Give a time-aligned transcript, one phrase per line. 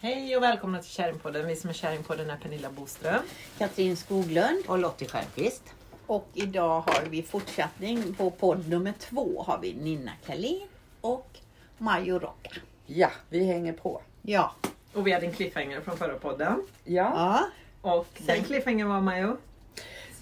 [0.00, 1.46] Hej och välkomna till Kärringpodden.
[1.46, 3.22] Vi som är Kärringpodden är Pernilla Boström.
[3.58, 4.64] Katrin Skoglund.
[4.66, 5.62] Och Lottie Stjernquist.
[6.06, 10.66] Och idag har vi fortsättning på podd nummer två har vi Nina Kalin
[11.00, 11.38] och
[11.78, 12.50] Majo Rocka.
[12.86, 14.00] Ja, vi hänger på.
[14.22, 14.52] Ja.
[14.94, 16.66] Och vi hade en cliffhanger från förra podden.
[16.84, 17.12] Ja.
[17.14, 17.46] ja.
[17.90, 19.36] Och den cliffhangern var Majo.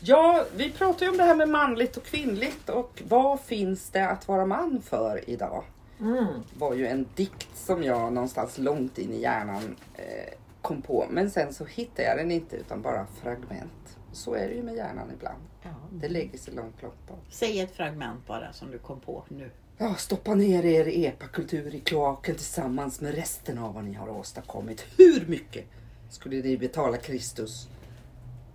[0.01, 4.09] ja, vi pratar ju om det här med manligt och kvinnligt och vad finns det
[4.09, 5.65] att vara man för idag?
[6.01, 6.27] Mm.
[6.59, 11.07] var ju en dikt som jag någonstans långt in i hjärnan eh, kom på.
[11.11, 13.99] Men sen så hittade jag den inte utan bara fragment.
[14.13, 15.43] Så är det ju med hjärnan ibland.
[15.63, 15.71] ja.
[15.93, 17.25] Det lägger sig långt, långt bort.
[17.31, 19.51] Säg ett fragment bara som du kom på nu.
[19.79, 24.85] Ja, stoppa ner er epakultur i kloaken tillsammans med resten av vad ni har åstadkommit.
[24.99, 25.65] Hur mycket
[26.11, 27.69] skulle ni betala Kristus,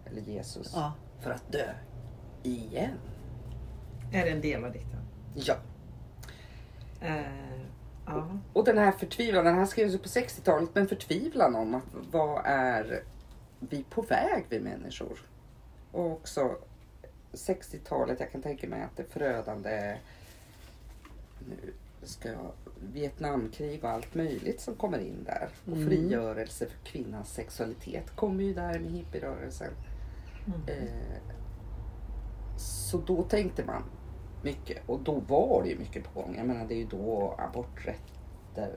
[0.05, 0.94] eller Jesus, Ja.
[1.21, 1.73] för att dö
[2.44, 2.98] igen?
[4.13, 4.99] Är det en del av dikten?
[5.35, 5.55] Ja.
[7.02, 7.62] Eh,
[8.05, 8.38] ja.
[8.54, 12.41] Och den här förtvivlan, den här skrevs ju på 60-talet, men förtvivlan om att vad
[12.46, 13.04] är
[13.60, 15.20] vi på väg vi människor?
[15.91, 16.55] Och också
[17.32, 19.98] 60-talet, jag kan tänka mig att det förödande
[21.49, 22.52] nu ska jag,
[22.93, 25.49] Vietnamkrig och allt möjligt som kommer in där.
[25.65, 25.90] Och Mm.
[25.90, 29.74] frigörelse för kvinnans sexualitet kommer ju där med hippierörelsen.
[30.46, 30.62] Mm.
[30.68, 31.34] Eh,
[32.58, 33.84] så då tänkte man
[34.43, 36.35] mycket och då var det ju mycket på gång.
[36.37, 38.75] Jag menar det är ju då aborträtter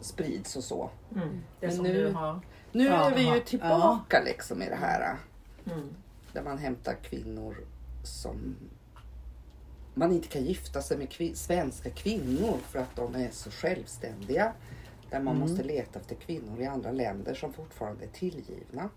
[0.00, 0.90] sprids och så.
[1.14, 1.28] Mm.
[1.60, 2.40] Det Men som nu- du har.
[2.72, 5.16] Nu Jaha, är vi ju tillbaka liksom i det här
[5.66, 5.88] Mm.
[6.32, 7.56] där man hämtar kvinnor
[8.02, 8.56] som
[9.94, 14.52] man inte kan gifta sig med kvi- svenska kvinnor för att de är så självständiga.
[15.10, 15.48] Där man Mm.
[15.48, 18.88] måste leta efter kvinnor i andra länder som fortfarande är tillgivna.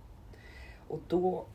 [0.88, 1.46] Och då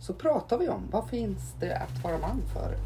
[0.00, 2.76] så pratar vi om vad finns det att vara man för?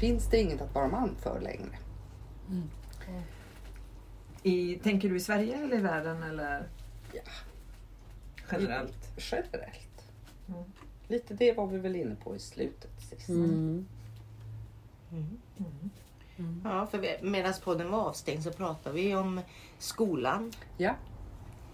[0.00, 1.78] Finns det inget att vara man för längre?
[4.42, 6.68] I, tänker du i Sverige eller i världen eller
[7.12, 7.20] Ja,
[8.52, 9.12] generellt?
[9.16, 10.06] generellt.
[10.48, 10.62] Mm.
[11.08, 13.28] Lite det var vi väl inne på i slutet sist.
[13.28, 13.86] Mm.
[15.10, 16.60] Mm.
[16.64, 19.40] Ja, för medan podden var avstängd så pratade vi om
[19.78, 20.94] skolan Ja.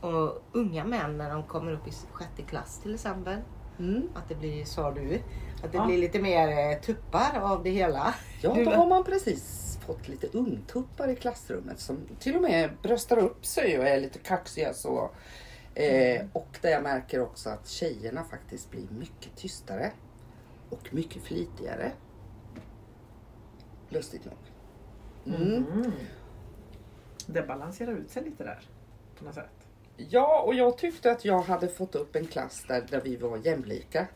[0.00, 3.38] och unga män när de kommer upp i sjätte klass till exempel.
[3.78, 4.08] Mm.
[4.14, 5.14] Att det blir, sa du,
[5.64, 5.86] att det Ja.
[5.86, 8.14] blir lite mer eh, tuppar av det hela.
[8.42, 13.18] Ja, då har man precis fått lite ungtuppar i klassrummet som till och med bröstar
[13.18, 15.10] upp sig och är lite kaxiga så.
[15.74, 19.92] Eh, och där jag märker också att tjejerna faktiskt blir mycket tystare
[20.70, 21.92] och mycket flitigare.
[23.88, 24.34] Lustigt nog.
[25.36, 25.66] Mm.
[25.72, 25.92] Mm.
[27.26, 28.60] Det balanserar ut sig lite där.
[29.18, 29.57] På något sätt.
[30.10, 33.36] Ja, och jag tyckte att jag hade fått upp en klass där, där vi var
[33.36, 34.06] jämlika.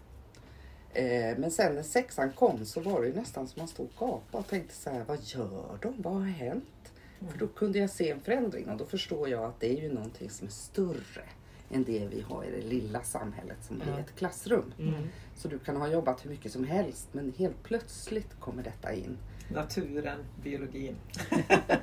[0.92, 4.08] Eh, men sen när sexan kom så var det ju nästan som man stod och
[4.08, 5.94] gapade och tänkte så här, vad gör de?
[6.02, 6.92] Vad har hänt?
[7.30, 9.92] För då kunde jag se en förändring och då förstår jag att det är ju
[9.92, 11.24] någonting som är större
[11.70, 14.74] än det vi har i det lilla samhället som är ett klassrum.
[15.36, 19.18] Så du kan ha jobbat hur mycket som helst men helt plötsligt kommer detta in.
[19.48, 20.96] Naturen, biologin.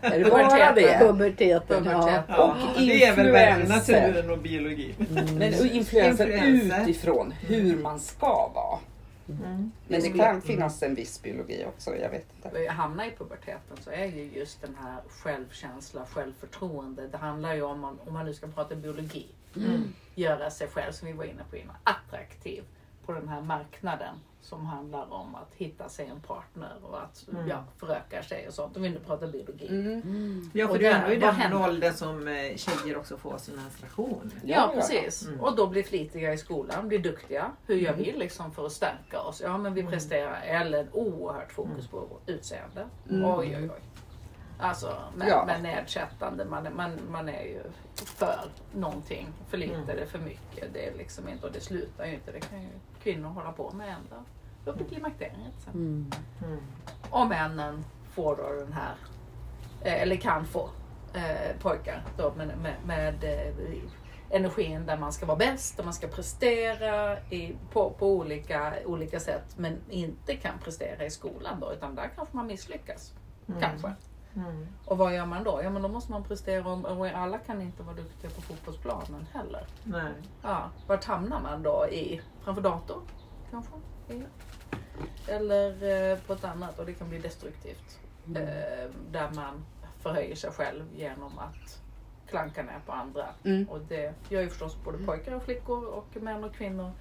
[0.01, 0.99] Är det bara det?
[0.99, 1.85] Puberteten.
[1.85, 2.23] Ja.
[2.27, 4.01] Ja, Och det är väl influenser.
[4.01, 4.95] naturen och biologin.
[5.37, 6.81] Men och influenser Influenser.
[6.83, 8.79] utifrån hur man ska vara.
[9.29, 9.71] Mm.
[9.87, 12.51] Men det kan finnas en viss biologi också, jag vet inte.
[12.53, 17.07] När jag hamnar i puberteten så är ju just den här självkänsla, självförtroende.
[17.07, 19.93] Det handlar ju om, om man nu ska prata biologi, Mm.
[20.15, 22.63] göra sig själv som vi var inne på innan, attraktiv
[23.05, 27.47] på den här marknaden som handlar om att hitta sig en partner och att Mm.
[27.47, 28.77] ja, föröka sig och sånt.
[28.77, 29.67] Om vi nu pratar biologi.
[29.67, 30.51] Mm.
[30.53, 33.55] Ja, för Och du är ändå i den åldern som eh, tjejer också får sin
[33.55, 34.31] menstruation.
[34.43, 35.27] Ja, Ja, precis.
[35.27, 35.39] Mm.
[35.41, 37.51] Och då blir flitiga i skolan, blir duktiga.
[37.65, 39.41] Hur gör vi liksom för att stärka oss?
[39.41, 40.41] Ja, men vi presterar.
[40.41, 42.85] Eller oerhört fokus på utseende.
[43.09, 43.25] Mm.
[43.25, 43.81] Oj, oj, oj.
[44.61, 45.43] Alltså med, Ja.
[45.45, 46.45] med nedsättande.
[46.45, 47.63] Man, är- man, man är ju
[47.95, 48.39] för
[48.73, 49.27] någonting.
[49.49, 49.89] För lite Mm.
[49.89, 50.73] eller för mycket.
[50.73, 52.31] Det är liksom inte, och det slutar ju inte.
[52.31, 52.67] Det kan ju
[53.03, 54.23] kvinnor hålla på med ända
[54.65, 55.73] upp i klimakteriet sen.
[55.73, 56.11] Mm.
[56.43, 56.59] Mm.
[57.09, 58.95] Och männen får då den här,
[59.81, 60.69] eh, eller kan få,
[61.13, 63.81] eh, pojkar då med, med, med eh,
[64.29, 69.19] energin där man ska vara bäst, där man ska prestera i, på, på olika, olika
[69.19, 73.13] sätt men inte kan prestera i skolan då utan där kanske man misslyckas.
[73.47, 73.61] Mm.
[73.61, 73.93] Kanske.
[74.39, 74.67] Mm.
[74.85, 75.59] Och vad gör man då?
[75.63, 79.65] Ja men då måste man prestera och, alla kan inte vara duktiga på fotbollsplanen heller.
[79.83, 80.13] Nej.
[80.41, 81.87] Ja, vart hamnar man då?
[81.87, 83.01] I, framför dator
[83.51, 83.71] kanske?
[85.27, 85.71] Eller
[86.11, 87.99] eh, på ett annat och det kan bli destruktivt.
[88.35, 89.65] Eh, där man
[89.99, 91.81] förhöjer sig själv genom att
[92.27, 93.25] klanka ner på andra.
[93.43, 93.69] Mm.
[93.69, 96.91] Och det gör ju förstås både pojkar och flickor och män och kvinnor.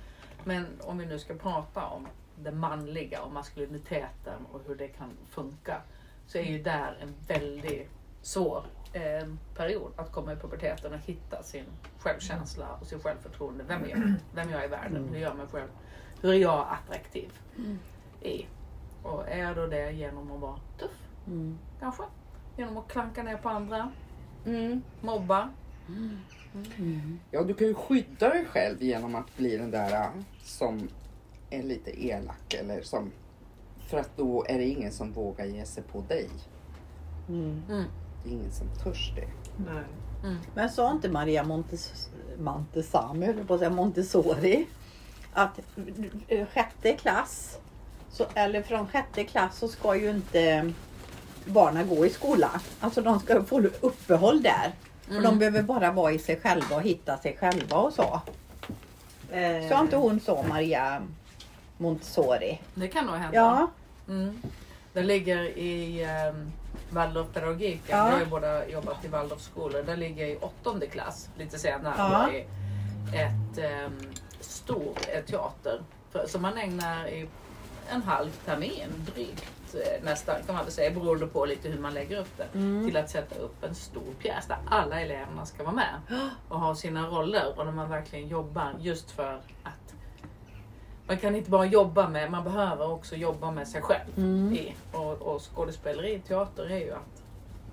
[0.45, 2.07] Men om vi nu ska prata om
[2.37, 5.83] det manliga och maskuliniteten och hur det kan funka
[6.29, 7.91] så är ju där en väldigt
[8.23, 9.27] svår eh,
[9.57, 11.65] period att komma i puberteten och hitta sin
[11.99, 13.65] självkänsla och sin självförtroende.
[13.69, 14.15] Vem är jag?
[14.35, 15.09] Vem jag är i världen?
[15.09, 15.69] Hur gör jag mig själv?
[16.21, 17.33] Hur är jag attraktiv?
[18.23, 18.47] I?
[19.03, 21.09] Och är jag då det genom att vara tuff?
[21.27, 21.59] Mm.
[21.81, 22.03] Kanske?
[22.57, 23.93] Genom att klanka ner på andra?
[24.47, 24.83] Mm.
[25.01, 25.51] Mobba?
[27.31, 30.09] Ja, du kan ju skydda dig själv genom att bli den där äh,
[30.43, 30.89] som
[31.51, 33.13] är lite elak eller som...
[33.89, 36.29] För att då är det ingen som vågar ge sig på dig.
[37.29, 37.63] Mm.
[37.69, 37.85] Mm.
[38.25, 39.29] Det är ingen som törs det.
[39.73, 39.85] Nej.
[40.55, 42.09] Men sa inte Maria Montes,
[42.39, 44.67] Montesami, på att säga, Montessori,
[45.33, 45.61] att
[46.53, 47.59] sjätte klass,
[48.11, 50.73] så, eller från sjätte klass så ska ju inte
[51.45, 52.59] barnen gå i skolan.
[52.81, 54.73] Alltså de ska få uppehåll där.
[55.09, 58.21] För de behöver bara vara i sig själva och hitta sig själva och så.
[59.31, 61.03] Eh, Sa inte hon så Maria
[61.79, 62.61] Montessori?
[62.75, 63.37] Det kan nog hända.
[63.37, 63.71] Ja.
[64.09, 64.43] Mm.
[64.93, 66.53] Den ligger i um,
[66.91, 67.97] Waldorfpedagogiken.
[67.97, 67.97] Ja.
[67.97, 69.83] Jag har ju båda jobbat i Waldorfskolor.
[69.83, 71.95] Den ligger i åttonde klass lite senare.
[71.99, 72.33] Ja.
[72.33, 72.47] i
[73.17, 75.81] ett um, stor ett teater.
[76.27, 77.29] Som man ägnar i
[77.91, 81.95] en halv termin drygt eh, nästan kan man väl säga beroende på lite hur man
[81.95, 82.59] lägger upp det.
[82.59, 82.87] Mm.
[82.87, 86.75] Till att sätta upp en stor pjäs där alla eleverna ska vara med och ha
[86.75, 89.88] sina roller och när man verkligen jobbar just för att
[91.09, 94.11] man kan inte bara jobba med, man behöver också jobba med sig själv.
[94.19, 94.53] Mm.
[94.53, 97.23] I, och, och skådespeleri, teater är ju att,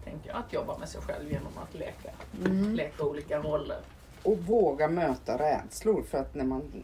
[0.04, 2.10] tänker jag, att jobba med sig själv genom att leka,
[2.46, 2.74] Mm.
[2.76, 3.78] leka olika roller.
[4.24, 6.04] Och våga möta rädslor.
[6.04, 6.84] För att när man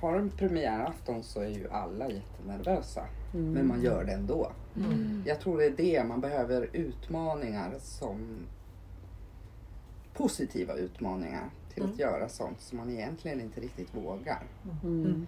[0.00, 3.04] har en premiärafton så är ju alla jättenervösa.
[3.34, 3.52] Mm.
[3.52, 4.52] Men man gör det ändå.
[4.76, 5.22] Mm.
[5.26, 8.38] Jag tror det är det, man behöver utmaningar som
[10.14, 12.00] positiva utmaningar till att Mm.
[12.00, 14.42] göra sånt som man egentligen inte riktigt vågar.
[14.84, 15.26] Mm.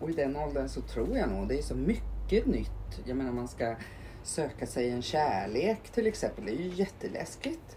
[0.00, 3.00] Och i den åldern så tror jag nog det är så mycket nytt.
[3.04, 3.74] Jag menar man ska
[4.22, 6.44] söka sig en kärlek till exempel.
[6.44, 7.76] Det är ju jätteläskigt.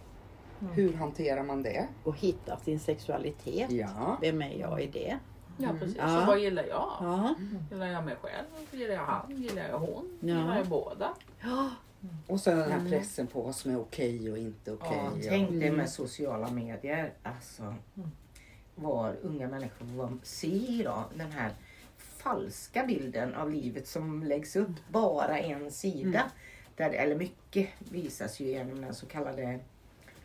[0.62, 0.74] Mm.
[0.74, 1.88] Hur hanterar man det?
[2.04, 3.72] Och hitta sin sexualitet.
[3.72, 4.18] Ja.
[4.22, 5.18] Vem är jag i det?
[5.58, 5.98] Ja precis.
[5.98, 6.20] Ja.
[6.20, 6.90] Så vad gillar jag?
[7.00, 7.36] Ja.
[7.72, 8.46] Gillar jag mig själv?
[8.72, 9.31] Gillar jag han?
[9.42, 10.18] Gillar jag hon?
[10.22, 10.28] Ja.
[10.28, 11.14] Gillar jag båda?
[11.42, 11.70] Ja.
[12.28, 12.92] Och sen den här Mm.
[12.92, 14.98] pressen på vad som är okej och inte okej.
[15.04, 15.75] Ja, tänk dig Mm.
[15.75, 17.14] med sociala medier.
[17.24, 17.75] Alltså,
[18.75, 21.04] vad unga människor vad ser idag.
[21.16, 21.52] Den här
[22.24, 24.72] falska bilden av livet som läggs upp.
[24.90, 26.31] Bara en sida.
[26.75, 29.60] Där, eller mycket visas ju genom den så kallade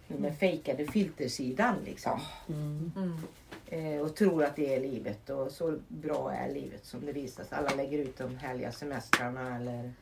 [0.08, 1.74] den fejkade filtersidan.
[1.84, 2.20] Liksom.
[2.48, 2.92] Mm.
[2.96, 3.18] Mm.
[3.66, 7.52] Eh, och tror att det är livet och så bra är livet som det visas.
[7.52, 9.92] Alla lägger ut de härliga semestrarna eller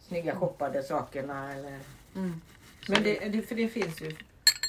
[0.00, 1.54] snygga shoppade sakerna.
[1.54, 1.78] Eller...
[2.14, 2.40] Mm.
[2.88, 4.16] Men det, det, för det finns ju,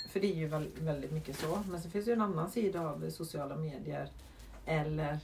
[0.09, 1.63] för det är ju väl- väldigt mycket så.
[1.69, 4.09] Men så finns det ju en annan sida av sociala medier.
[4.65, 5.19] Eller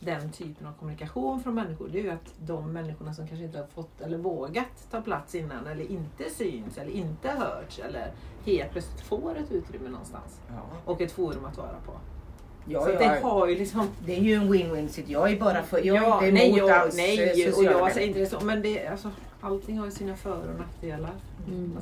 [0.00, 1.88] den typen av kommunikation från människor.
[1.92, 5.34] Det är ju att de människorna som kanske inte har fått eller vågat ta plats
[5.34, 8.12] innan eller inte syns eller inte hörts eller
[8.44, 10.40] helt plötsligt får ett utrymme någonstans.
[10.48, 10.62] Ja.
[10.84, 11.92] Och ett forum att vara på.
[12.70, 15.12] Ja, så att det jag- har ju liksom Det är ju en win-win situation.
[15.12, 17.92] Jag är bara för, jag är ja, inte nej, emot jag, alls nej och jag
[17.92, 18.40] säger inte det så.
[18.40, 19.10] Men det, alltså,
[19.40, 21.14] allting har ju sina för och nackdelar.
[21.46, 21.58] Mm.
[21.64, 21.76] Mm.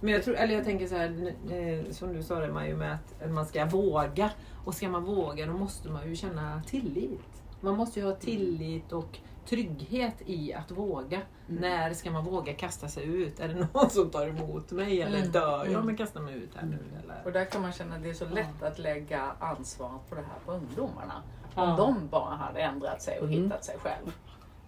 [0.00, 2.92] Men jag, tror, eller jag tänker så här, eh, som du sa det Maju, med
[2.94, 4.30] att man ska våga.
[4.64, 7.42] Och ska man våga då måste man ju känna tillit.
[7.60, 11.20] Man måste ju ha tillit och trygghet i att våga.
[11.48, 11.60] Mm.
[11.60, 13.40] När ska man våga kasta sig ut?
[13.40, 15.02] Är det någon som tar emot mig?
[15.02, 15.32] Eller Mm.
[15.32, 15.80] dör jag Mm.
[15.80, 16.78] om jag kastar mig ut här nu?
[17.04, 17.22] Eller?
[17.24, 20.20] Och där kan man känna att det är så lätt att lägga ansvaret på det
[20.22, 21.22] här på ungdomarna.
[21.54, 21.62] Ja.
[21.70, 23.42] Om de bara hade ändrat sig och Mm.
[23.44, 24.12] hittat sig själv.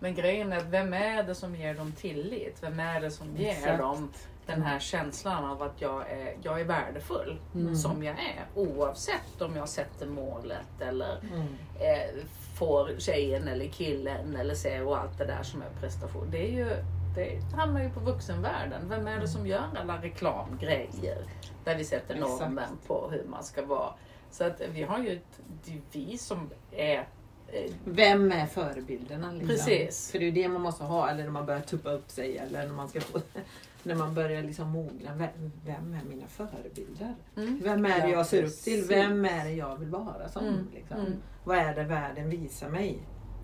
[0.01, 2.59] Men grejen är, att vem är det som ger dem tillit?
[2.63, 3.79] Vem är det som ger Exakt.
[3.79, 4.09] dem
[4.49, 7.77] den här känslan av att jag är, jag är värdefull Mm.
[7.77, 8.47] som jag är?
[8.55, 11.43] Oavsett om jag sätter målet eller Mm.
[11.81, 12.25] eh,
[12.59, 16.31] får tjejen eller killen eller ser och allt det där som är prestation.
[16.31, 16.71] Det är ju
[17.15, 18.89] det hamnar ju på vuxenvärlden.
[18.89, 21.19] Vem är det som gör alla reklamgrejer?
[21.65, 22.41] Där vi sätter Exakt.
[22.41, 23.93] normen på hur man ska vara.
[24.31, 27.09] Så att vi har ju ett, det är vi som är
[27.49, 29.33] eh, Vem är förebilderna?
[29.33, 29.49] Liksom?
[29.49, 30.11] Precis.
[30.13, 32.39] För det är ju det man måste ha, eller när man börjar tuppa upp sig
[32.39, 33.21] eller när man ska få
[33.89, 35.15] när man börjar liksom mogna.
[35.15, 37.15] Vem, vem är mina förebilder?
[37.37, 38.85] mm, Vem är det Ja, jag ser upp till?
[38.89, 40.45] Vem är det jag vill vara som?
[40.47, 40.97] Mm, Liksom?
[41.01, 41.13] mm.
[41.45, 42.99] Vad är det världen visar mig?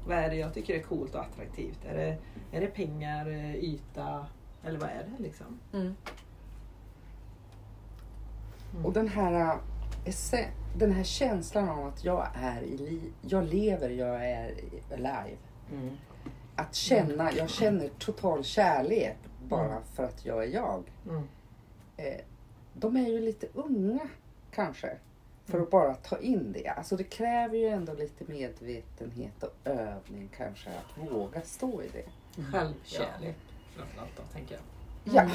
[0.06, 1.84] Vad är det jag tycker är coolt och attraktivt?
[1.84, 2.18] Är det,
[2.56, 4.26] är det pengar, eh, yta
[4.64, 5.58] eller vad är det liksom?
[5.72, 5.94] mm,
[8.84, 9.58] Och den här,
[10.04, 14.54] esse- den här känslan av att jag är i liv, jag lever, jag är
[14.92, 15.36] alive.
[15.72, 15.90] Mm.
[16.56, 19.16] Att känna, jag känner total kärlek
[19.48, 20.82] bara för att jag är jag.
[21.08, 21.28] Mm.
[21.96, 22.20] Eh,
[22.74, 24.08] de är ju lite unga
[24.50, 24.96] kanske.
[25.44, 26.68] För att bara ta in det.
[26.68, 32.04] Alltså det kräver ju ändå lite medvetenhet och övning kanske att våga stå i det.
[32.42, 33.36] Självkärlek
[33.76, 34.62] framförallt då, tänker jag.
[35.14, 35.30] Ja,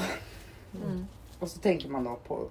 [0.84, 1.06] mm.
[1.38, 2.48] Och så tänker man då på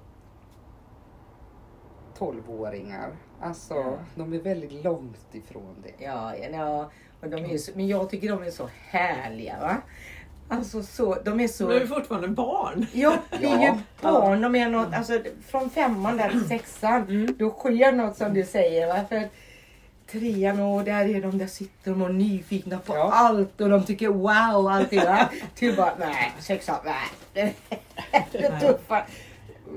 [2.17, 3.11] 12-åringar.
[3.41, 3.97] Alltså, Ja.
[4.15, 6.03] de är väldigt långt ifrån det.
[6.05, 9.59] Ja, ja och de är så, men jag tycker de är så härliga.
[9.59, 9.81] Va?
[10.49, 11.67] Alltså så, de är så...
[11.69, 12.85] De är ju fortfarande barn.
[12.93, 13.63] Ja, det är Ja.
[13.65, 14.41] ju barn.
[14.41, 17.35] De är något, alltså, från femman där till sexan, Mm.
[17.39, 18.87] då sker något som du säger.
[18.87, 18.99] Va?
[19.09, 19.29] För
[20.11, 23.11] trean och där är de, där sitter de och är nyfikna på Ja.
[23.13, 24.99] allt och de tycker wow allting.
[24.99, 25.29] Va?
[25.55, 26.75] Till bara, nej, sexan,
[27.33, 27.55] nej.
[28.31, 29.05] Det tuffa.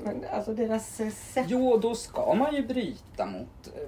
[0.03, 0.95] Men alltså deras
[1.33, 1.45] sätt.
[1.47, 3.81] Jo, då ska man ju bryta mot eh,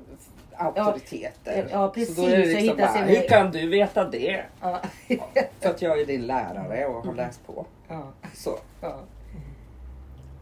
[0.57, 1.67] auktoriteter.
[1.71, 4.43] Ja, precis, Så då är det liksom bara, sin hur kan du veta det?
[4.62, 4.81] Ja.
[5.59, 7.65] För att jag är din lärare och har läst på.
[7.88, 9.00] Ja, Så ja.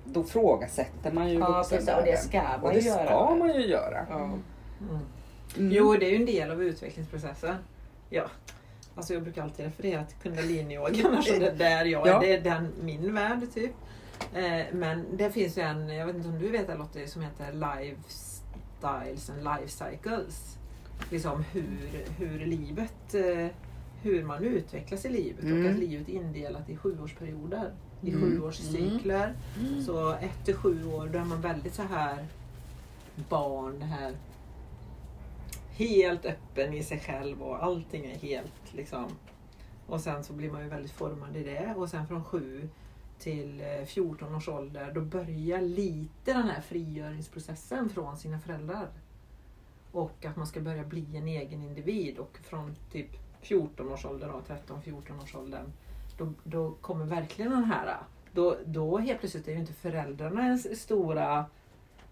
[0.05, 2.17] då frågasätter man ju Ja, precis, och det vuxenvärlden.
[2.17, 3.05] ska man Och ju det göra.
[3.05, 4.05] ska man ju göra.
[4.09, 4.15] Ja.
[4.19, 5.71] Mm.
[5.73, 7.55] Jo, det är ju en del av utvecklingsprocessen.
[8.09, 8.23] Ja.
[8.95, 11.15] Alltså jag brukar alltid referera till kundaliniyogan.
[11.17, 12.19] Alltså det där jag, Ja.
[12.19, 13.71] det är den, min värld typ.
[14.35, 17.21] Eh, men det finns ju en, jag vet inte om du vet det Lotte, som
[17.21, 17.53] heter
[18.83, 20.57] Lifestyles and Life Cycles.
[21.11, 23.47] Liksom hur, hur livet, eh,
[24.01, 25.65] hur man utvecklas i livet Mm.
[25.65, 27.71] och att livet är indelat i sjuårsperioder.
[28.01, 28.21] I Mm.
[28.21, 29.33] sjuårscykler.
[29.85, 32.25] Så ett till sju år då är man väldigt så här
[33.29, 34.11] barn, det här
[35.71, 39.05] helt öppen i sig själv och allting är helt liksom.
[39.87, 42.69] Och sen så blir man ju väldigt formad i det och sen från 7
[43.23, 48.87] till eh, 14 års ålder då börjar lite den här frigöringsprocessen från sina föräldrar.
[49.91, 53.09] Och att man ska börja bli en egen individ och från typ
[53.41, 54.41] 14 års ålder, då,
[54.75, 55.65] 13-14 års åldern,
[56.17, 57.97] då, då kommer verkligen den här,
[58.31, 61.45] då, då helt plötsligt är ju inte föräldrarna ens stora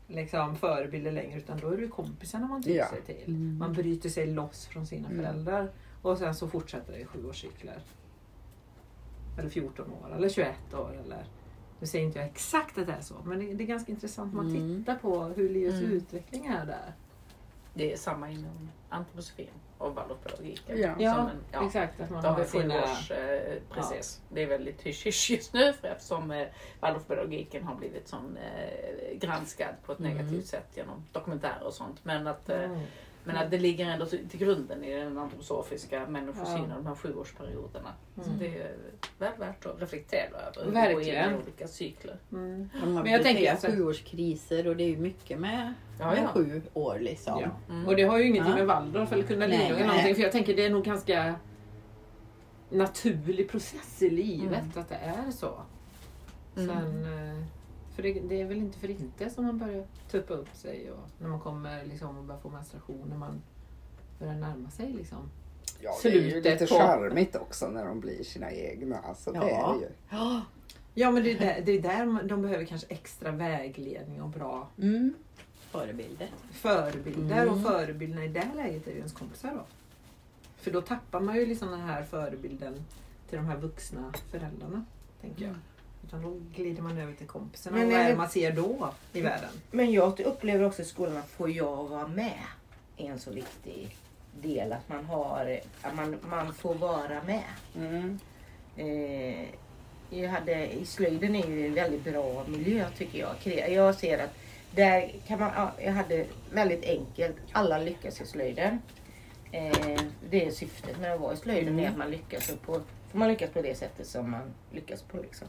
[0.07, 2.87] liksom, förebilder längre utan då är det ju kompisarna man tyr Ja.
[2.89, 3.33] sig till.
[3.33, 5.21] Man bryter sig loss från sina Mm.
[5.21, 7.79] föräldrar och sen så fortsätter det i sjuårscykler.
[9.37, 11.25] Eller 14 år eller 21 år eller
[11.79, 14.33] nu säger inte jag exakt att det är så men det, det är ganska intressant
[14.33, 14.77] man Mm.
[14.79, 15.91] tittar på hur livets Mm.
[15.91, 16.93] utveckling är där.
[17.73, 19.47] Det är samma inom antroposofin
[19.77, 20.81] och waldorfpedagogiken.
[20.81, 20.95] Ja.
[20.99, 21.65] Ja, ja.
[21.65, 22.83] Exakt, att man Då har sina...
[22.83, 24.21] års, eh, precis.
[24.29, 26.47] Det är väldigt hysch-hysch just nu för eftersom eh,
[27.63, 30.11] har blivit sån, eh, granskad på ett Mm.
[30.17, 31.99] negativt sätt genom dokumentärer och sånt.
[32.05, 32.81] Men att, eh, Mm.
[33.23, 36.75] Men att det ligger ändå till, grunden i den antroposofiska människosynen, Ja.
[36.75, 37.93] de här sjuårsperioderna.
[38.15, 38.39] Så Mm.
[38.39, 38.75] det är
[39.19, 41.01] väl värt att reflektera över och gå Verkligen.
[41.23, 42.17] igenom olika cykler.
[42.31, 42.69] Mm.
[42.83, 46.27] Men jag tänker alltså- sjuårskriser och det är ju mycket med, Ja, med ja.
[46.27, 47.39] sju år liksom.
[47.41, 47.73] Ja.
[47.73, 47.87] Mm.
[47.87, 48.57] Och det har ju ingenting Ja.
[48.57, 51.35] med Waldorf eller kundalini eller någonting för jag tänker det är nog ganska
[52.69, 55.61] naturlig process i livet att det är så.
[56.57, 56.67] Mm.
[56.67, 57.43] Sen, eh,
[57.95, 61.07] för det, det är väl inte för inte som man börjar tuppa upp sig och
[61.19, 63.41] när man kommer liksom och börjar få menstruation när man
[64.19, 65.29] börjar närma sig liksom.
[65.81, 68.97] Ja, det är ju lite på- charmigt också när de blir sina egna.
[68.99, 69.73] Alltså, det Ja.
[69.75, 69.91] är det ju.
[70.93, 71.11] Ja.
[71.11, 75.13] Men det är där, det är där de behöver kanske extra vägledning och bra Mm.
[75.71, 76.29] Förebilder.
[76.51, 77.63] förebilder och Mm.
[77.63, 79.61] förebilderna i det här läget är ju ens kompisar då.
[80.55, 82.73] För då tappar man ju liksom den här förebilden
[83.29, 84.85] till de här vuxna föräldrarna.
[85.21, 85.55] Tänker jag.
[86.03, 87.77] Utan då glider man över till kompisarna.
[87.77, 89.49] Men och vad är det man ser då i världen?
[89.71, 92.39] Men jag upplever också i skolan att får jag vara med
[92.97, 93.95] är en så viktig
[94.41, 94.73] del.
[94.73, 97.43] Att man, har, att man, man får vara med.
[97.75, 98.19] Mm.
[98.77, 99.47] Eh,
[100.09, 103.69] jag hade, I slöjden är ju en väldigt bra miljö tycker jag.
[103.69, 104.33] Jag ser att
[104.75, 108.81] där kan man, ja, jag hade väldigt enkelt, alla lyckas i slöjden.
[109.51, 112.81] Eh, det är syftet med att vara i slöjden, är att man lyckas och på,
[113.11, 115.17] får man lyckas på det sättet som man lyckas på.
[115.17, 115.47] Liksom.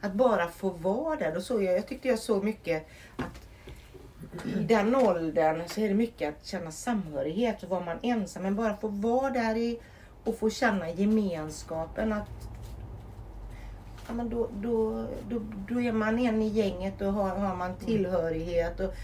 [0.00, 3.50] Att bara få vara där, då såg jag, jag tyckte jag såg mycket att
[4.44, 8.42] i den åldern så är det mycket att känna samhörighet och vara man ensam.
[8.42, 9.80] Men bara få vara där i
[10.24, 12.12] och få känna gemenskapen.
[12.12, 12.48] att
[14.08, 17.76] ja, men då, då, då, då är man en i gänget och har, har man
[17.76, 18.80] tillhörighet.
[18.80, 18.94] Och,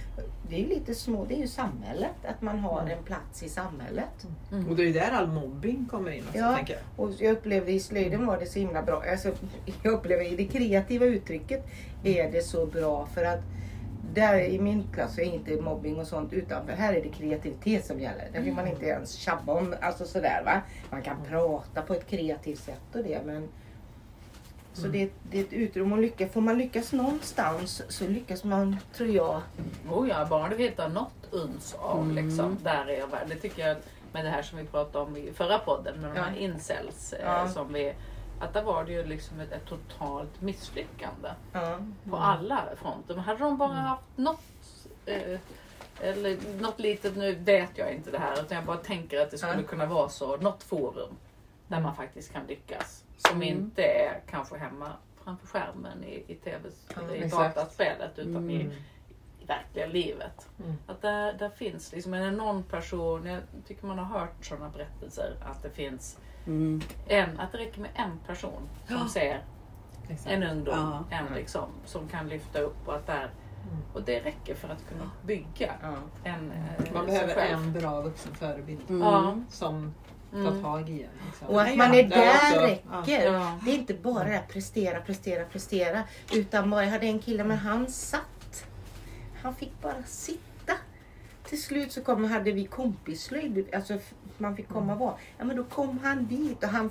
[0.50, 2.14] det är ju lite små, det är ju samhället.
[2.24, 4.26] Att man har en plats i samhället.
[4.68, 6.58] Och det är ju där all mobbing kommer in också Ja.
[6.96, 9.02] Och jag upplevde i slöjden var det så himla bra.
[9.10, 9.32] Alltså,
[9.82, 11.66] jag upplever i det kreativa uttrycket
[12.04, 13.40] är det så bra för att
[14.14, 16.72] där i min klass är inte mobbing och sånt utanför.
[16.72, 18.28] Här är det kreativitet som gäller.
[18.32, 20.60] Där vill man inte ens tjabba om, alltså sådär va.
[20.90, 23.48] Man kan prata på ett kreativt sätt och det men
[24.76, 26.32] så det, det är ett utrymme att lyckas.
[26.32, 29.40] Får man lyckas någonstans så lyckas man, tror jag.
[29.90, 32.26] Oh ja, bara du hittar något uns av Mm.
[32.26, 33.26] liksom, där är jag värd.
[33.28, 33.76] Det tycker jag
[34.12, 36.40] med det här som vi pratade om i förra podden med de här Ja.
[36.40, 37.12] incels.
[37.12, 37.48] eh, Ja.
[37.48, 37.94] Som vi,
[38.40, 41.78] att där var det ju liksom ett, ett totalt misslyckande Ja.
[42.10, 43.14] på alla fronter.
[43.14, 44.40] Hade de bara haft något
[45.06, 45.38] eh,
[46.00, 49.38] eller något litet, nu vet jag inte det här, utan jag bara tänker att det
[49.38, 51.16] skulle kunna vara så, något forum
[51.68, 53.04] där man faktiskt kan lyckas.
[53.16, 53.48] Som Mm.
[53.48, 54.92] inte är kanske hemma
[55.24, 57.54] framför skärmen i, i tv, Ja, i exakt.
[57.56, 58.72] dataspelet utan i, Mm.
[59.40, 60.48] i verkliga livet.
[60.64, 60.76] Mm.
[60.86, 64.68] Att där, där finns liksom, är det någon person, jag tycker man har hört sådana
[64.68, 66.80] berättelser, att det finns Mm.
[67.08, 69.08] en, att det räcker med en person som Ja.
[69.08, 69.44] ser
[70.08, 70.30] Exakt.
[70.30, 71.16] en ungdom, Ja.
[71.16, 73.30] en liksom, som kan lyfta upp och att där,
[73.94, 75.94] och det räcker för att kunna bygga Ja.
[76.24, 77.58] en eh, Man behöver själv.
[77.58, 79.46] en bra vuxen förebild Mm.
[79.50, 79.94] Som
[80.30, 80.62] tar Mm.
[80.62, 81.08] tag i en.
[81.26, 81.46] Liksom.
[81.48, 83.30] Och att man är där räcker.
[83.64, 86.02] Det är inte bara det här prestera, prestera, prestera.
[86.32, 88.66] Utan bara, jag hade en kille men han satt.
[89.42, 90.72] Han fick bara sitta.
[91.44, 93.74] Till slut så kom, hade vi kompisslöjd.
[93.74, 93.98] Alltså
[94.38, 95.14] man fick komma och vara.
[95.38, 96.90] Ja men då kom han dit och han,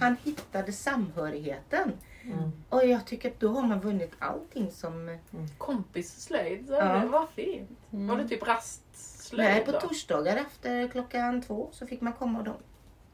[0.00, 1.92] han hittade samhörigheten.
[2.24, 2.52] Mm.
[2.68, 5.18] Och jag tycker att då har man vunnit allting som...
[5.58, 6.84] Kompisslöjd, Ja.
[6.98, 7.70] det var fint.
[7.90, 9.80] Var det typ rastslöjd Nej, på då?
[9.80, 12.54] torsdagar efter klockan två så fick man komma och de...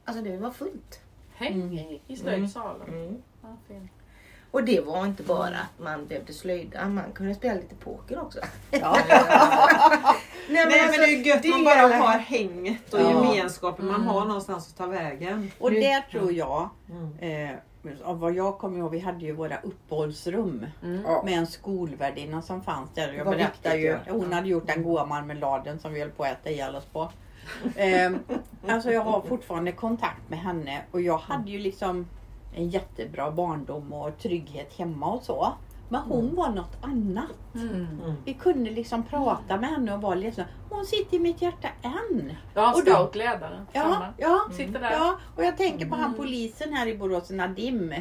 [0.05, 0.99] Alltså det var fullt.
[1.35, 2.87] Häng i, i slöjdsalen.
[2.87, 3.21] Mm.
[3.41, 3.91] Ja, fint.
[4.51, 8.39] Och det var inte bara att man behövde slöjda, man kunde spela lite poker också.
[8.71, 8.97] Ja.
[10.49, 12.93] Nej, Nej alltså, men det är gött det man är bara det här- har hänget
[12.93, 13.09] och Ja.
[13.09, 13.85] gemenskapen.
[13.85, 14.07] Man Mm.
[14.07, 15.51] har någonstans att ta vägen.
[15.59, 17.49] Och Nu- där tror jag, Mm.
[17.51, 17.55] eh,
[18.03, 21.01] av vad jag kommer ihåg, vi hade ju våra uppehållsrum Mm.
[21.25, 23.13] Med en skolvärdinna som fanns där.
[23.13, 23.97] Jag Det berättade ju, ja.
[24.13, 27.11] hon hade gjort den goda marmeladen som vi höll på att äta ihjäl oss på.
[27.75, 28.11] Eh,
[28.67, 32.07] alltså jag har fortfarande kontakt med henne och jag hade ju liksom
[32.55, 35.53] en jättebra barndom och trygghet hemma och så.
[35.89, 37.55] Men hon var något annat.
[37.55, 38.13] Mm.
[38.25, 42.33] Vi kunde liksom prata med henne och vara liksom, hon sitter i mitt hjärta än.
[42.53, 43.65] Ja, scoutledare.
[43.71, 44.13] Ja, Samma.
[44.17, 44.91] ja, Sitter där.
[44.91, 45.17] ja.
[45.35, 46.17] Och jag tänker på han Mm.
[46.17, 47.93] polisen här i Borås, Nadim,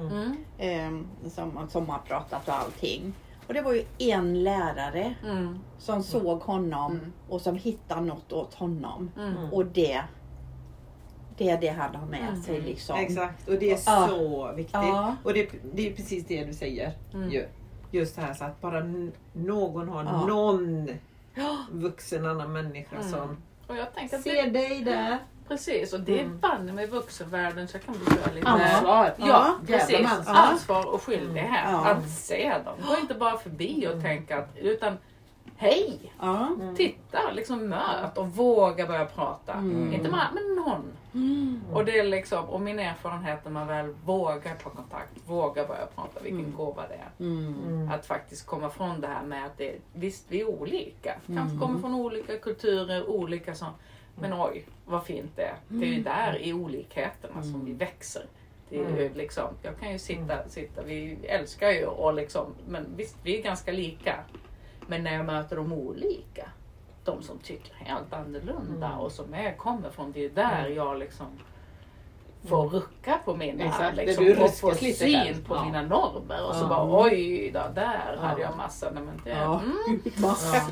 [0.00, 0.36] Mm.
[0.58, 3.12] eh, som, som har pratat och allting.
[3.50, 5.58] Och det var ju en lärare Mm.
[5.78, 7.12] som såg honom Mm.
[7.28, 9.10] och som hittade något åt honom.
[9.18, 9.52] Mm.
[9.52, 10.00] Och det,
[11.38, 12.42] det är det han har med Mm.
[12.42, 12.96] sig liksom.
[12.98, 14.06] Exakt, och det är Ja.
[14.08, 14.74] så viktigt.
[14.74, 15.16] Ja.
[15.24, 16.92] Och det, det är precis det du säger.
[17.14, 17.30] Mm.
[17.30, 17.46] Ju.
[17.90, 18.82] Just det här så att bara
[19.32, 20.26] någon har Ja.
[20.26, 20.88] någon
[21.70, 23.10] vuxen annan människa Mm.
[23.10, 25.18] som Och jag tänker ser det, dig där.
[25.50, 26.38] Precis, och det är Mm.
[26.38, 28.48] banne med vuxenvärlden så jag kan bli lite...
[28.48, 29.14] Ansvar.
[29.16, 30.06] Ja, jävla precis.
[30.12, 30.34] ansvar.
[30.34, 31.86] Ansvar och skyldighet Ja.
[31.90, 32.74] att se dem.
[32.88, 34.96] Gå inte bara förbi och tänka att, utan
[35.56, 36.12] hej!
[36.20, 36.46] Ja.
[36.60, 36.76] Mm.
[36.76, 39.52] Titta, liksom möt och våga börja prata.
[39.52, 39.92] Mm.
[39.92, 40.84] Inte bara, men någon.
[41.14, 41.60] Mm.
[41.72, 45.86] Och det är liksom, och min erfarenhet när man väl vågar ta kontakt, vågar börja
[45.94, 46.56] prata, vilken Mm.
[46.56, 47.10] gåva det är.
[47.26, 47.54] Mm.
[47.68, 47.90] Mm.
[47.90, 51.14] Att faktiskt komma från det här med att det, visst vi är olika.
[51.26, 51.60] Kanske Mm.
[51.60, 53.66] kommer från olika kulturer, olika så.
[54.20, 55.56] Men oj, vad fint det är.
[55.68, 58.22] Det är ju där i olikheterna som vi växer.
[58.68, 62.86] Det är ju liksom, jag kan ju sitta, sitta, vi älskar ju och liksom, men
[62.96, 64.24] visst vi är ganska lika.
[64.86, 66.48] Men när jag möter de olika,
[67.04, 71.26] de som tycker helt annorlunda och som är, kommer från, det är där jag liksom
[72.48, 75.34] får rucka på mina Exakt, liksom, du och få lite syn där.
[75.48, 75.64] på Ja.
[75.64, 78.20] mina normer och så bara oj då, där Ja.
[78.28, 78.90] hade jag massa.
[78.90, 79.60] Nej, men det, Ja.
[79.86, 80.62] mm, Massa.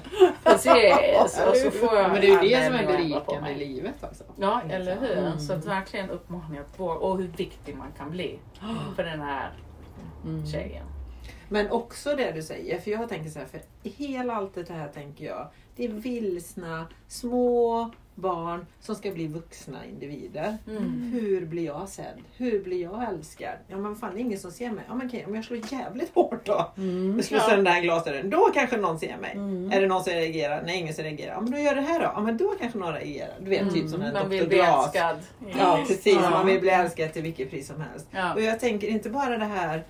[0.44, 1.40] precis.
[1.48, 3.54] Och så får jag Ja, men det är ju det som är på berikande i
[3.68, 4.24] livet också.
[4.36, 5.18] Ja, eller hur?
[5.18, 5.38] Mm.
[5.40, 8.38] Så verkligen uppmaning att våga och hur viktig man kan bli
[8.96, 9.50] för den här
[10.24, 10.46] Mm.
[10.46, 10.86] tjejen.
[11.48, 14.88] Men också det du säger, för jag tänker så här, för hela allt det här
[14.88, 20.58] tänker jag, det är vilsna, små barn som ska bli vuxna individer.
[20.66, 21.10] Mm.
[21.12, 22.18] Hur blir jag sedd?
[22.36, 23.54] Hur blir jag älskad?
[23.68, 24.84] Ja men fan det är ingen som ser mig.
[24.88, 26.72] Ja men okej, om jag slår jävligt hårt då.
[26.76, 27.16] Mm.
[27.16, 27.46] Jag slår Ja.
[27.46, 28.30] sönder den här glasdörren.
[28.30, 29.32] Då kanske någon ser mig.
[29.32, 29.72] Mm.
[29.72, 30.62] Är det någon som reagerar?
[30.66, 31.32] Nej ingen som reagerar.
[31.34, 32.04] Ja men då gör det här då.
[32.14, 33.34] Ja men då kanske någon reagerar.
[33.40, 35.16] Du vet typ som en Man vill bli älskad.
[35.58, 36.30] Ja precis, Ja.
[36.30, 38.06] man vill bli älskad till vilket pris som helst.
[38.10, 38.34] Ja.
[38.34, 39.84] Och jag tänker inte bara det här,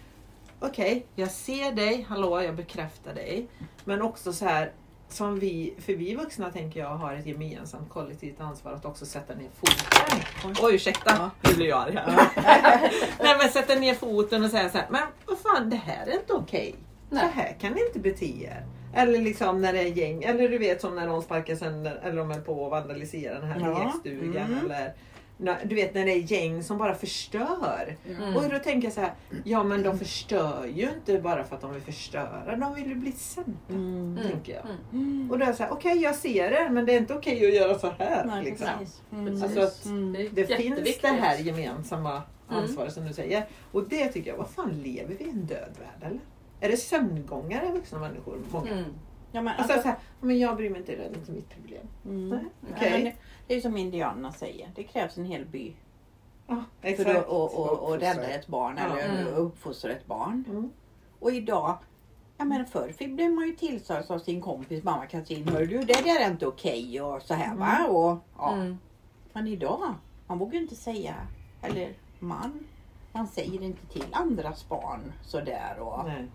[0.61, 3.47] okej, jag ser dig, hallå, jag bekräftar dig.
[3.85, 4.73] Men också så här,
[5.09, 9.35] som vi, för vi vuxna tänker jag har ett gemensamt kollektivt ansvar att också sätta
[9.35, 10.55] ner foten.
[10.63, 11.31] Oj, ursäkta, Ja.
[11.51, 12.17] nu blir jag arg här.
[13.23, 16.13] Nej men sätta ner foten och säga så här, men vad fan det här är
[16.21, 16.75] inte okej.
[17.09, 17.31] Så Nej.
[17.35, 18.67] här kan ni inte bete er.
[18.95, 22.17] Eller liksom när det är gäng, eller du vet som när någon sparkar sönder, eller
[22.17, 23.85] de är på att vandalisera den här Ja.
[23.85, 24.47] lekstugan.
[24.53, 24.65] Mm.
[24.65, 24.93] Eller,
[25.65, 27.97] du vet när det är gäng som bara förstör.
[28.09, 28.37] Mm.
[28.37, 29.13] Och då tänker jag så här,
[29.45, 32.95] ja men de förstör ju inte bara för att de vill förstöra, de vill ju
[32.95, 33.53] bli sedda.
[33.71, 34.19] Mm.
[34.31, 34.65] Tänker jag.
[34.93, 35.31] Mm.
[35.31, 37.47] Och då är jag så här, okej jag ser det men det är inte okej
[37.49, 38.25] att göra så här.
[38.25, 38.67] Nej, liksom.
[38.79, 39.03] precis.
[39.13, 39.43] Mm.
[39.43, 40.29] Alltså att Mm.
[40.33, 42.63] det finns det här gemensamma Mm.
[42.63, 43.47] ansvaret som du säger.
[43.73, 46.21] Och det tycker jag, vad fan lever vi i en död värld eller?
[46.61, 48.39] Är det sömngångare vuxna människor?
[48.51, 48.85] Många?
[49.33, 49.33] Mm.
[49.33, 51.49] Ja, men Alltså, alltså, så här, men jag bryr mig inte, det är inte mitt
[51.51, 51.87] problem.
[52.05, 52.49] mm.
[52.77, 52.91] Okej.
[52.93, 53.15] men det,
[53.47, 55.73] det är som indianerna säger, det krävs en hel by
[56.47, 56.65] Ja,
[56.97, 58.99] för att och, och, och rädda ett barn Ja.
[58.99, 59.35] eller Mm.
[59.35, 60.45] uppfostra ett barn.
[60.49, 60.71] Mm.
[61.21, 61.79] Och idag,
[62.39, 66.05] ja men förr blev man ju tillsagd av sin kompis mamma Katrin, hör du det
[66.05, 67.87] där är inte okej och så här va.
[67.89, 68.53] Och, ja.
[68.53, 68.79] Mm.
[69.33, 69.95] Men idag,
[70.27, 71.15] man vågar ju inte säga,
[71.63, 72.67] eller man, man
[73.13, 75.79] man säger inte till andras barn sådär.
[75.81, 76.27] Och Nej.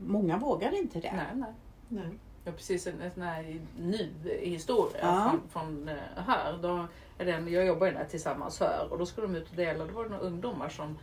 [0.00, 1.12] Många vågar inte det.
[1.16, 1.52] Nej, nej.
[1.88, 2.18] Nej.
[2.44, 4.08] Ja, precis en, en sån här ny
[4.40, 5.30] historia Ja.
[5.30, 6.58] från, från eh, här.
[6.62, 6.86] Då
[7.18, 9.56] är det en, jag jobbar ju där tillsammans här och då skulle de ut och
[9.56, 10.98] dela, det var det några ungdomar som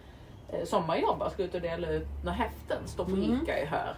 [0.49, 3.41] eh, sommarjobbar, skulle ut och dela ut några häften, stå på Mm.
[3.43, 3.95] ICA i här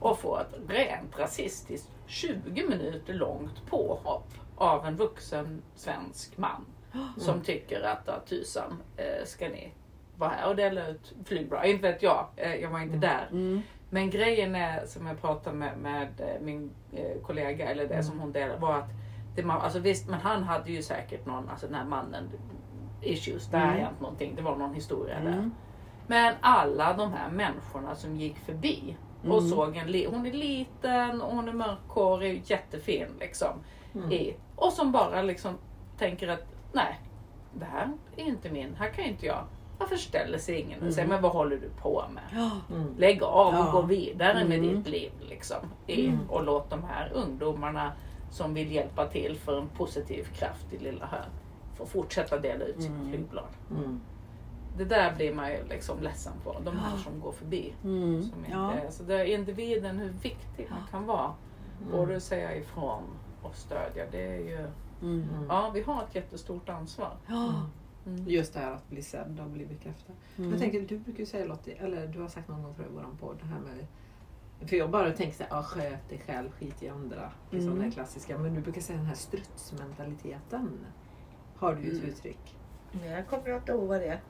[0.00, 6.64] och få ett rent rasistiskt 20 minuter långt påhopp av en vuxen svensk man
[7.18, 9.72] som tycker att ja, tusan eh, ska ni
[10.16, 11.66] vara här och dela ut flygbra.
[11.66, 13.28] Inte vet jag, eh, jag var inte där.
[13.92, 14.02] Mm.
[14.02, 18.20] Men grejen är, som jag pratade med, med eh, min eh, kollega, eller det som
[18.20, 18.88] hon delade, var att
[19.36, 22.30] det man, alltså visst, men han hade ju säkert någon, alltså den här mannen,
[23.02, 23.78] issues, där Mm.
[23.84, 25.32] hänt någonting, det var någon historia där.
[25.32, 25.50] Mm.
[26.06, 29.50] Men alla de här människorna som gick förbi och Mm.
[29.50, 33.48] såg en, hon är liten och hon är mörkhårig, jättefin liksom.
[33.94, 34.12] Mm.
[34.12, 35.54] I, och som bara liksom
[35.98, 37.00] tänker att nej,
[37.54, 39.44] det här är inte min, här kan inte jag.
[39.80, 42.52] Varför ställer sig ingen och säger, men vad håller du på med?
[42.70, 42.94] Mm.
[42.98, 43.70] Lägg av och Ja.
[43.72, 44.74] gå vidare med Mm.
[44.82, 45.12] ditt liv.
[45.28, 46.30] Liksom, i, Mm.
[46.30, 47.92] Och låt de här ungdomarna
[48.30, 51.24] som vill hjälpa till för en positiv kraft i lilla här
[51.76, 53.08] få fortsätta dela ut sitt Mm.
[53.08, 53.44] flygblad.
[53.70, 54.00] Mm.
[54.76, 56.56] Det där blir man ju liksom ledsen på.
[56.64, 57.02] De här Ja.
[57.02, 57.74] som går förbi.
[57.84, 58.22] Mm.
[58.22, 58.90] Som inte Ja.
[58.90, 61.32] så det är individen, hur viktig man kan vara.
[61.92, 63.02] Både säga ifrån
[63.42, 64.04] och stödja.
[64.12, 64.66] Det är ju,
[65.02, 65.26] Mm.
[65.48, 67.10] ja, vi har ett jättestort ansvar.
[67.26, 67.52] Ja.
[68.06, 68.24] Mm.
[68.28, 70.12] Just det här att bli sedd och bli bekräftad.
[70.38, 70.50] Mm.
[70.50, 72.94] Jag tänker, du brukar ju säga Lottie, eller du har sagt någon gång förut i
[72.94, 73.86] våran podd, det här med
[74.68, 77.30] för jag bara tänker såhär, ah, sköt dig själv, skit i andra.
[77.50, 77.72] Det är Mm.
[77.74, 78.38] sådana klassiska.
[78.38, 80.70] Men du brukar säga den här strutsmentaliteten.
[81.56, 82.08] Har du ju ett Mm.
[82.10, 82.56] uttryck.
[82.92, 84.20] Nej, jag kommer inte ihåg vad det är.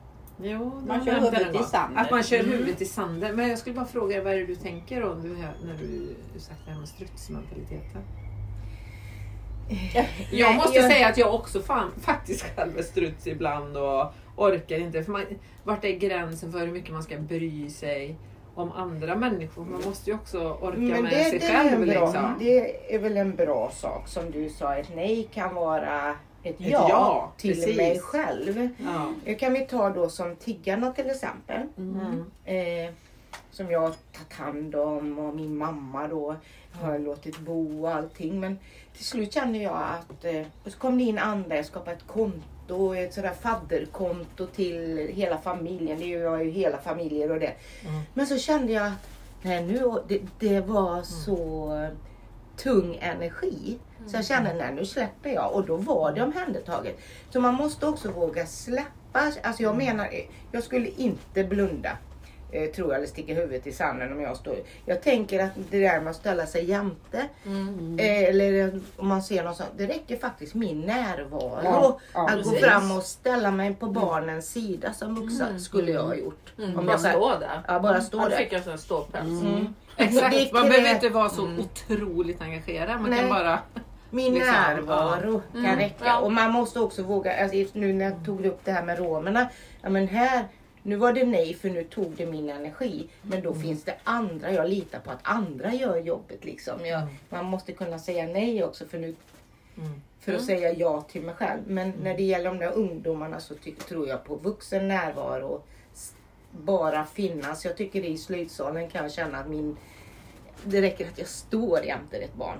[0.43, 1.97] Jo, Man kör huvudet i sanden.
[1.97, 2.51] Att man kör Mm.
[2.51, 3.35] huvudet i sanden.
[3.35, 6.71] Men jag skulle bara fråga vad är det du tänker om när du sagt det
[6.71, 8.01] här med strutsmentaliteten?
[10.31, 14.77] Jag måste jag- säga att jag också fan, faktiskt själv är struts ibland och orkar
[14.77, 15.03] inte.
[15.03, 15.23] För man,
[15.63, 18.15] vart är gränsen för hur mycket man ska bry sig
[18.55, 19.65] om andra människor?
[19.65, 21.81] Man måste ju också orka Men med det, sig det, är själv.
[21.81, 22.35] en bra, liksom.
[22.39, 24.75] det är väl en bra sak som du sa.
[24.75, 27.77] Ett nej kan vara ett ja, ja, till precis.
[27.77, 28.69] mig själv.
[28.85, 29.13] Ja.
[29.25, 31.61] Det kan vi ta då som tiggarna till exempel.
[31.77, 32.25] Mm.
[32.45, 32.93] Eh,
[33.51, 36.35] som jag har tagit hand om och min mamma då
[36.71, 38.39] har låtit bo och allting.
[38.39, 38.59] Men
[38.95, 42.07] till slut kände jag att, eh, och så kom det in andra, jag skapade ett
[42.07, 45.99] konto, ett sådär fadderkonto till hela familjen.
[45.99, 47.53] Det är ju hela familjer och det.
[47.81, 48.01] Mm.
[48.13, 49.09] Men så kände jag att
[49.41, 51.71] nej, nu, det, det var så
[52.57, 53.77] tung energi.
[54.07, 56.99] Så jag kände nej nu släpper jag och då var det omhändertaget.
[57.29, 59.31] Så man måste också våga släppa.
[59.43, 61.97] Alltså jag menar, eh, jag skulle inte blunda.
[62.51, 64.55] Eh, Tror jag eller sticka huvudet i sanden om jag står.
[64.85, 67.27] Jag tänker att det där med att ställa sig jämte.
[67.45, 67.99] Mm.
[67.99, 69.69] eh, Eller om man ser något sånt.
[69.77, 71.59] Det räcker faktiskt min närvaro.
[71.63, 72.65] Ja, ja, att gå precis.
[72.65, 76.53] fram och ställa mig på barnens sida som vuxen skulle jag ha gjort.
[76.57, 76.79] Mm.
[76.79, 77.61] Om Bara jag stå där.
[77.67, 78.37] Ja, bara stå Han där.
[78.37, 79.41] fick alltså en ståpäls.
[79.41, 79.73] Mm.
[79.97, 81.59] Exakt, Det man behöver inte vara så Mm.
[81.59, 83.01] otroligt engagerad.
[83.01, 83.19] Man Nej.
[83.19, 83.59] kan bara...
[84.13, 85.41] Min Liksom, närvaro ja.
[85.53, 86.05] kan Mm, räcka.
[86.05, 86.19] ja.
[86.19, 89.49] Och man måste också våga, alltså nu när jag tog upp det här med romerna.
[89.81, 90.43] Ja men här,
[90.83, 93.09] nu var det nej för nu tog det min energi.
[93.21, 96.85] Men då finns det andra, jag litar på att andra gör jobbet liksom.
[96.85, 99.15] Jag, Man måste kunna säga nej också för, nu,
[99.77, 100.01] Mm.
[100.19, 101.59] för att säga ja till mig själv.
[101.67, 105.61] Men när det gäller de där ungdomarna så ty- tror jag på vuxen närvaro.
[106.51, 107.65] Bara finnas.
[107.65, 109.77] Jag tycker i slöjdsalen kan jag känna att min
[110.63, 112.57] det räcker att jag står jämte ett barn.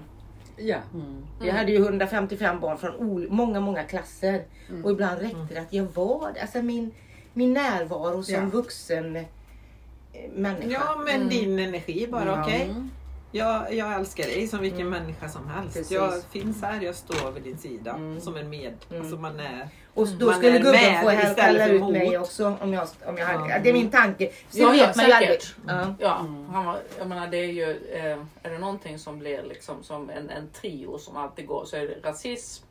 [0.57, 0.77] Ja.
[0.93, 1.25] Mm.
[1.43, 4.43] Jag hade ju 155 barn från ol- många, många klasser.
[4.69, 4.85] Mm.
[4.85, 6.41] Och ibland räckte det att jag var där.
[6.41, 6.91] Alltså min,
[7.33, 8.45] min närvaro som Ja.
[8.45, 9.23] vuxen eh,
[10.33, 10.67] människa.
[10.71, 11.29] Ja, men Mm.
[11.29, 12.43] din energi bara, Ja.
[12.43, 12.61] okej.
[12.63, 12.91] Mm.
[13.33, 15.01] Jag, jag älskar dig som vilken Mm.
[15.01, 15.75] människa som helst.
[15.77, 15.91] Precis.
[15.91, 18.21] Jag finns här, jag står vid din sida Mm.
[18.21, 18.73] som en med.
[18.89, 19.01] Mm.
[19.01, 19.69] Alltså man är...
[19.93, 21.91] Och då Man skulle är gubben med få häll- istället skälla för ut mot.
[21.91, 22.55] mig också.
[22.61, 23.59] Om jag, om jag hade, Ja.
[23.63, 24.31] Det är min tanke.
[24.49, 25.55] Sen Ja, ja, säkert.
[25.67, 25.95] Ja.
[25.99, 26.45] Ja, Mm.
[26.49, 30.09] han var, jag menar det är ju, eh, är det någonting som blir liksom som
[30.09, 32.65] en, en trio som alltid går så är det rasism,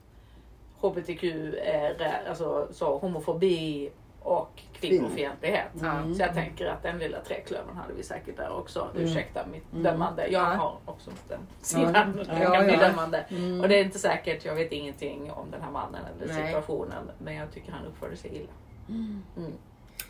[0.81, 1.25] HBTQ,
[1.65, 5.81] eh, alltså så, homofobi och kvinnofientlighet.
[5.81, 6.15] Mm.
[6.15, 8.89] Så jag tänker att den lilla träklövern hade vi säkert där också.
[8.95, 9.03] Mm.
[9.09, 9.83] Ursäkta mitt Mm.
[9.85, 10.23] dömande.
[10.29, 10.45] Jag Ja.
[10.55, 12.25] har också den sidan.
[12.29, 12.39] Ja.
[12.39, 12.89] Jag kan Ja, bli ja.
[12.89, 13.25] dömande.
[13.29, 13.61] Mm.
[13.61, 16.47] Och det är inte säkert, jag vet ingenting om den här mannen eller Nej.
[16.47, 17.11] situationen.
[17.19, 18.53] Men jag tycker han uppförde sig illa.
[18.89, 19.23] Mm.
[19.37, 19.53] Mm.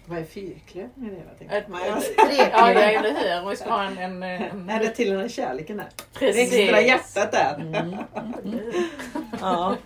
[0.07, 1.59] Vad är fyrklövern i det hela?
[1.59, 1.65] Ett,
[2.53, 3.51] ja, eller hur?
[3.51, 3.99] Vi ska ha en...
[3.99, 5.87] en, en Är det till den här kärleken där?
[6.19, 6.53] precis.
[6.55, 7.55] Extra hjärtat där.
[7.55, 7.97] Mm.
[9.41, 9.77] Ja.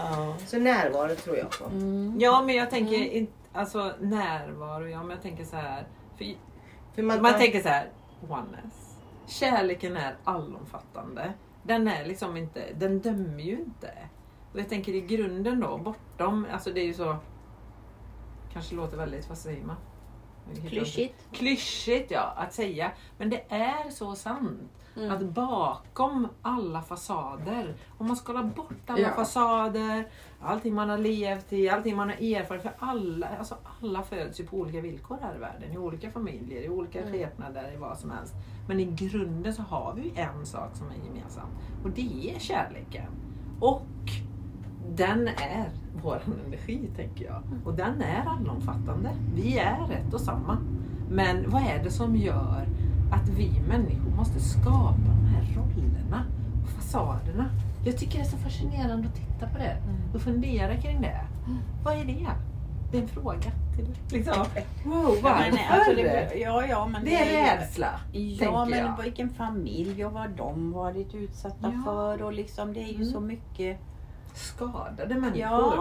[0.00, 0.36] Ja.
[0.46, 1.64] Så närvaro tror jag på.
[1.64, 2.16] Mm.
[2.20, 5.86] Ja, men jag tänker inte, alltså närvaro, ja men jag tänker så här.
[6.18, 6.34] För
[6.94, 7.90] För man, man tänker så här,
[8.28, 8.96] oneness.
[9.26, 11.32] Kärleken är allomfattande.
[11.62, 13.92] Den är liksom inte, den dömer ju inte.
[14.52, 17.16] Och jag tänker i grunden då, bortom, alltså det är ju så.
[18.52, 19.76] kanske låter väldigt, vad säger man?
[20.68, 21.26] Klyschigt.
[21.32, 22.92] Klyschigt ja, att säga.
[23.18, 24.79] Men det är så sant.
[24.96, 25.10] Mm.
[25.10, 29.10] Att bakom alla fasader, om man skalar bort alla Ja.
[29.14, 30.04] fasader,
[30.40, 32.62] allting man har levt i, allting man har erfarit.
[32.62, 35.72] För alla, alltså alla föds ju på olika villkor här i världen.
[35.72, 37.12] I olika familjer, i olika Mm.
[37.12, 38.34] skepnader, i vad som helst.
[38.68, 41.46] Men i grunden så har vi ju en sak som är gemensam.
[41.84, 43.06] Och det är kärleken.
[43.60, 43.82] Och
[44.88, 45.70] den är
[46.02, 47.42] vår energi tänker jag.
[47.64, 49.10] Och den är allomfattande.
[49.34, 50.58] Vi är ett och samma.
[51.10, 52.68] Men vad är det som gör
[53.10, 56.24] att vi människor måste skapa de här rollerna
[56.64, 57.50] och fasaderna?
[57.84, 59.76] Jag tycker det är så fascinerande att titta på det
[60.14, 61.20] och fundera kring det.
[61.84, 62.26] Vad är det?
[62.92, 63.50] Det är en fråga.
[63.76, 64.34] Till, liksom.
[64.34, 64.44] Wow,
[64.84, 65.74] Ja, men, varför?
[65.74, 68.00] alltså, det, ja, ja, men det är ju- rädsla.
[68.40, 69.02] Ja, men jag.
[69.02, 71.82] vilken familj och vad de varit utsatta Ja.
[71.84, 73.10] för och liksom det är ju Mm.
[73.12, 73.78] så mycket.
[74.34, 75.38] Skadade människor.
[75.40, 75.74] Ja,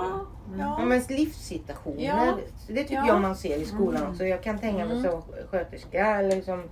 [0.48, 0.60] Mm.
[0.60, 0.86] Ja, ja.
[0.86, 2.34] men livssituationer, Ja.
[2.68, 3.08] det tycker Ja.
[3.08, 4.12] jag man ser i skolan Mm.
[4.12, 4.26] också.
[4.26, 5.12] Jag kan tänka mig Mm.
[5.12, 6.63] som sköterska eller liksom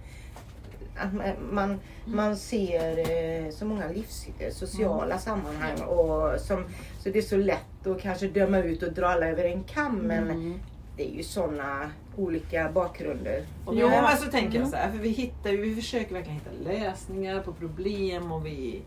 [0.99, 6.63] att man- man, man ser eh, så många livs, sociala sammanhang och som,
[6.99, 9.95] så det är så lätt att kanske döma ut och dra alla över en kam
[9.95, 10.59] men Mm.
[10.97, 13.43] det är ju såna olika bakgrunder.
[13.71, 14.69] Jo, men så tänker jag Mm.
[14.71, 18.81] så här, för vi hittar vi försöker verkligen hitta lösningar på problem och vi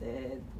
[0.00, 0.06] det,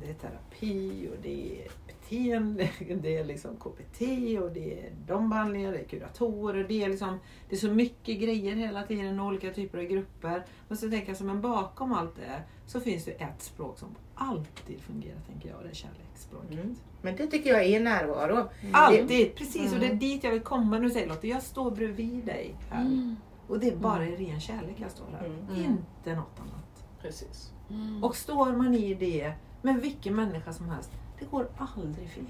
[0.03, 1.69] det är terapi och det är
[2.15, 2.71] beteende,
[3.03, 4.01] det är liksom KBT
[4.43, 8.21] och det är de behandlingar, det är kuratorer, det är liksom det är så mycket
[8.21, 10.45] grejer hela tiden, olika typer av grupper.
[10.69, 13.89] Men så tänker jag så men bakom allt det så finns det ett språk som
[14.15, 16.53] alltid fungerar tänker jag och det är kärleksspråket.
[16.53, 16.77] Mm.
[17.03, 18.49] Men det tycker jag är närvaro.
[18.73, 19.35] Alltid!
[19.35, 19.99] Precis, och det är Mm.
[19.99, 21.29] dit jag vill komma nu säger Lotte.
[21.29, 22.81] Jag står bredvid dig här.
[22.81, 23.17] Mm.
[23.49, 25.27] Och det är bara i ren kärlek jag står här.
[25.27, 25.39] Mm.
[25.49, 25.61] Mm.
[25.65, 26.85] Inte något annat.
[27.03, 27.53] Precis.
[27.71, 28.05] Mm.
[28.05, 32.25] Och står man i det med vilken människa som helst, det går aldrig fel.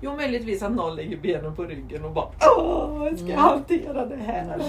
[0.00, 3.38] Jo, möjligtvis att någon lägger benen på ryggen och bara Åh, jag ska Mm.
[3.38, 4.62] hantera det här.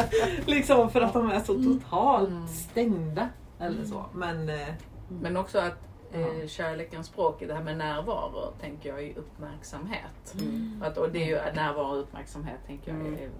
[0.46, 2.48] liksom för att de är så totalt Mm.
[2.48, 3.28] stängda.
[3.60, 4.04] Eller så.
[4.14, 4.68] Men eh,
[5.08, 5.78] Men också att
[6.12, 10.34] eh, kärlekens språk i det här med närvaro tänker jag är uppmärksamhet.
[10.40, 10.82] Mm.
[10.86, 13.14] Att, och det är ju närvaro och uppmärksamhet tänker jag Mm.
[13.14, 13.30] är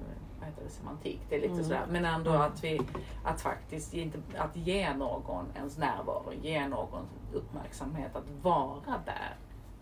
[0.41, 1.21] vad heter det, semantik.
[1.29, 1.65] Det är lite Mm.
[1.65, 1.83] sådär.
[1.91, 2.43] Men ändå Mm.
[2.43, 2.81] att vi
[3.25, 9.35] att faktiskt inte, att ge någon ens närvaro, ge någon uppmärksamhet, att vara där.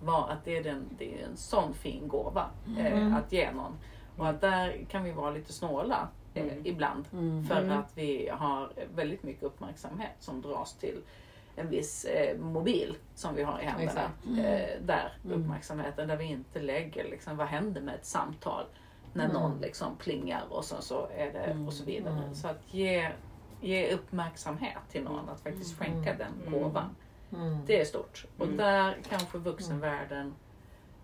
[0.03, 3.15] Var, att det är, den, det är en sån fin gåva eh, Mm.
[3.15, 3.73] att ge någon.
[4.17, 6.67] Och att där kan vi vara lite snåla eh, Mm.
[6.67, 7.05] ibland.
[7.13, 7.45] Mm.
[7.45, 11.01] För att vi har väldigt mycket uppmärksamhet som dras till
[11.57, 14.11] en viss eh, mobil som vi har i händerna.
[14.39, 18.65] Eh, där uppmärksamheten, där vi inte lägger liksom, vad händer med ett samtal
[19.13, 19.37] när Mm.
[19.43, 22.19] någon liksom plingar och så, så är det och så vidare.
[22.19, 22.35] Mm.
[22.35, 23.11] Så att ge,
[23.61, 26.19] ge uppmärksamhet till någon, att faktiskt skänka Mm.
[26.19, 26.97] den gåvan.
[27.35, 27.59] Mm.
[27.67, 28.27] Det är stort.
[28.39, 28.57] Och Mm.
[28.57, 30.35] där kanske vuxenvärlden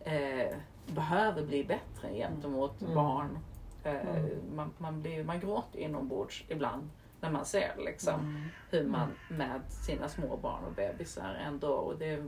[0.00, 2.94] eh, behöver bli bättre gentemot Mm.
[2.94, 3.38] barn.
[3.84, 4.30] Eh, Mm.
[4.54, 8.42] man, man, blir, man gråter inombords ibland när man ser liksom, Mm.
[8.70, 11.68] hur man med sina små barn och bebisar ändå.
[11.72, 12.24] Och det, eh,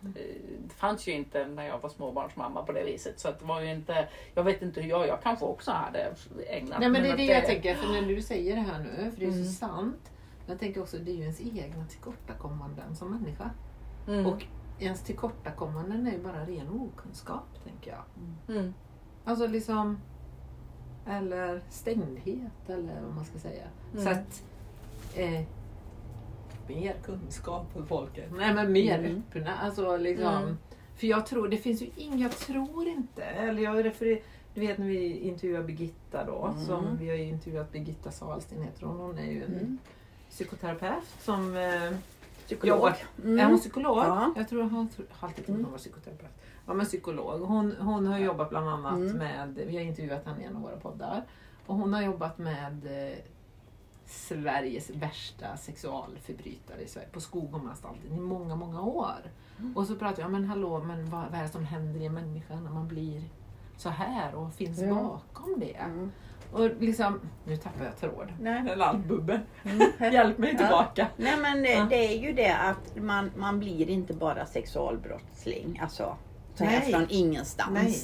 [0.00, 3.20] det fanns ju inte när jag var småbarnsmamma på det viset.
[3.20, 6.14] Så att det var ju inte, jag vet inte hur jag, jag kanske också hade
[6.48, 9.10] ägnat Nej men det är det jag tänker, för när du säger det här nu,
[9.10, 9.44] för det är Mm.
[9.44, 10.10] så sant.
[10.46, 13.50] Jag tänker också, det är ju ens egna tillkortakommanden som människa.
[14.08, 14.26] Mm.
[14.26, 14.44] Och
[14.78, 18.02] ens tillkortakommanden är ju bara ren okunskap, tänker jag.
[18.56, 18.74] Mm.
[19.24, 19.98] Alltså liksom,
[21.06, 23.64] eller stängdhet eller vad man ska säga.
[23.92, 24.04] Mm.
[24.04, 24.44] Så att,
[25.14, 25.42] eh,
[26.68, 28.30] mer kunskap för folket.
[28.36, 29.22] Nej men mer Mm.
[29.30, 29.56] öppna.
[29.58, 30.56] Alltså liksom, Mm.
[30.96, 34.20] För jag tror, det finns ju ing, jag tror inte, eller jag refererar,
[34.54, 36.64] du vet när vi intervjuar Birgitta då, Mm.
[36.64, 39.78] som vi har ju intervjuat Birgitta Salsten heter hon, hon är ju en Mm.
[40.36, 41.92] Psykoterapeut som eh,
[42.46, 42.76] Psykolog.
[42.76, 43.38] jobbar Mm.
[43.38, 43.98] är hon psykolog?
[43.98, 44.32] Ja.
[44.36, 44.70] Jag tror hon
[45.10, 45.62] har alltid trott Mm.
[45.64, 46.30] hon var psykoterapeut.
[46.66, 47.40] Ja men psykolog.
[47.40, 49.16] Hon, hon har jobbat bland annat Mm.
[49.16, 51.24] med, vi har intervjuat henne i en av våra poddar.
[51.66, 53.18] Och hon har jobbat med eh,
[54.06, 59.14] Sveriges värsta sexualförbrytare i Sverige, på Skogomanstalten i många, många år.
[59.58, 59.76] Mm.
[59.76, 62.14] Och så pratar jag, men hallå, men vad, vad är det som händer i en
[62.14, 63.22] människa när man blir
[63.76, 64.94] så här och finns Ja.
[64.94, 65.74] bakom det?
[65.76, 66.12] Mm.
[66.52, 68.32] Och liksom, nu tappar jag tråd.
[68.40, 68.76] Nej.
[68.80, 69.40] Allt bubbel.
[69.64, 69.90] Mm.
[70.12, 70.58] Hjälp mig Ja.
[70.58, 71.06] tillbaka.
[71.16, 71.86] Nej men det, Ja.
[71.90, 75.78] det är ju det att man, man blir inte bara sexualbrottsling.
[75.82, 76.16] Alltså
[76.54, 76.90] så här Nej.
[76.92, 77.70] från ingenstans.
[77.72, 77.96] Nej.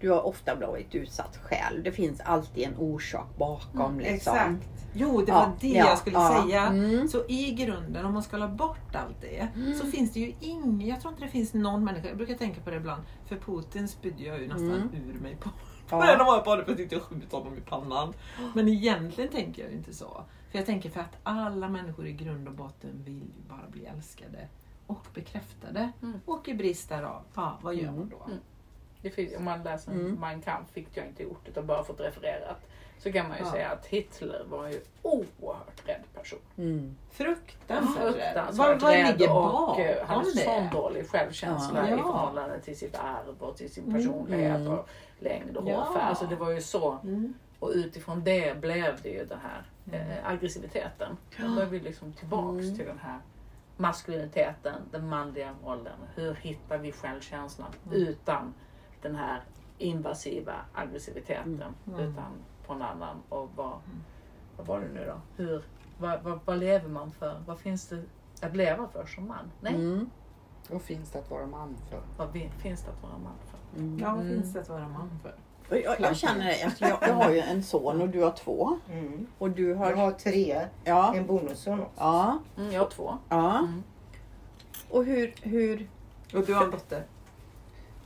[0.00, 1.82] Du har ofta blivit utsatt själv.
[1.82, 3.80] Det finns alltid en orsak bakom.
[3.92, 4.34] Mm, liksom.
[4.36, 4.82] Exakt.
[4.94, 6.42] Jo, det Ja, var det ja, jag skulle ja.
[6.44, 6.66] säga.
[6.66, 7.08] Mm.
[7.08, 9.48] Så i grunden, om man ska la bort allt det,
[9.80, 12.60] så finns det ju ingen, jag tror inte det finns någon människa, jag brukar tänka
[12.60, 14.88] på det ibland, för Putin spydde jag ju nästan Mm.
[15.14, 15.50] ur mig på.
[15.90, 15.96] Ja.
[15.96, 18.14] Varenda gång jag på det för jag tyckte jag skjutit honom i pannan.
[18.54, 20.24] Men egentligen tänker jag ju inte så.
[20.50, 23.84] För jag tänker för att alla människor i grund och botten vill ju bara bli
[23.86, 24.48] älskade
[24.86, 25.92] och bekräftade.
[26.02, 26.20] Mm.
[26.24, 28.24] Och i brist därav, ja, vad gör man då?
[28.24, 28.38] Mm.
[29.02, 30.20] Det finns, om man läser Mm.
[30.20, 32.68] Mein Kampf, vilket jag inte gjort utan bara fått refererat,
[32.98, 33.50] så kan man ju Ja.
[33.52, 36.38] säga att Hitler var ju oerhört rädd person.
[36.58, 36.96] Mm.
[37.10, 38.12] Fruktansvärt rädd.
[38.12, 41.94] Fruktansvärt Vad, vad rädd ligger och eh, bakom hade sån dålig självkänsla Ja.
[41.94, 44.72] i förhållande till sitt arv och till sin personlighet Mm.
[44.72, 45.76] och längd och Ja.
[45.80, 46.02] hårfärg.
[46.02, 46.92] Alltså det var ju så.
[47.02, 47.34] Mm.
[47.58, 51.16] Och utifrån det blev det ju den här eh, aggressiviteten.
[51.38, 52.76] Då är vi liksom tillbaks Mm.
[52.76, 53.18] till den här
[53.76, 55.98] maskuliniteten, den manliga rollen.
[56.14, 57.98] Hur hittar vi självkänslan Mm.
[57.98, 58.54] utan
[59.02, 59.40] den här
[59.78, 62.00] invasiva aggressiviteten Mm.
[62.00, 62.32] utan
[62.66, 63.16] på en annan.
[63.28, 63.72] Och vad,
[64.56, 65.42] vad var det nu då?
[65.42, 65.64] Hur,
[65.98, 67.42] vad, vad, vad lever man för?
[67.46, 68.02] Vad finns det
[68.42, 69.50] att leva för som man?
[69.60, 70.10] Nej, Mm.
[70.70, 72.00] Vad finns det att vara man för?
[72.16, 73.80] vad finns det att vara man för?
[73.80, 73.98] Mm.
[73.98, 74.34] Ja, vad Mm.
[74.34, 75.34] finns det att vara man för?
[75.76, 78.78] Jag, jag känner det, alltså jag, jag har ju en son och du har två.
[78.90, 79.26] Mm.
[79.38, 79.90] Och du har...
[79.90, 81.14] Jag har tre, Ja.
[81.14, 81.92] en bonusson också.
[81.96, 82.38] Ja.
[82.56, 83.18] Mm, jag har två.
[83.28, 83.58] Ja.
[83.58, 83.82] Mm.
[84.90, 85.34] Och hur...
[85.42, 85.88] hur
[86.34, 87.04] Och du har en dotter?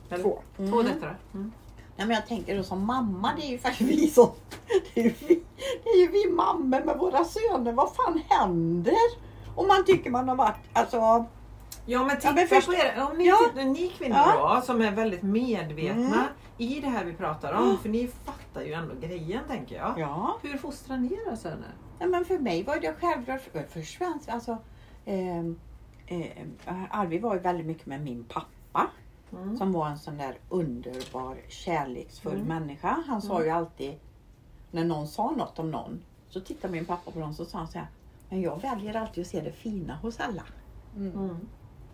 [0.09, 0.23] Eller?
[0.23, 0.39] Två.
[0.57, 0.85] Två mm.
[0.85, 1.17] döttrar?
[1.33, 1.51] Mm.
[2.01, 4.29] Nej, men jag tänker då som mamma, det är ju faktiskt vi som...
[4.93, 5.43] Det är ju vi,
[5.83, 7.71] det är ju vi mammor med våra söner.
[7.73, 8.93] Vad fan händer?
[9.55, 10.55] Om man tycker man har varit...
[10.73, 11.25] Alltså...
[11.85, 13.37] Ja men titta Ja, men först- på er, om ni, Ja.
[13.49, 14.55] tittar, ni kvinnor Ja.
[14.55, 16.27] då, som är väldigt medvetna Mm.
[16.57, 17.77] i det här vi pratar om.
[17.81, 19.93] För ni fattar ju ändå grejen tänker jag.
[19.99, 20.37] Ja.
[20.41, 21.73] Hur fostrar ni era söner?
[21.99, 24.57] Nej, men för mig var det självklart, för, för svensk, alltså...
[25.05, 25.39] Eh,
[26.07, 26.27] eh,
[26.91, 28.87] Arvid var ju väldigt mycket med min pappa.
[29.33, 29.57] Mm.
[29.57, 32.47] Som var en sån där underbar, kärleksfull Mm.
[32.47, 33.03] människa.
[33.07, 33.93] Han sa ju alltid,
[34.71, 37.57] när någon sa något om någon, så tittade min pappa på dem och så sa
[37.57, 37.87] han så här,
[38.29, 40.43] men jag väljer alltid att se det fina hos alla.
[40.95, 41.37] Mm.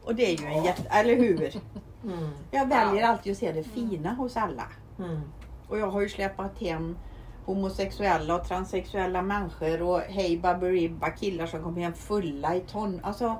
[0.03, 1.55] Och det är ju en jätte, eller hur?
[2.03, 2.29] Mm.
[2.51, 4.67] Jag väljer alltid att se det fina hos alla.
[4.99, 5.21] Mm.
[5.69, 6.97] Och jag har ju släpat hem
[7.45, 12.99] homosexuella och transsexuella människor och hej baberiba killar som kom hem fulla i ton.
[13.03, 13.35] Alltså,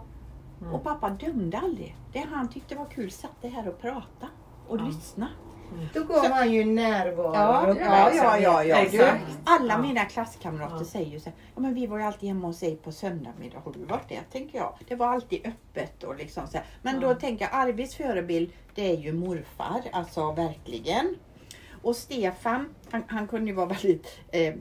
[0.62, 0.74] Mm.
[0.74, 1.96] och pappa dömde aldrig.
[2.14, 4.28] Det han tyckte var kul satt det här och prata
[4.68, 4.84] och Ja.
[4.86, 5.28] lyssna.
[5.94, 8.86] Då gav han ju närvaro Ja, ja, ja, ja, ja.
[8.92, 9.12] Du,
[9.46, 9.82] alla Ja.
[9.82, 10.86] mina klasskamrater Ja.
[10.86, 13.60] säger ju så här, ja men vi var ju alltid hemma hos dig på söndagsmiddag.
[13.66, 14.22] Har du varit det?
[14.32, 14.74] Tänker jag.
[14.88, 16.66] Det var alltid öppet och liksom så här.
[16.82, 17.08] Men Ja.
[17.08, 19.82] då tänker jag, Arvids förebild, det är ju morfar.
[19.92, 21.16] Alltså verkligen.
[21.82, 24.54] Och Stefan, han, han kunde ju vara väldigt, eh,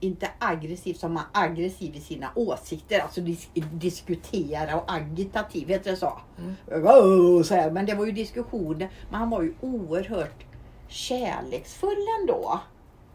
[0.00, 5.96] inte aggressiv som man aggressiv i sina åsikter, alltså dis diskutera och agitativ, heter det
[5.96, 6.20] så?
[6.66, 7.70] Oh, så här.
[7.70, 10.44] Men det var ju diskussioner, men han var ju oerhört
[10.88, 12.60] kärleksfull ändå.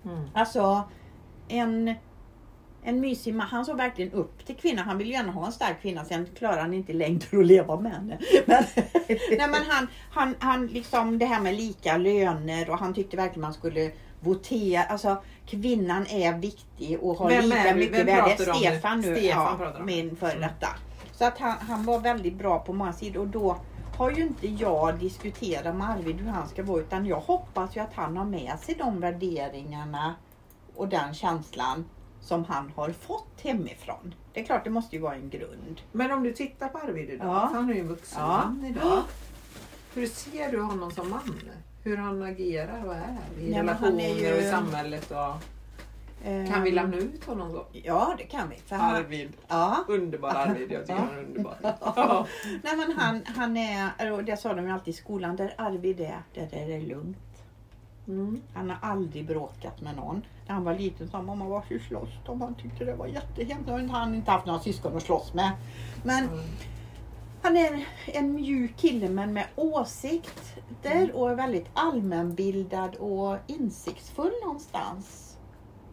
[0.06, 0.24] Mm.
[0.34, 0.84] Alltså
[1.48, 1.96] en,
[2.84, 3.48] en mysig man.
[3.48, 4.86] Han såg verkligen upp till kvinnan.
[4.86, 6.06] Han ville gärna ha en stark kvinna.
[6.06, 8.18] Sen klarar han inte längre att leva med henne.
[8.46, 8.64] Men,
[9.08, 13.42] nej, men han, han, han liksom det här med lika löner och han tyckte verkligen
[13.42, 13.92] man skulle
[14.24, 14.84] votera.
[14.84, 18.36] Alltså kvinnan är viktig och har Vem lika mycket värde.
[18.38, 19.16] Stefan nu.
[19.16, 20.42] Stefan ja, min före Mm.
[20.42, 20.68] detta.
[21.12, 23.22] Så att han, han var väldigt bra på många sidor.
[23.22, 23.58] Och då
[23.98, 27.80] har ju inte jag diskuterat med Arvid hur han ska vara utan jag hoppas ju
[27.82, 30.16] att han har med sig de värderingarna
[30.76, 31.86] och den känslan
[32.22, 34.16] som han har fått hemifrån.
[34.34, 35.82] Det är klart det måste ju vara en grund.
[35.92, 37.50] Men om du tittar på Arvid idag, Ja.
[37.54, 38.28] han är ju en vuxen Ja.
[38.46, 39.00] man idag.
[39.94, 41.40] Hur ser du honom som man?
[41.84, 45.12] Hur han agerar och är i han är relationer och i ju- samhället?
[45.12, 45.36] Och...
[46.28, 47.66] Eh, Kan vi lämna ut honom så?
[47.72, 48.56] Ja det kan vi.
[48.56, 49.34] För han, Arvid.
[49.48, 49.78] ja.
[49.88, 51.00] Underbar Arvid, jag tycker Ja.
[51.10, 51.56] han är underbar.
[51.62, 52.28] Ja.
[52.64, 56.22] Nej men han, han är, det sa de ju alltid i skolan, där Arvid är,
[56.34, 57.18] där är det lugnt.
[58.08, 58.42] Mm.
[58.54, 60.22] Han har aldrig bråkat med någon.
[60.48, 62.42] När han var liten sa mamma varför slåss de?
[62.42, 63.68] Han tyckte det var jättehemskt.
[63.68, 65.52] Nu har han inte haft några syskon att slåss med.
[66.04, 66.40] Men Mm.
[67.44, 75.38] Han är en, mjuk kille men med åsikter och är väldigt allmänbildad och insiktsfull någonstans.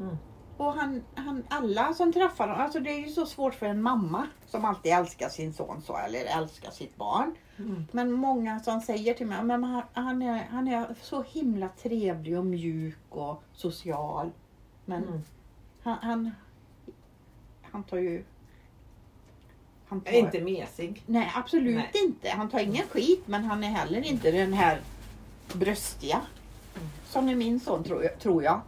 [0.01, 0.17] Mm.
[0.57, 3.83] Och han, han, alla som träffar honom, alltså det är ju så svårt för en
[3.83, 7.35] mamma som alltid älskar sin son så, eller älskar sitt barn.
[7.59, 7.85] Mm.
[7.93, 12.39] Men många som säger till mig, men han, han, är, han är så himla trevlig
[12.39, 14.31] och mjuk och social.
[14.85, 15.23] Men Mm.
[15.83, 16.31] han, han,
[17.63, 18.25] han tar ju...
[19.91, 21.03] Han tar, Är inte mesig.
[21.07, 21.91] Nej, absolut Nej.
[21.95, 22.29] inte.
[22.29, 24.81] Han tar ingen skit, men han är heller inte den här
[25.53, 26.21] bröstiga.
[26.77, 26.89] Mm.
[27.07, 28.19] Som är min son, tror jag.
[28.19, 28.61] Tror jag.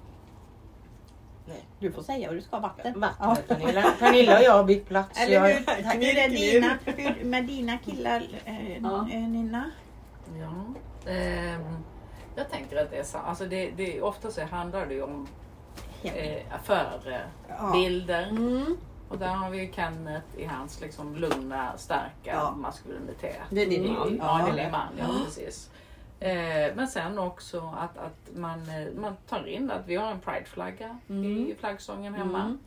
[1.78, 3.00] Du får säga vad du ska ha vatten.
[3.00, 3.82] Vattnet, Pernilla.
[3.98, 5.20] Pernilla och jag har bytt plats.
[5.20, 9.08] Eller jag, hur, hur är dina, hur, med dina killar, eh, Ja.
[9.12, 9.70] eh, Nina?
[10.40, 10.64] Ja.
[11.10, 11.76] Ehm,
[12.36, 13.18] jag tänker att det är så.
[13.18, 15.28] Alltså det, det, ofta så handlar det ju om
[16.02, 18.28] eh, förebilder.
[18.28, 18.76] Mm.
[19.12, 22.50] Och där har vi Kenneth i hans liksom lugna, starka Ja.
[22.56, 23.36] maskulinitet.
[23.50, 23.94] Det är din Mm.
[23.98, 24.16] man.
[24.18, 24.88] Ja, det är man.
[24.98, 25.70] Ja, precis.
[26.20, 30.20] Eh, men sen också att, att man, eh, man tar in att vi har en
[30.20, 31.54] prideflagga i Mm.
[31.60, 32.40] flaggsången hemma.
[32.42, 32.58] Mm.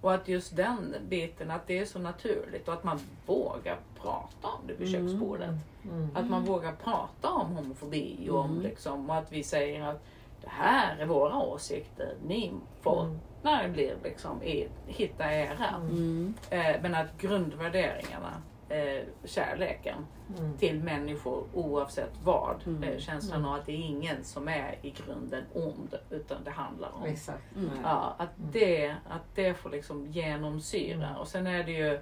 [0.00, 4.48] Och att just den biten, att det är så naturligt och att man vågar prata
[4.48, 5.50] om det vid köksbordet.
[5.84, 6.08] Mm.
[6.14, 8.62] Att man vågar prata om homofobi och om Mm.
[8.62, 10.02] liksom, och att vi säger att
[10.42, 12.14] det här är våra åsikter.
[12.26, 12.52] Ni
[12.82, 13.56] får, Mm.
[13.56, 15.68] när det blir liksom, er, hitta era.
[15.76, 16.34] Mm.
[16.50, 20.06] Eh, men att grundvärderingarna, eh, kärleken
[20.38, 20.56] Mm.
[20.58, 22.62] till människor oavsett vad.
[22.66, 22.82] Mm.
[22.82, 26.88] Eh, känslan av att det är ingen som är i grunden ond utan det handlar
[26.94, 27.56] om Exakt.
[27.56, 27.70] Mm.
[27.82, 31.06] Ja, att det, att det får liksom genomsyra.
[31.08, 31.16] Mm.
[31.16, 32.00] Och sen är det ju,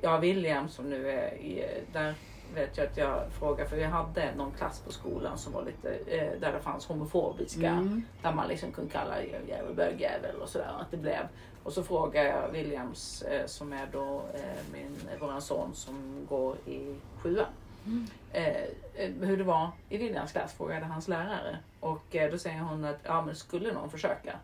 [0.00, 2.14] ja William som nu är i, där
[2.54, 5.94] vet jag att jag frågar, för vi hade någon klass på skolan som var lite,
[6.16, 8.02] eh, där det fanns homofobiska, Mm.
[8.22, 10.72] där man liksom kunde kalla jävel bögjävel och sådär.
[10.80, 11.28] Att det blev.
[11.62, 16.56] Och så frågar jag Williams eh, som är då eh, min, våran son som går
[16.66, 17.46] i sjuan.
[17.86, 18.06] Mm.
[18.32, 18.56] Eh,
[18.94, 21.58] eh, hur det var i Williams klass frågade hans lärare.
[21.80, 24.36] Och eh, då säger hon att ja, men skulle någon försöka,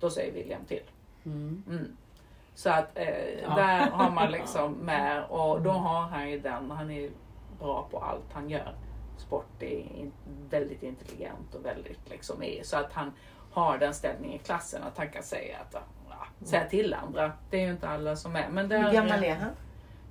[0.00, 0.82] då säger William till.
[1.24, 1.62] Mm.
[1.68, 1.96] Mm.
[2.54, 3.54] Så att eh, Ja.
[3.54, 7.10] där har man liksom med och då har han ju den, han är
[7.58, 8.74] bra på allt han gör.
[9.18, 10.12] Sport är in,
[10.50, 13.12] väldigt intelligent och väldigt liksom är, så att han
[13.52, 17.32] har den ställningen i klassen att han kan säga att ja, säga till andra.
[17.50, 18.48] Det är ju inte alla som är.
[18.48, 19.50] Men där, Hur gammal är han?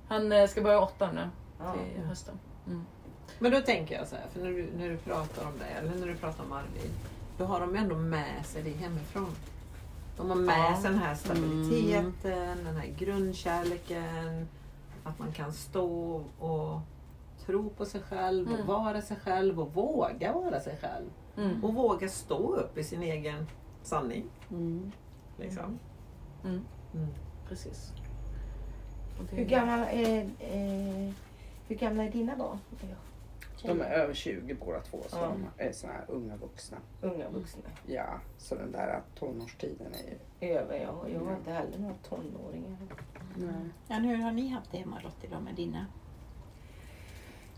[0.08, 1.28] Han eh, ska börja åtta nu
[1.58, 1.72] Ja.
[1.94, 2.38] till hösten.
[2.66, 2.86] Mm.
[3.38, 5.94] Men då tänker jag så här, för när du, när du pratar om det, eller
[5.94, 6.90] när du pratar om Arvid,
[7.38, 9.34] då har de ändå med sig det hemifrån.
[10.16, 10.76] De har med Ja.
[10.82, 14.48] sig den här stabiliteten, den här grundkärleken,
[15.04, 16.80] att man kan stå och
[17.46, 18.66] tro på sig själv och Mm.
[18.66, 21.06] vara sig själv och våga vara sig själv.
[21.36, 21.64] Mm.
[21.64, 23.46] Och våga stå upp i sin egen
[23.82, 24.24] sanning.
[24.50, 24.92] Mm.
[25.38, 25.78] Liksom.
[26.44, 26.60] Mm.
[26.94, 27.08] Mm.
[27.48, 27.92] Precis.
[29.30, 31.12] Hur gamla är, eh,
[31.68, 32.58] hur gamla är dina barn?
[33.62, 35.32] De är över 20 båda två, så Ja.
[35.56, 36.76] de är såna här unga vuxna.
[37.00, 37.62] Unga vuxna.
[37.86, 40.10] Ja, så den där tonårstiden är
[40.46, 40.52] ju...
[40.54, 41.08] Över, ja.
[41.08, 42.76] Jag har inte heller några tonåringar.
[43.88, 45.86] Ja, hur har ni haft det hemma Lottie då med dina?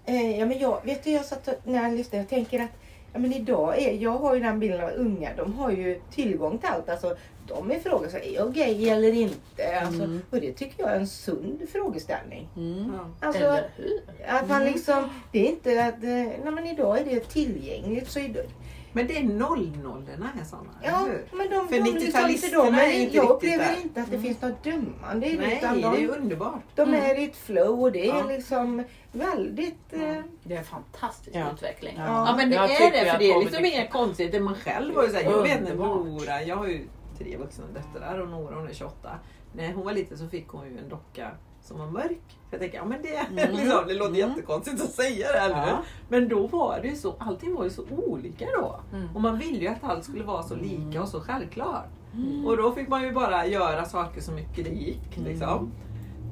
[0.09, 2.71] Eh, ja, men jag, vet du, jag satt och, när jag lyssnade, jag tänker att
[3.13, 6.59] ja, men idag är, jag har ju den bilden av unga, de har ju tillgång
[6.59, 6.89] till allt.
[6.89, 7.17] Alltså,
[7.49, 7.71] de
[8.11, 9.81] så är jag gay eller inte?
[9.81, 10.23] Alltså, Mm.
[10.31, 12.49] Och det tycker jag är en sund frågeställning.
[12.57, 12.93] Mm.
[13.21, 14.01] Alltså, Eller hur?
[14.27, 16.11] att man liksom, det är inte att, eh,
[16.45, 18.11] nej men idag är det tillgängligt.
[18.11, 18.45] Så idag,
[18.93, 22.75] Men det är nollnollorna är sådana, ja, men de, För de, liksom, inte 90-talisterna de,
[22.75, 24.23] är är, inte jag riktigt upplever inte att det Mm.
[24.23, 25.47] finns något dömande i det.
[25.47, 26.63] Nej, utan det är de, underbart.
[26.75, 26.95] de Mm.
[27.11, 28.25] är i ett flow och det är Ja.
[28.29, 29.93] liksom väldigt...
[29.93, 30.01] Eh,
[30.43, 31.53] Det är en fantastisk Ja.
[31.55, 31.95] utveckling.
[31.97, 32.05] Ja.
[32.29, 34.41] Ja men det Jag är det, för det är liksom är- inga konstigheter.
[34.41, 36.05] Man själv var ju såhär, jag vet Underbart.
[36.07, 39.11] Nora, jag har ju tre vuxna döttrar och Nora hon är 28.
[39.53, 41.31] När hon var liten så fick hon ju en docka
[41.69, 42.21] som var mörk.
[42.29, 43.57] Så jag tänker, ja men det, Mm.
[43.57, 44.29] liksom, det låter Mm.
[44.31, 45.51] jättekonstigt att säga det, hur?
[45.51, 45.83] Ja.
[46.09, 48.81] Men då var det ju så, allting var ju så olika då.
[48.93, 49.09] Mm.
[49.17, 51.87] Och man ville ju att allt skulle vara så lika och så självklart.
[52.15, 52.47] Mm.
[52.47, 55.17] Och då fick man ju bara göra saker så mycket det gick.
[55.17, 55.71] Liksom.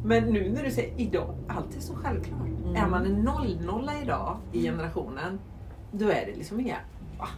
[0.05, 2.47] Men nu när du säger idag, allt är så självklart.
[2.64, 2.76] Mm.
[2.76, 5.39] Är man en nollnolla idag i generationen,
[5.93, 6.76] då är det liksom inga...
[7.18, 7.28] Va?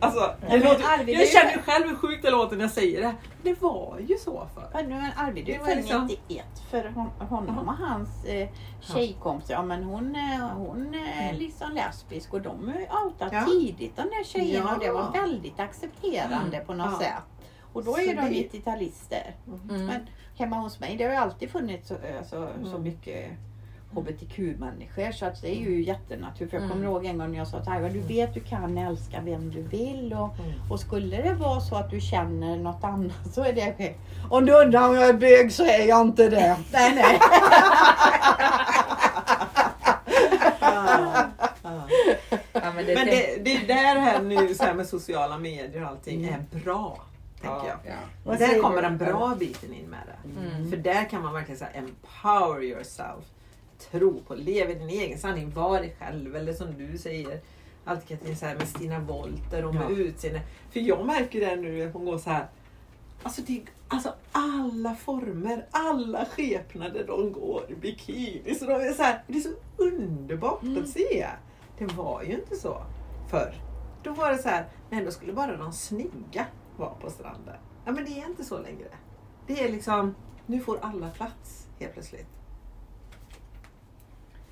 [0.00, 3.00] Alltså, men låter, jag känner så- ju själv hur sjukt det låter när jag säger
[3.00, 3.14] det.
[3.42, 4.84] Det var ju så förr.
[4.88, 6.44] Men Arvid är ju född liksom- 91.
[6.70, 8.48] För hon, honom och hans eh,
[8.80, 11.36] tjejkompisar, ja men hon, eh, hon är Mm.
[11.36, 13.44] liksom lesbisk och de är outat Ja.
[13.44, 14.74] tidigt de där tjejerna Ja.
[14.74, 16.66] och det var väldigt accepterande Mm.
[16.66, 16.98] på något Ja.
[16.98, 17.46] sätt.
[17.72, 19.34] Och då Så är ju de det- 90-talister.
[19.70, 19.86] Mm.
[19.86, 20.00] Men
[20.38, 22.82] hemma hos mig det har ju alltid funnits så, eh, så, så Mm.
[22.82, 23.30] mycket
[23.94, 26.50] HBTQ-människor så att det är ju jättenaturligt.
[26.50, 26.92] För jag kommer Mm.
[26.92, 29.62] ihåg en gång när jag sa till Aiva, du vet du kan älska vem du
[29.62, 30.70] vill och, Mm.
[30.70, 33.96] och skulle det vara så att du känner något annat så är det okej.
[34.30, 36.56] Om du undrar om jag är bög så är jag inte det.
[36.72, 37.18] nej, nej.
[42.52, 45.82] Ja, men det, Men det, det är där här nu så här med sociala medier
[45.82, 46.34] och allting Mm.
[46.52, 46.98] är bra.
[47.40, 47.78] Tänker jag.
[48.24, 48.34] Ja.
[48.38, 50.40] Där kommer den bra biten in med det.
[50.40, 50.70] Mm.
[50.70, 53.24] För där kan man verkligen säga empower yourself.
[53.90, 56.36] Tro på, lev i din egen sanning, var dig själv.
[56.36, 57.40] Eller som du säger,
[57.84, 59.96] alltid Katrin, så här med Stina Wolter och med Ja.
[59.96, 60.40] utseende.
[60.70, 62.46] För jag märker det nu att hon går så här.
[63.22, 68.54] Alltså, det, alltså alla former, alla skepnader de går i bikini.
[68.54, 70.82] Så de är så här, det är så underbart Mm.
[70.82, 71.26] att se.
[71.78, 72.82] Det var ju inte så
[73.30, 73.54] förr.
[74.02, 77.56] Då var det så här, nej då skulle bara de snygga vara på stranden.
[77.84, 78.88] Ja men det är inte så längre.
[79.46, 80.14] Det är liksom,
[80.46, 82.26] nu får alla plats helt plötsligt.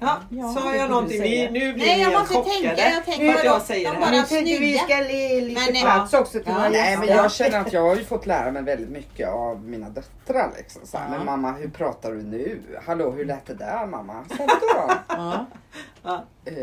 [0.01, 1.21] Ja, Ja, sa jag någonting?
[1.21, 2.55] Ni, nu blir Nej, ni jag helt måste chockade.
[2.77, 2.91] tänka.
[2.91, 4.11] Jag tänker Nu att jag säger de bara-.
[4.11, 4.79] Nu tänkte vi snygga.
[4.85, 7.97] ska ge lite Men, plats också till Ja, Nej men jag känner att jag har
[7.97, 10.53] ju fått lära mig väldigt mycket av mina döttrar.
[10.57, 10.83] Liksom.
[10.87, 11.03] Så Ja.
[11.11, 12.61] Men mamma hur pratar du nu?
[12.87, 14.25] Hallå hur lät det där mamma?
[14.31, 14.93] Så då?
[15.09, 15.47] Ja.
[16.03, 16.25] Ja.
[16.45, 16.55] Eh,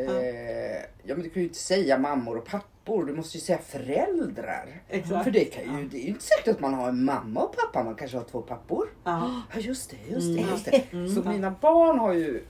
[1.03, 3.05] ja men du kan ju inte säga mammor och pappor.
[3.05, 4.81] Du måste ju säga föräldrar.
[4.89, 5.23] Exakt.
[5.23, 7.55] För det, kan ju, det är ju inte säkert att man har en mamma och
[7.55, 7.83] pappa.
[7.83, 8.88] Man kanske har två pappor.
[9.03, 9.41] Ja.
[9.53, 10.51] Ja just det, just det, Mm.
[10.51, 10.83] just det.
[10.93, 11.15] Mm.
[11.15, 12.43] Så mina barn har ju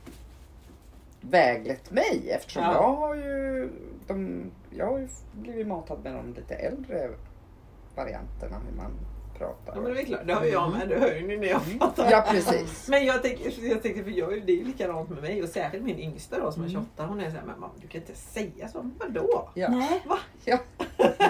[1.30, 2.74] väglett mig eftersom Ja.
[2.74, 3.70] jag har ju
[4.08, 7.10] de, jag har ju blivit matad med de lite äldre
[7.96, 8.92] varianterna hur man
[9.38, 9.76] pratar.
[9.76, 10.90] Ja men det är klart, det har jag med.
[10.90, 12.04] Det hör ju ni när jag pratar.
[12.04, 12.12] Mm.
[12.18, 12.88] Ja precis.
[12.88, 15.84] Men jag tänker, jag tänker för jag, det är ju likadant med mig och särskilt
[15.84, 16.86] min yngsta då som är Mm.
[16.96, 17.06] 28.
[17.10, 18.92] Hon är såhär, men mamma du kan inte säga så.
[19.00, 19.50] Vadå?
[19.54, 19.70] Ja.
[19.70, 20.04] Nej.
[20.46, 20.58] Ja.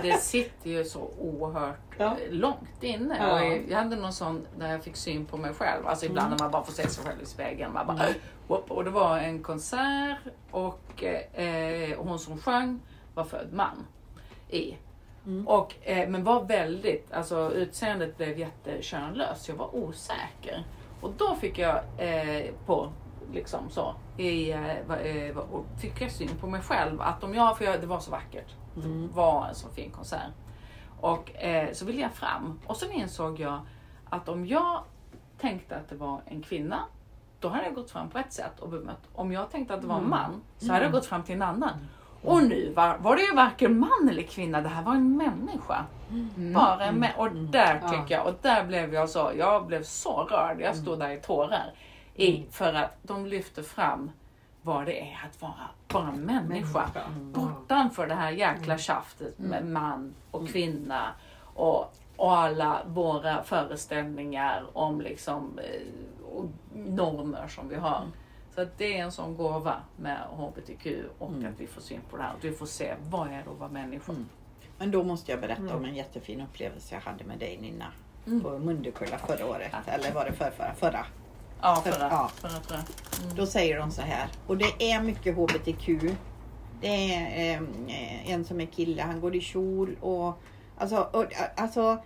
[0.02, 2.06] Det sitter ju så oerhört Ja.
[2.06, 3.18] eh, långt inne.
[3.20, 3.44] Ja.
[3.70, 5.88] Jag hade någon sån där jag fick syn på mig själv.
[5.88, 7.74] Alltså ibland när man bara får se sig själv i spegeln.
[7.74, 8.06] Man bara,
[8.48, 8.72] whoop.
[8.72, 10.18] och det var en konsert
[10.52, 12.80] och eh, hon som sjöng
[13.14, 13.86] var född man
[14.50, 14.76] i.
[15.48, 19.48] Och, eh, men var väldigt, alltså utseendet blev jättekönlöst.
[19.48, 20.64] Jag var osäker.
[21.02, 22.90] Och då fick jag eh, på,
[23.34, 25.36] liksom så, i, eh, eh,
[25.82, 27.02] fick jag syn på mig själv.
[27.02, 28.56] Att om jag, för jag, det var så vackert.
[28.76, 30.32] Det var en så fin konsert.
[31.00, 32.60] Och eh, så ville jag fram.
[32.66, 33.60] Och sen insåg jag
[34.10, 34.84] att om jag
[35.38, 36.80] tänkte att det var en kvinna,
[37.40, 39.02] då hade jag gått fram på ett sätt och bemött.
[39.14, 41.42] Om jag tänkte att det var en man, så hade jag gått fram till en
[41.42, 41.88] annan.
[42.28, 45.86] Och nu var, var det ju varken man eller kvinna, det här var en människa.
[46.54, 47.90] Bara en mä- och där Ja.
[47.90, 50.62] tycker jag, och där blev jag så, jag blev så rörd.
[50.62, 51.74] Jag stod där i tårar.
[52.16, 54.12] I, för att de lyfter fram
[54.62, 55.54] vad det är att vara
[55.88, 56.90] bara en människa.
[57.34, 61.02] Bortanför det här jäkla tjaftet med man och kvinna
[61.56, 68.02] och, och alla våra föreställningar om liksom eh, normer som vi har.
[68.56, 70.88] Så att det är en sån gåva med HBTQ
[71.20, 72.34] och att vi får syn på det här.
[72.34, 74.14] Att vi får se vad är det att vara människa.
[74.78, 77.86] Men då måste jag berätta om en jättefin upplevelse jag hade med dig Nina.
[78.44, 79.72] På Mundekulla förra året.
[79.86, 80.74] Eller var det för, förra?
[80.74, 81.06] Förra.
[81.62, 82.32] Ja, För- förra, ja.
[82.36, 83.36] förra tror jag.
[83.36, 84.28] Då säger de så här.
[84.48, 85.88] Och det är mycket HBTQ.
[86.82, 90.40] Det är eh, en som är kille, han går i kjol och
[90.78, 91.26] alltså, och,
[91.56, 92.04] alltså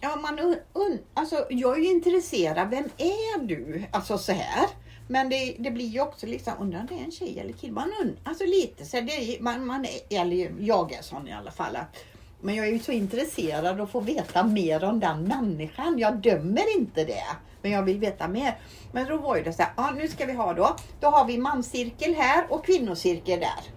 [0.00, 2.70] Ja, man un, un, alltså, jag är ju intresserad.
[2.70, 3.84] Vem är du?
[3.90, 4.66] Alltså så här.
[5.08, 7.72] Men det, det blir ju också liksom, undrar om det är en tjej eller kille?
[7.72, 11.32] Man undrar, alltså lite så det är, man, man är, eller jag är sån i
[11.32, 11.76] alla fall.
[11.76, 11.96] Att,
[12.40, 15.98] men jag är ju så intresserad att få veta mer om den människan.
[15.98, 17.24] Jag dömer inte det.
[17.62, 18.58] Men jag vill veta mer.
[18.92, 20.76] Men då var ju det så här, ja nu ska vi ha då.
[21.00, 23.72] Då har vi manscirkel här och kvinnocirkel där.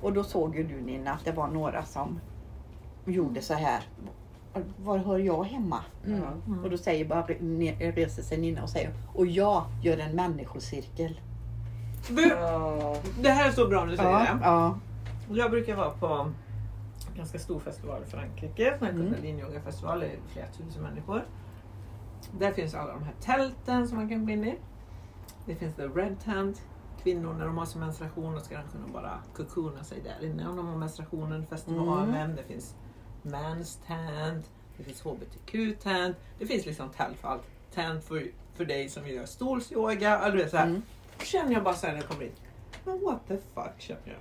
[0.00, 2.20] Och då såg ju du Nina att det var några som
[3.06, 3.82] gjorde så här.
[4.76, 5.80] Var hör jag hemma?
[6.06, 6.24] Mm.
[6.64, 11.20] Och då säger bara, reser sig Nina och säger, och jag gör en människocirkel.
[13.22, 14.38] Det här är så bra när du säger det.
[14.42, 14.78] ja.
[15.30, 16.34] Jag brukar vara på en
[17.16, 18.70] ganska stor festival i Frankrike.
[18.70, 18.96] En Mm.
[18.96, 20.00] Kundalini-yoga-festival.
[20.00, 21.24] Det är flera tusen människor.
[22.38, 24.58] Där finns alla de här tälten som man kan gå in i.
[25.46, 26.62] Det finns the red tent.
[27.02, 30.48] Kvinnor när de har sin menstruation då ska de kunna bara cocoona sig där inne
[30.48, 31.46] om de har menstruationen.
[31.46, 32.14] Festivalen.
[32.14, 32.36] Mm.
[32.36, 32.74] Det finns
[33.22, 34.50] mans tent.
[34.76, 36.16] Det finns hbtq tent.
[36.38, 37.42] Det finns liksom tält för allt.
[37.74, 40.30] Tent för, för dig som vill göra stolsyoga.
[40.30, 40.66] Vet, så här.
[40.66, 40.82] Mm.
[41.22, 42.32] Känner jag bara så här när jag kommer in.
[42.84, 44.18] Men what the fuck känner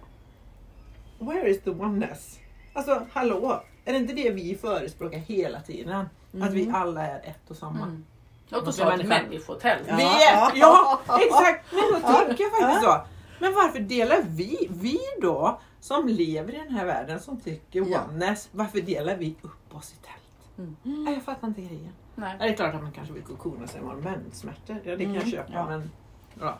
[1.19, 1.27] jag.
[1.27, 2.39] Where is the oneness?
[2.73, 6.05] Alltså hallå, är det inte det vi förespråkar hela tiden?
[6.41, 7.83] Att vi alla är ett och samma.
[7.83, 8.05] Mm.
[8.49, 9.83] Låt oss Och ha ett människotält.
[9.87, 9.95] Ja.
[9.95, 13.01] Vi är, ja exakt, men då tänker jag faktiskt så.
[13.39, 18.01] Men varför delar vi, vi då som lever i den här världen som tycker Ja.
[18.09, 20.57] oneness, varför delar vi upp oss i tält?
[20.57, 20.75] Mm.
[21.03, 21.93] Nej, jag fattar inte grejen.
[22.15, 22.35] Nej.
[22.39, 24.77] Det är klart att man kanske vill kokona sig med menssmärtor.
[24.83, 25.53] Ja, det kan jag Mm, köpa.
[25.53, 25.65] ja.
[25.69, 25.91] Men,
[26.39, 26.57] ja.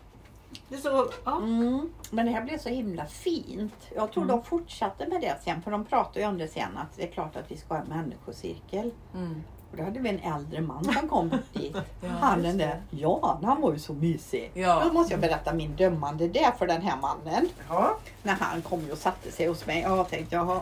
[0.70, 1.38] Det är så, ja.
[1.38, 1.90] Mm.
[2.12, 3.74] Men det här blev så himla fint.
[3.96, 6.98] Jag tror de fortsatte med det sen, för de pratade ju om det sen att
[6.98, 8.92] det är klart att vi ska ha en människocirkel.
[9.14, 9.44] Mm.
[9.72, 11.76] Och då hade vi en äldre man som kom dit.
[12.02, 14.52] Ja, han den där, ja han var ju så mysig.
[14.54, 14.82] Ja.
[14.86, 17.50] Då måste jag berätta min dömande där för den här mannen.
[17.70, 17.98] Ja.
[18.24, 19.82] När han kom och satte sig hos mig.
[19.82, 20.62] Jag tänkte jaha.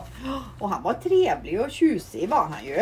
[0.60, 2.74] Och han var trevlig och tjusig var han ju.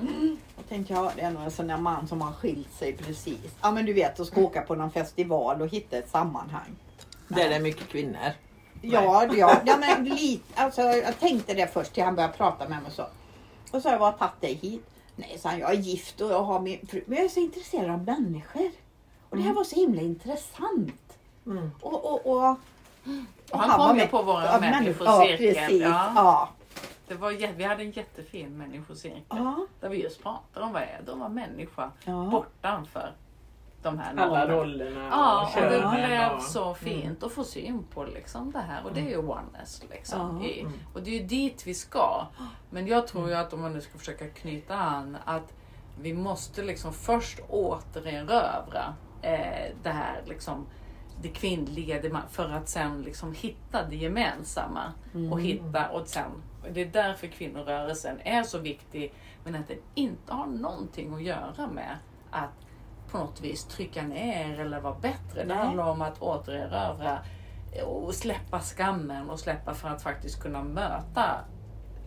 [0.00, 0.36] Mm.
[0.56, 3.54] Och tänkte jag, det är nog en sån där man som har skilt sig precis.
[3.60, 6.76] Ja men du vet, och ska åka på någon festival och hitta ett sammanhang.
[7.28, 8.32] Där det är mycket kvinnor.
[8.82, 12.82] Ja, ja, ja men lite, alltså, jag tänkte det först till han började prata med
[12.82, 13.06] mig så.
[13.70, 14.86] Och så har jag bara tagit dig hit.
[15.16, 17.02] Nej, sa han, jag är gift och jag har min fru.
[17.06, 18.70] Men jag är så intresserad av människor.
[19.28, 21.18] Och det här var så himla intressant.
[21.46, 21.70] Mm.
[21.80, 22.56] Och, och, och,
[23.50, 25.56] Och han kom var ju på vår människocirkel.
[25.56, 25.82] Ja, precis.
[25.82, 26.12] Ja.
[26.14, 26.48] Ja.
[27.08, 29.22] Det var, vi hade en jättefin människocirkel.
[29.28, 29.66] Ja.
[29.80, 31.90] Där vi just pratade om vad är det att vara människa
[32.30, 33.12] bortanför
[33.82, 37.84] de här Alla rollerna Ja, och och det blev och- så fint att få syn
[37.94, 38.84] på liksom det här.
[38.84, 39.82] Och det är ju oneness.
[39.90, 42.26] Liksom, i, och det är ju dit vi ska.
[42.70, 45.54] Men jag tror ju att om man nu ska försöka knyta an att
[46.00, 50.66] vi måste liksom först återerövra eh, det här liksom
[51.22, 54.92] det kvinnliga det för att sen liksom hitta det gemensamma.
[55.32, 56.30] Och hitta och sen,
[56.72, 59.14] det är därför kvinnorörelsen är så viktig
[59.44, 61.98] men att den inte har någonting att göra med
[62.30, 62.50] att
[63.12, 65.44] på något vis trycka ner eller vara bättre.
[65.44, 67.18] Det handlar om att återerövra
[67.84, 71.44] och släppa skammen och släppa för att faktiskt kunna möta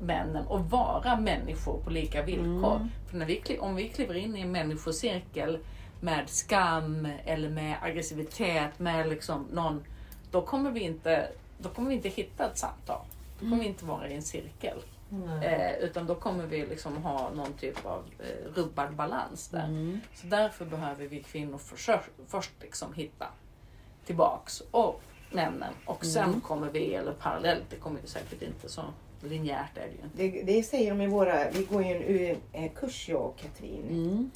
[0.01, 2.75] männen och vara människor på lika villkor.
[2.75, 2.89] Mm.
[3.09, 5.59] För när vi, om vi kliver in i en människocirkel
[6.01, 9.83] med skam eller med aggressivitet, med liksom någon,
[10.31, 11.27] då kommer vi inte,
[11.57, 13.01] då kommer vi inte hitta ett samtal.
[13.39, 14.77] Då kommer vi inte vara i en cirkel.
[15.43, 19.63] Eh, utan då kommer vi liksom ha någon typ av eh, rubbad balans där.
[19.65, 19.99] Mm.
[20.15, 23.27] Så därför behöver vi kvinnor försök, först liksom hitta
[24.05, 25.01] tillbaks och
[25.31, 26.41] männen och sen Mm.
[26.41, 28.81] kommer vi, eller parallellt, det kommer ju säkert inte så
[29.21, 30.39] linjärt är det ju inte.
[30.39, 33.87] Det, det säger de i våra, vi går ju en eh, kurs jag och Katrin,
[33.89, 34.31] Mm.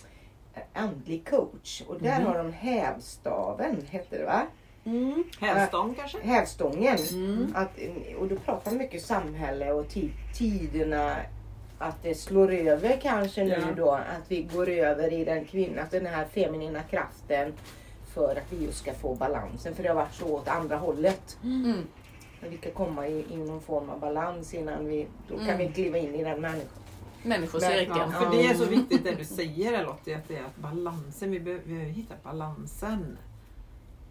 [0.74, 1.82] andlig coach.
[1.88, 4.47] Och där har de hävstaven, heter det va?
[4.88, 5.23] Mm.
[5.39, 6.17] Hävstång kanske?
[6.21, 6.97] Hävstången.
[7.11, 7.51] Mm.
[7.55, 7.79] Att,
[8.19, 11.15] och då pratar man mycket samhälle och ti- tiderna.
[11.79, 13.67] Att det slår över kanske nu Ja.
[13.77, 13.91] då.
[13.91, 17.53] Att vi går över i den kvinna, den här feminina kraften.
[18.13, 19.75] För att vi just ska få balansen.
[19.75, 21.38] För det har varit så åt andra hållet.
[21.43, 21.73] Mm.
[22.49, 25.57] Vi ska komma i, i någon form av balans innan vi, då kan Mm.
[25.57, 26.69] vi kliva in i den människan.
[27.23, 27.97] Människocirkeln.
[27.97, 31.31] Ja, för det är så viktigt det du säger Lottie, att det är att balansen,
[31.31, 33.17] vi behöver, vi behöver hitta balansen.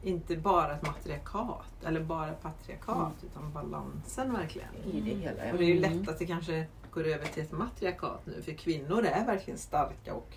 [0.06, 4.68] Inte bara ett matriarkat eller bara ett patriarkat utan balansen verkligen.
[4.92, 5.52] I det hela.
[5.52, 8.52] Och det är ju lätt att det kanske går över till ett matriarkat nu för
[8.52, 10.36] kvinnor är verkligen starka och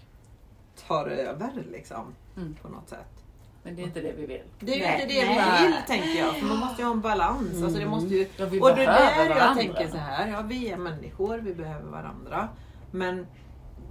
[0.87, 2.05] tar över liksom
[2.37, 2.55] Mm.
[2.61, 3.23] på något sätt.
[3.63, 4.41] Men det är inte det vi vill.
[4.59, 7.01] Det är ju inte det vi vill tänker jag för man måste ju ha en
[7.01, 7.63] balans.
[7.63, 9.55] Alltså det måste ju, Ja, och det är där jag varandra.
[9.55, 12.49] tänker så här, ja vi är människor, vi behöver varandra.
[12.91, 13.27] Men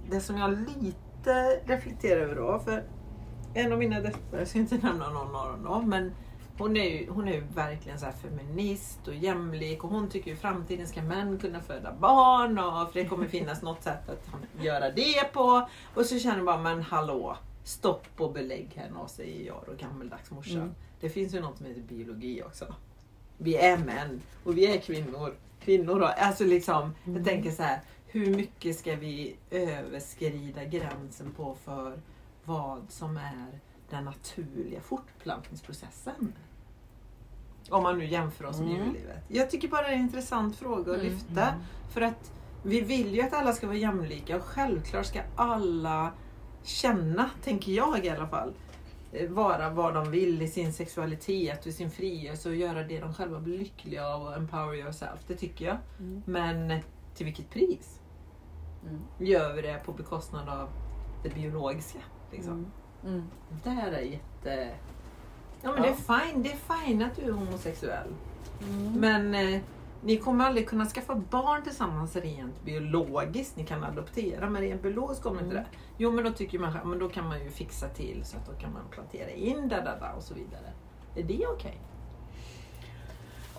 [0.09, 0.51] det som jag
[0.81, 2.83] lite reflekterar över då, för
[3.53, 6.11] en av mina döttrar, jag ska inte nämna någon av dem, men
[6.57, 10.37] hon är ju, hon är ju verkligen så feminist och jämlik och hon tycker ju
[10.37, 14.27] i framtiden ska män kunna föda barn och för det kommer finnas något sätt att
[14.63, 15.69] göra det på.
[15.93, 19.73] Och så känner jag bara, men hallå, stopp och belägg här nå, säger jag då,
[19.87, 20.61] gammeldags morsan.
[20.61, 20.75] Mm.
[21.01, 22.75] Det finns ju något som heter biologi också.
[23.37, 25.33] Vi är män och vi är kvinnor.
[25.63, 31.55] Kvinnor och, alltså liksom, jag tänker så här, hur mycket ska vi överskrida gränsen på
[31.63, 31.99] för
[32.49, 36.33] vad som är den naturliga fortplantningsprocessen?
[37.69, 38.85] Om man nu jämför oss med Mm.
[38.85, 39.23] djurlivet.
[39.27, 41.01] Jag tycker bara det är en intressant fråga att Mm.
[41.13, 41.53] lyfta.
[41.89, 42.31] För att
[42.63, 46.11] vi vill ju att alla ska vara jämlika och självklart ska alla
[46.63, 48.53] känna, tänker jag i alla fall,
[49.13, 52.99] eh, vara vad de vill i sin sexualitet och i sin frigörelse och göra det
[52.99, 55.19] de själva blir lyckliga av och empower yourself.
[55.27, 55.77] Det tycker jag.
[55.99, 56.21] Mm.
[56.25, 56.81] Men
[57.15, 57.99] till vilket pris?
[58.89, 59.01] Mm.
[59.19, 60.69] Gör vi det på bekostnad av
[61.23, 61.99] det biologiska?
[62.31, 62.53] Liksom?
[62.53, 62.71] Mm.
[63.15, 63.23] Mm.
[63.63, 64.69] Det här är jätte...
[65.61, 68.07] Ja men det är fine, det är fine att du är homosexuell.
[68.61, 68.93] Mm.
[68.93, 69.61] Men eh,
[70.01, 73.57] ni kommer aldrig kunna skaffa barn tillsammans rent biologiskt.
[73.57, 75.65] Ni kan adoptera men rent biologiskt kommer inte det.
[75.97, 78.53] Jo men då tycker man men då kan man ju fixa till så att då
[78.53, 80.73] kan man plantera in där, där, där och så vidare.
[81.15, 81.81] Är det okej?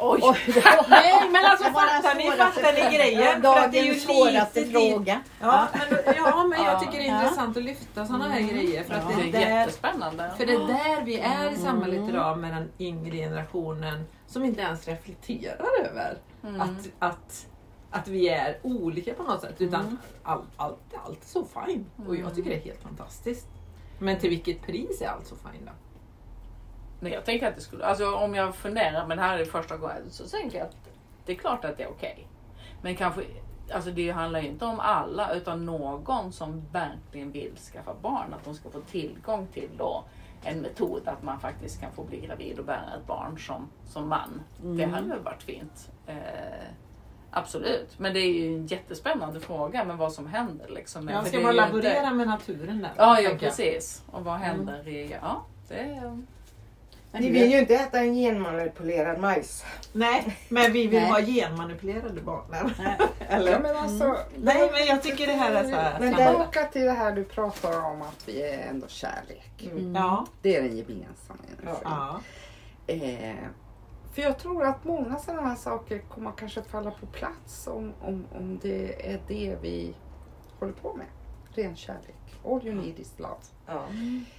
[0.02, 0.20] Oj!
[0.88, 3.42] Nej men alltså fattar ni, fattar ni grejen?
[3.42, 5.20] För att det är ju svåraste lite fråga.
[5.40, 6.80] Ja men, ja men jag Ja.
[6.80, 7.22] tycker det är Ja.
[7.22, 9.16] intressant att lyfta sådana här grejer för att Ja.
[9.16, 10.30] Det det är är där jättespännande.
[10.36, 11.60] För det är där vi är i Mm.
[11.60, 16.60] samhället idag med den yngre generationen som inte ens reflekterar över Mm.
[16.60, 17.46] att, att,
[17.90, 19.54] att vi är olika på något sätt.
[19.60, 19.98] Utan Mm.
[20.22, 21.86] allt, allt, allt är så fine.
[22.08, 23.46] Och jag tycker det är helt fantastiskt.
[23.98, 25.72] Men till vilket pris är allt så fine då?
[27.00, 29.76] Men jag tänker att det skulle, alltså om jag funderar, men det här är första
[29.76, 30.76] gången, så tänker jag att
[31.26, 32.26] det är klart att det är okej.
[32.82, 33.22] Men kanske,
[33.74, 38.44] alltså det handlar ju inte om alla, utan någon som verkligen vill skaffa barn, att
[38.44, 40.04] de ska få tillgång till då
[40.44, 44.08] en metod att man faktiskt kan få bli gravid och bära ett barn som, som
[44.08, 44.42] man.
[44.62, 45.90] Det hade väl varit fint.
[46.06, 46.14] Eh,
[47.30, 47.98] absolut.
[47.98, 50.68] Men det är ju en jättespännande fråga med vad som händer.
[50.68, 51.08] Liksom.
[51.08, 52.92] Jag För ska bara ju inte- laborera med naturen där.
[52.96, 54.04] Ja, ja precis.
[54.10, 55.16] Och vad händer i...
[55.22, 56.02] Ja, det
[57.12, 57.20] är...
[57.20, 59.64] Ni vill ju inte äta en genmanipulerad majs.
[59.92, 61.10] Nej, men vi vill Nej.
[61.10, 62.44] ha genmanipulerade barn.
[62.50, 62.62] Nej.
[63.18, 63.60] Ja, Eller?
[63.60, 66.00] men alltså, Nej, men jag tycker det här är så här.
[66.00, 69.68] Men tillbaka till det här du pratar om att vi är ändå kärlek.
[69.72, 69.94] Mm.
[69.94, 70.26] Ja.
[70.42, 71.80] Det är den gemensamma energin.
[71.84, 72.20] ja.
[72.86, 73.34] Eh,
[74.14, 78.26] för jag tror att många sådana här saker kommer kanske falla på plats om, om,
[78.34, 79.94] om det är det vi
[80.58, 81.06] håller på med.
[81.54, 82.34] Ren kärlek.
[82.44, 83.40] All you need is love.
[83.70, 83.86] Ja.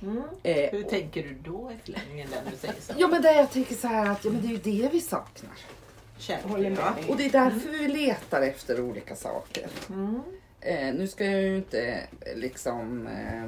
[0.01, 0.21] Mm.
[0.43, 2.93] Eh, Hur tänker du då i förlängningen när du säger så?
[2.97, 5.01] Ja men det jag tänker så här att ja, men det är ju det vi
[5.01, 5.51] saknar.
[6.17, 7.09] Kärlek.
[7.09, 9.67] Och det är därför vi letar efter olika saker.
[9.89, 10.21] Mm.
[10.61, 11.81] Eh, nu ska jag ju inte
[12.21, 13.07] eh, liksom...
[13.07, 13.43] Eh,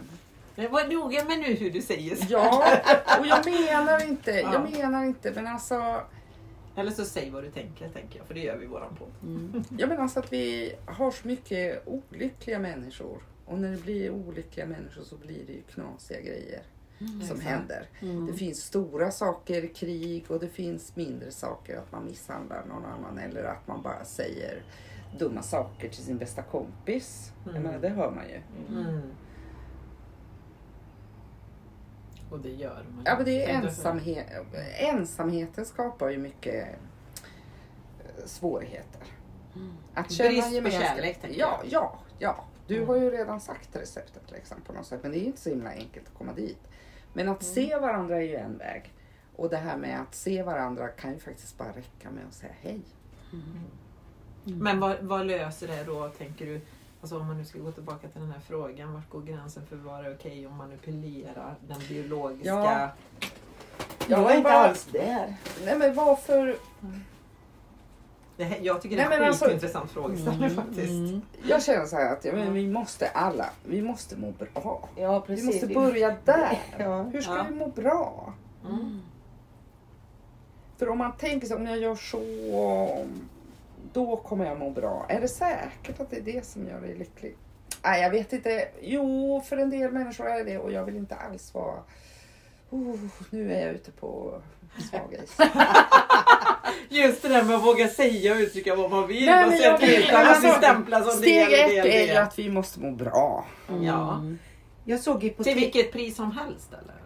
[0.56, 2.26] Men var noga med nu hur du säger så.
[2.30, 2.66] ja,
[3.20, 4.54] och jag menar inte, Ja.
[4.54, 6.02] jag menar inte men alltså...
[6.76, 8.28] Eller så säg vad du tänker, tänker jag.
[8.28, 9.12] För det gör vi i våran podd.
[9.24, 9.64] Mm.
[9.78, 13.18] Jag menar alltså att vi har så mycket olyckliga människor.
[13.54, 16.62] Och när det blir olyckliga människor så blir det ju knasiga grejer.
[16.99, 17.41] som Exakt.
[17.41, 17.88] händer.
[18.28, 23.18] Det finns stora saker, krig och det finns mindre saker, att man misshandlar någon annan
[23.18, 24.64] eller att man bara säger
[25.20, 27.32] dumma saker till sin bästa kompis.
[27.43, 27.64] Jag Mm.
[27.64, 28.41] menar, det hör man ju.
[28.80, 29.01] Mm.
[32.30, 33.04] Och det gör man.
[33.06, 34.28] Ja, men det är ensamhet.
[34.80, 36.68] Ensamheten skapar ju mycket
[37.99, 39.01] eh, svårigheter.
[39.93, 41.72] Att Brist på kärlek, tänker Ja, jag.
[41.72, 42.45] ja, ja.
[42.68, 42.88] Du Mm.
[42.89, 44.99] har ju redan sagt receptet liksom, på något sätt.
[45.03, 46.59] Men det är inte så himla enkelt att komma dit.
[47.14, 47.53] Men att Mm.
[47.53, 48.93] se varandra är ju en väg.
[49.36, 52.53] Och det här med att se varandra kan ju faktiskt bara räcka med att säga
[52.61, 52.82] hej.
[54.43, 56.61] Men vad, vad löser det då, tänker du?
[57.01, 58.93] Alltså om man nu ska gå tillbaka till den här frågan.
[58.93, 62.49] Vart går gränsen för vad är okej att manipulera den biologiska...
[62.49, 62.89] Ja.
[64.07, 65.36] Jag är men inte bara- alls där.
[65.66, 66.55] Nej men varför?
[68.38, 71.24] Det jag tycker det är Nej, en alltså- skitintressant frågeställning Mm, faktiskt.
[71.48, 74.90] Jag känner så här att ja, men vi måste alla, vi måste må bra.
[74.98, 75.46] Ja, Vi precis.
[75.46, 76.60] måste börja där.
[76.78, 77.04] Ja.
[77.04, 77.46] Hur ska Ja.
[77.50, 78.34] vi må bra?
[78.66, 79.02] Mm.
[80.78, 82.22] För om man tänker sig om jag gör så,
[83.94, 85.06] då kommer jag må bra.
[85.10, 87.36] Är det säkert att det är det som gör dig lycklig?
[87.84, 88.68] Nej, jag vet inte.
[88.82, 91.76] Jo, för en del människor är det och jag vill inte alls vara...
[92.70, 92.96] Oh,
[93.30, 94.42] nu är jag ute på
[94.92, 95.38] svag is.
[96.89, 99.26] Just det där med att våga säga och uttrycka vad man vill.
[99.26, 101.49] Nej, och men säga jag att vet- vi kan alltså, stämpla som det Steg eller
[101.68, 103.45] det ett eller är ju att vi måste må bra.
[103.82, 104.22] Ja.
[104.86, 107.03] Jag såg ju på Till vilket pris som helst eller?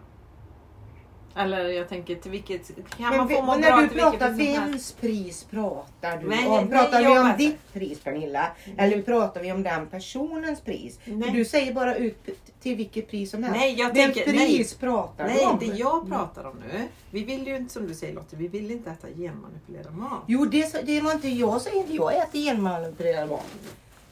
[1.38, 2.66] Eller jag tänker till vilket...
[2.66, 6.28] Kan Men man få må när bra du till pratar som vems pris pratar du
[6.28, 6.54] Nej, om?
[6.64, 7.38] nej, Pratar jag vi om vet.
[7.38, 8.46] ditt pris Pernilla?
[8.76, 10.98] Eller pratar vi om den personens pris?
[11.04, 11.30] Nej.
[11.30, 12.28] Du säger bara ut
[12.60, 13.58] till vilket pris som helst.
[13.60, 14.32] Nej, jag Vems tänker...
[14.32, 15.58] Nej, pris pratar du nej, om?
[15.58, 16.88] det jag pratar om nu.
[17.10, 20.22] Vi vill ju inte, som du säger Lotte, vi vill inte äta genmanipulerad mat.
[20.26, 21.92] Jo, det, det var inte jag säger inte.
[21.94, 23.46] Jag äter genmanipulerad mat.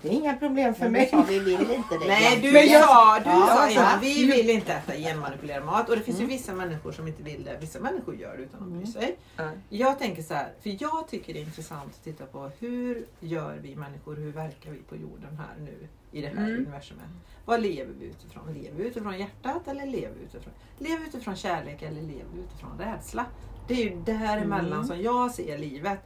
[0.07, 1.09] Det är inga problem för mig.
[1.13, 2.07] Ja, vi vill inte det.
[2.07, 3.99] Nej, du Men jag- sa, du Ja, sa ja.
[4.01, 5.89] vi vill inte äta genmanipulerad mat.
[5.89, 7.57] Och det finns ju vissa människor som inte vill det.
[7.61, 9.17] Vissa människor gör det utan att bry sig.
[9.37, 9.51] Ja.
[9.69, 13.59] Jag tänker så här, för jag tycker det är intressant att titta på hur gör
[13.63, 16.57] vi människor, hur verkar vi på jorden här nu i det här Mm.
[16.57, 17.05] universumet.
[17.45, 18.55] Vad lever vi utifrån?
[18.55, 22.41] Lever vi utifrån hjärtat eller lever vi utifrån, lever vi utifrån kärlek eller lever vi
[22.41, 23.27] utifrån rädsla?
[23.69, 24.85] Det är ju däremellan Mm.
[24.87, 25.99] som jag ser livet.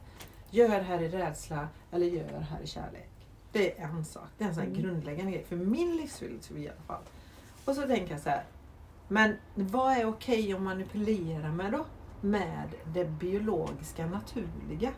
[0.51, 3.10] Gör här i rädsla eller gör här i kärlek.
[3.53, 4.29] Det är en sak.
[4.39, 7.03] Det är en sån här grundläggande grej för min livsfilosofi i alla fall.
[7.65, 8.45] Och så tänker jag så här.
[9.09, 11.87] Men vad är okej att manipulera med då?
[12.21, 14.93] Med det biologiska naturliga.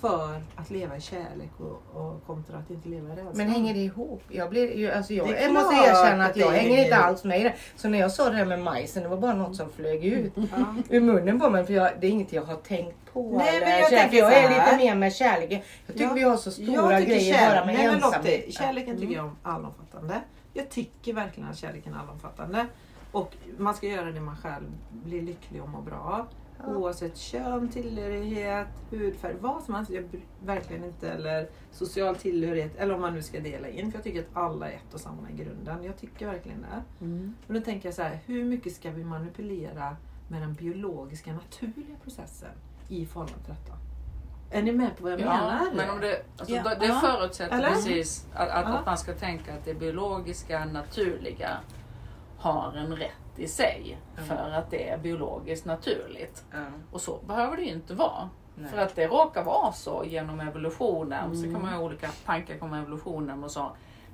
[0.00, 3.30] För att leva i kärlek och, och kontra att inte leva i rädsla.
[3.34, 4.22] Men hänger det ihop?
[4.28, 7.42] Jag, blir, ju- alltså jag, jag måste erkänna att jag hänger inte alls med i
[7.44, 7.54] det.
[7.76, 10.32] Så när jag sa det här med majsen, det var bara något som flög ut
[10.36, 10.74] Ja.
[10.90, 11.66] ur munnen på mig.
[11.66, 13.36] För jag, det är inget jag har tänkt på.
[13.38, 14.14] Nej, eller men jag kärlek.
[14.14, 15.60] jag är lite mer med kärleken.
[15.86, 16.14] Jag tycker Ja.
[16.14, 18.40] vi har så stora grejer kärlek- bara med Nej, men ensamhet.
[18.46, 19.16] Lotte, kärleken tycker Mm.
[19.16, 20.20] jag om allomfattande.
[20.52, 22.66] Jag tycker verkligen att kärleken är allomfattande.
[23.12, 26.26] Och man ska göra det man själv blir lycklig och mår bra av.
[26.66, 26.76] Ja.
[26.76, 29.90] Oavsett kön, tillhörighet, hudfärg, vad som helst.
[29.90, 30.04] Jag
[30.44, 33.90] verkligen inte, eller social tillhörighet, eller om man nu ska dela in.
[33.90, 35.84] För jag tycker att alla är ett och samma i grunden.
[35.84, 37.04] Jag tycker verkligen det.
[37.04, 37.34] Mm.
[37.46, 39.96] Men då tänker jag så här, hur mycket ska vi manipulera
[40.28, 42.50] med den biologiska naturliga processen
[42.88, 43.76] i förhållande till detta?
[44.52, 45.60] Är ni med på vad jag Ja, menar?
[45.76, 46.74] men om det, alltså, Ja.
[46.80, 47.00] det Ja.
[47.00, 47.68] förutsätter Eller?
[47.70, 48.78] precis att, att, Ja.
[48.78, 51.50] att man ska tänka att det biologiska, naturliga
[52.38, 53.98] har en rätt i sig.
[54.16, 54.28] Mm.
[54.28, 56.44] För att det är biologiskt naturligt.
[56.52, 56.58] Ja.
[56.92, 58.30] Och så behöver det ju inte vara.
[58.54, 58.70] Nej.
[58.70, 61.36] För att det råkar vara så genom evolutionen.
[61.36, 61.54] Så Mm.
[61.54, 63.70] kan man ha olika tankar om evolutionen och så.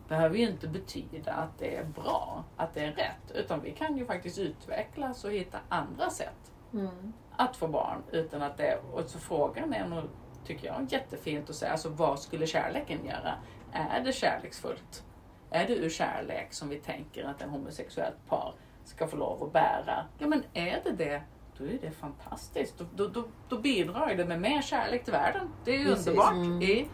[0.09, 3.31] Behöver ju inte betyda att det är bra, att det är rätt.
[3.35, 7.13] Utan vi kan ju faktiskt utvecklas och hitta andra sätt Mm.
[7.37, 8.79] att få barn utan att det...
[8.93, 10.03] Och så frågan är nog,
[10.45, 11.73] tycker jag, jättefint att säga.
[11.73, 13.35] Alltså vad skulle kärleken göra?
[13.73, 15.05] Är det kärleksfullt?
[15.51, 18.55] Är det ur kärlek som vi tänker att en homosexuellt par
[18.89, 20.05] ska få lov att bära?
[20.19, 21.23] Ja men är det det,
[21.59, 22.79] då är det fantastiskt.
[22.79, 25.49] Då, då, då, då bidrar det med mer kärlek till världen.
[25.65, 26.07] Det är ju Precis.
[26.07, 26.33] underbart.
[26.33, 26.89] Mm.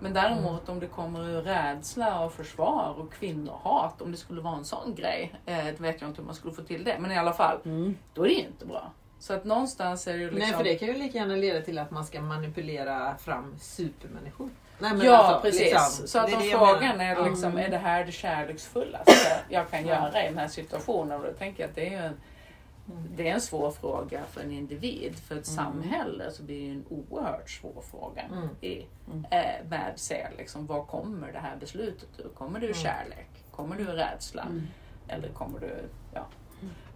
[0.00, 4.56] Men däremot om det kommer ur rädsla och försvar och kvinnohat, om det skulle vara
[4.56, 6.96] en sån grej, eh, det vet jag inte hur man skulle få till det.
[7.00, 7.96] Men i alla fall, Mm.
[8.14, 8.92] då är det ju inte bra.
[9.18, 10.38] Så att någonstans är det ju liksom...
[10.48, 14.48] Nej, för det kan ju lika gärna leda till att man ska manipulera fram supermänniskor.
[14.82, 15.60] Nej, men Ja alltså, precis.
[15.60, 19.12] liksom, så att om frågan är liksom, är det här det kärleksfullaste
[19.48, 21.20] jag kan göra i den här situationen?
[21.20, 22.16] Och då tänker jag att det är ju en,
[23.16, 25.16] det är en svår fråga för en individ.
[25.16, 28.48] För ett samhälle så blir det en oerhört svår fråga Mm.
[28.60, 28.78] i,
[29.30, 30.32] eh, med sig.
[30.38, 32.28] Liksom, var kommer det här beslutet ur?
[32.28, 32.82] Kommer det ur Mm.
[32.82, 33.28] kärlek?
[33.50, 34.46] Kommer det ur rädsla?
[35.08, 35.80] Eller kommer det
[36.14, 36.26] ja,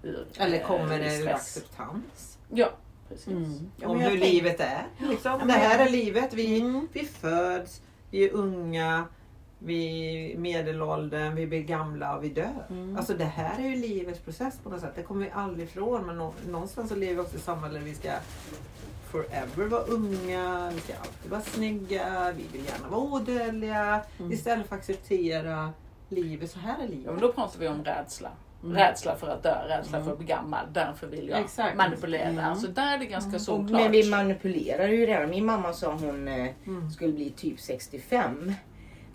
[0.02, 2.38] ur Eller eh, kommer det ur acceptans?
[2.48, 2.68] Ja,
[3.08, 3.26] precis.
[3.28, 3.70] Mm.
[3.76, 4.86] Ja, om hur tänk- livet är.
[5.08, 5.38] Liksom.
[5.38, 6.34] men det här jag- är livet.
[6.34, 6.88] Vi, Mm.
[6.92, 9.04] vi föds, vi är unga,
[9.58, 12.66] vi är medelåldern, vi blir gamla och vi dör.
[12.70, 12.96] Mm.
[12.96, 14.92] Alltså det här är ju livets process på något sätt.
[14.94, 16.06] Det kommer vi aldrig ifrån.
[16.06, 18.10] Men nå- någonstans så lever vi också i ett samhälle där vi ska
[19.10, 24.00] forever vara unga, vi ska alltid vara snygga, vi vill gärna vara odödliga.
[24.18, 24.32] Mm.
[24.32, 25.70] Istället för att acceptera
[26.08, 27.20] livet, så här är Ja, men livet.
[27.20, 28.30] då pratar vi om rädsla.
[28.66, 28.76] Mm.
[28.78, 30.66] Rädsla för att dö, rädsla för att bli gammal.
[30.72, 31.76] Därför vill jag Exakt.
[31.76, 32.22] manipulera.
[32.28, 32.44] Mm.
[32.44, 33.80] Alltså där är det ganska Och, solklart.
[33.82, 35.30] men vi manipulerar ju redan.
[35.30, 36.90] Min mamma sa hon eh, Mm.
[36.90, 38.52] skulle bli typ 65.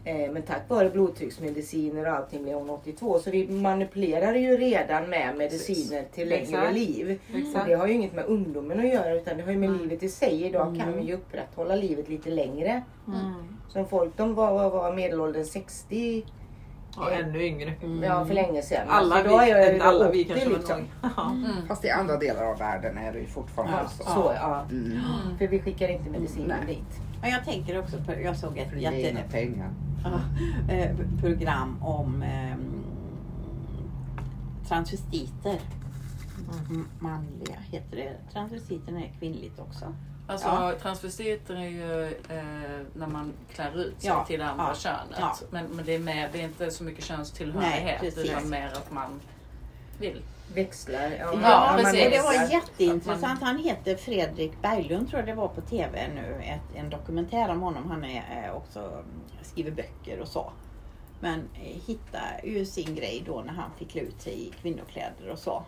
[0.05, 3.19] Eh, men tack vare blodtrycksmediciner och allting blev hon 82.
[3.19, 6.73] Så vi manipulerar ju redan med mediciner till längre Exakt.
[6.73, 7.19] liv.
[7.33, 7.67] Och Exakt.
[7.67, 9.81] det har ju inget med ungdomen att göra utan det har ju med Mm.
[9.81, 10.43] livet i sig.
[10.43, 10.99] Idag kan Mm.
[10.99, 12.81] vi ju upprätthålla livet lite längre.
[13.07, 13.19] Mm.
[13.69, 16.25] Som folk de var, var medelåldern 60
[16.95, 17.73] Ja, ännu yngre.
[17.83, 18.03] Mm.
[18.03, 18.87] ja, för länge sedan.
[18.89, 20.79] Alla Alltså, vi, är jag inte alla vi 80 kanske liksom.
[21.17, 21.45] någon.
[21.45, 21.67] Mm.
[21.67, 23.87] Fast i andra delar av världen är det ju fortfarande Ja.
[23.89, 24.03] så.
[24.03, 24.65] Så ja.
[24.71, 24.97] Mm.
[25.37, 26.75] För vi skickar inte mediciner Nej.
[26.75, 27.01] dit.
[27.21, 29.69] Men jag tänker också på, jag såg ett det jätte, inga pengar.
[30.03, 32.55] ja, eh, program om eh,
[34.67, 35.59] transvestiter.
[36.69, 38.31] M- Manliga heter det.
[38.33, 39.85] Transvestiten är kvinnligt också.
[40.31, 40.73] Alltså Ja.
[40.81, 45.17] transvestiter är ju eh, när man klär ut sig Ja, till det andra ja, könet.
[45.19, 45.35] ja.
[45.49, 48.91] Men, men det, är mer, det är inte så mycket könstillhörighet Nej, utan mer att
[48.91, 49.21] man
[49.99, 50.21] vill.
[50.55, 51.11] Växlar.
[51.19, 52.11] Ja, Ja, precis.
[52.11, 53.41] det var jätteintressant.
[53.41, 56.41] Han heter Fredrik Berglund tror jag det var på TV nu.
[56.43, 57.91] Ett, en dokumentär om honom.
[57.91, 59.05] Han är eh, också mm,
[59.41, 60.51] skriver böcker och så.
[61.19, 65.29] Men eh, hittade ju sin grej då när han fick klä ut sig i kvinnokläder
[65.31, 65.63] och så.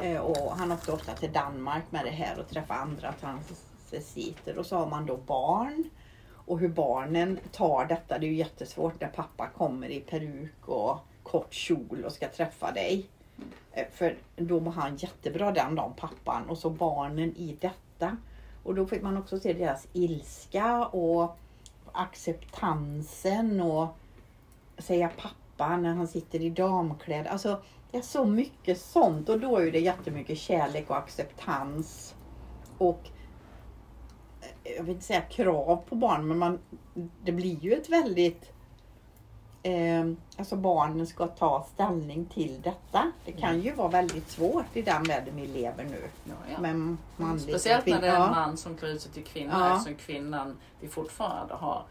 [0.00, 4.58] Eh, och han åkte ofta till Danmark med det här och träffade andra transvestiter.
[4.58, 5.84] Och så har man då barn.
[6.46, 10.98] Och hur barnen tar detta, det är ju jättesvårt när pappa kommer i peruk och
[11.22, 13.06] kort kjol och ska träffa dig.
[13.72, 16.48] Eh, För då var han jättebra den dagen, pappan.
[16.48, 18.16] Och så barnen i detta.
[18.62, 21.36] Och då fick man också se deras ilska och
[21.92, 23.88] acceptansen och
[24.78, 27.30] säga pappa när han sitter i damkläder.
[27.30, 27.62] Alltså
[27.92, 32.14] är så mycket sånt och då är det jättemycket kärlek och acceptans.
[32.78, 33.10] Och
[34.40, 36.58] eh, jag vill inte säga krav på barn men man,
[37.22, 38.52] det blir ju ett väldigt
[39.62, 43.12] eh, Alltså barnen ska ta ställning till detta.
[43.24, 46.02] Det kan ju vara väldigt svårt i den världen vi lever nu.
[46.24, 46.60] Ja, ja.
[46.60, 48.30] Manligt och Speciellt när det är en ja.
[48.30, 49.76] man som klär ut sig till kvinna Ja.
[49.76, 51.84] eftersom kvinnan vi fortfarande har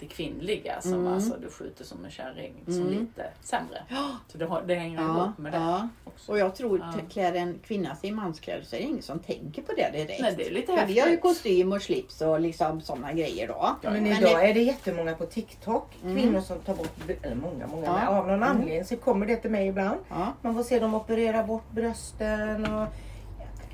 [0.00, 1.12] det kvinnliga som Mm.
[1.12, 2.88] alltså du skjuter som en kärring som Mm.
[2.90, 3.82] lite sämre.
[4.28, 5.88] Så det, har, det hänger Ja, ihop med det ja.
[6.04, 6.32] också.
[6.32, 7.00] Och jag tror Ja.
[7.10, 10.20] klär en kvinna sig i manskläder så är det ingen som tänker på det direkt.
[10.22, 13.48] Nej, det är lite För vi har ju kostym och slips och liksom sådana grejer
[13.48, 13.54] då.
[13.54, 16.16] Ja, Men Men idag det- är det jättemånga på TikTok, Mm.
[16.16, 17.92] kvinnor som tar bort, eller många, många, Ja.
[17.98, 18.48] men av någon Mm.
[18.48, 19.98] anledning så kommer det till mig ibland.
[20.08, 20.32] Ja.
[20.42, 22.86] Man får se dem operera bort brösten och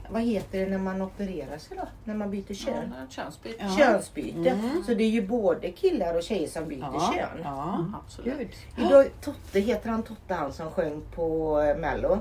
[0.09, 1.83] vad heter det när man opererar sig då?
[2.05, 2.93] När man byter Ja, kön?
[3.05, 3.57] ett könsbyte.
[3.65, 3.77] Ja.
[3.79, 4.51] Könsbyte.
[4.51, 4.83] Mm.
[4.87, 7.13] Så det är ju både killar och tjejer som byter Ja.
[7.17, 7.41] kön.
[7.45, 7.85] Ja.
[8.05, 8.39] Absolut.
[8.77, 8.87] Gud.
[8.87, 12.19] Idag, Totte, heter han Totte han som sjöng på eh, Mello?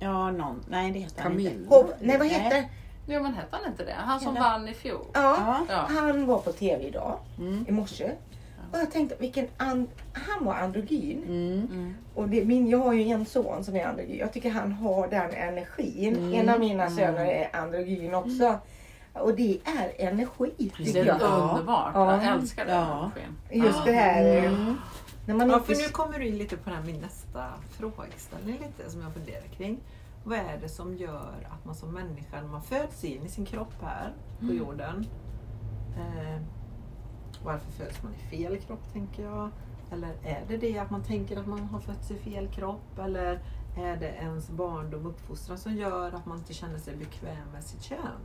[0.00, 0.64] Ja, någon.
[0.68, 1.50] Nej, det heter han Camille.
[1.50, 1.74] inte.
[1.74, 2.68] Hov, nej vad heter det?
[3.06, 3.94] Jo men hette han inte det?
[3.98, 5.06] Han som Hela- vann i fjol.
[5.12, 5.60] Ja, Ja.
[5.68, 5.86] Ja.
[6.00, 7.64] han var på TV idag Mm.
[7.68, 8.10] i morse.
[8.74, 11.22] Och jag tänkte, vilken and, han var androgyn.
[11.24, 11.68] Mm.
[11.72, 11.94] Mm.
[12.14, 14.18] Och det, min, jag har ju en son som är androgyn.
[14.18, 16.16] Jag tycker han har den energin.
[16.16, 16.34] Mm.
[16.34, 16.96] En av mina Mm.
[16.96, 18.58] söner är androgyn också.
[19.12, 21.20] Och det är energi Det är jag.
[21.22, 21.90] underbart.
[21.94, 22.22] Ja.
[22.24, 22.72] Jag älskar det.
[22.72, 23.10] Ja.
[23.50, 23.64] energin.
[23.64, 24.76] Just det här Mm.
[25.26, 25.74] när man Ja, inte...
[25.74, 29.46] för nu kommer du in lite på den min nästa frågeställning lite som jag funderar
[29.56, 29.78] kring.
[30.24, 33.46] Vad är det som gör att man som människa, när man föds in i sin
[33.46, 34.56] kropp här på Mm.
[34.58, 35.06] jorden.
[35.96, 36.40] Eh,
[37.44, 39.50] varför föds man i fel kropp tänker jag?
[39.92, 42.98] Eller är det det att man tänker att man har fötts i fel kropp?
[42.98, 43.40] Eller
[43.76, 47.64] är det ens barndom och uppfostran som gör att man inte känner sig bekväm med
[47.64, 48.20] sitt kön?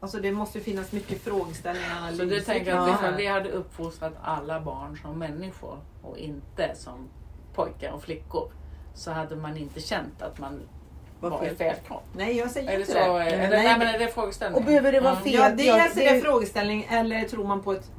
[0.00, 4.12] Alltså det måste ju finnas mycket frågeställningar Så du tänker att ifall vi hade uppfostrat
[4.22, 7.08] alla barn som människor och inte som
[7.54, 8.52] pojkar och flickor
[8.94, 10.60] så hade man inte känt att man
[11.22, 12.02] Var var i fel fel kropp.
[12.16, 12.98] Nej, jag säger Är det inte så?
[12.98, 13.24] det.
[13.24, 14.62] Är det, Nej, nej, men är det frågeställningen?
[14.62, 15.32] Och behöver det vara fel?
[15.34, 17.90] Ja, dels är det det- frågeställning eller tror man på ett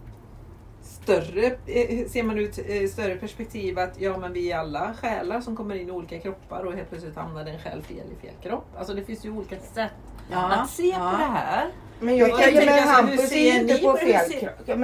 [0.83, 5.41] större, eh, ser man ut eh, större perspektiv att ja men vi är alla själar
[5.41, 8.35] som kommer in i olika kroppar och helt plötsligt hamnar en själ fel i fel
[8.43, 8.65] kropp.
[8.77, 9.91] Alltså det finns ju olika sätt
[10.31, 10.51] Ja.
[10.51, 11.11] att se ja.
[11.11, 11.67] på det här.
[11.99, 14.51] Men jag, Jag tänker men Hampus är ser ju inte på fel kropp.
[14.65, 14.75] Ja,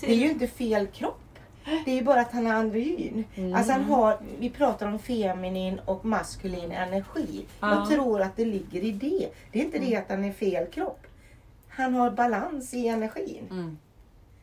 [0.00, 1.20] det är ju inte fel kropp.
[1.84, 3.24] Det är ju bara att han är androgyn.
[3.34, 3.54] Mm.
[3.54, 7.46] Alltså han har, vi pratar om feminin och maskulin energi.
[7.60, 7.74] Ja.
[7.74, 9.28] Jag tror att det ligger i det.
[9.52, 11.06] Det är inte det att han är fel kropp.
[11.68, 13.46] Han har balans i energin.
[13.50, 13.78] Mm.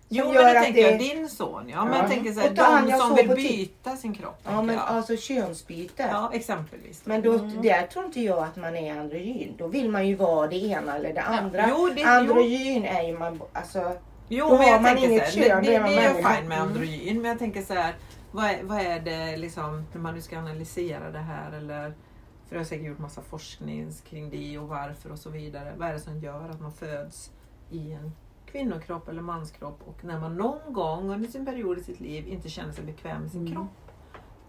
[0.09, 1.69] Jo men då att tänker det- jag din son.
[1.69, 1.99] Ja, men Ja.
[2.01, 4.39] jag tänker så här, då de som vill byta sin kropp.
[4.43, 4.83] Ja, men jag.
[4.87, 6.07] alltså könsbyte.
[6.11, 7.01] ja exempelvis.
[7.05, 7.61] Men då, Mm.
[7.61, 9.53] där tror inte jag att man är androgyn.
[9.57, 11.65] Då vill man ju vara det ena eller det andra.
[11.69, 13.91] Jo, det- androgyn är ju man, alltså
[14.29, 16.47] Jo, Då men jag tänker inget så här, kön, det, det, det är jag fine
[16.47, 17.95] med androgyn, men jag tänker så här,
[18.31, 21.93] vad är, vad är det liksom, när man nu ska analysera det här eller
[22.47, 25.73] för jag har säkert gjort massa forskning kring det och varför och så vidare.
[25.77, 27.31] Vad är det som gör att man föds
[27.71, 28.11] i en
[28.51, 32.49] kvinnokropp eller manskropp och när man någon gång under sin period i sitt liv inte
[32.49, 33.53] känner sig bekväm med sin Mm.
[33.53, 33.67] kropp?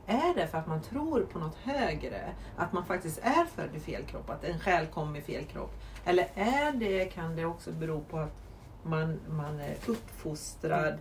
[0.07, 2.20] Är det för att man tror på något högre?
[2.57, 4.31] Att man faktiskt är född i fel kropp?
[4.31, 5.74] Att en själ kom i fel kropp?
[6.05, 8.48] Eller är det, kan det också bero på att
[8.83, 10.99] man, man är uppfostrad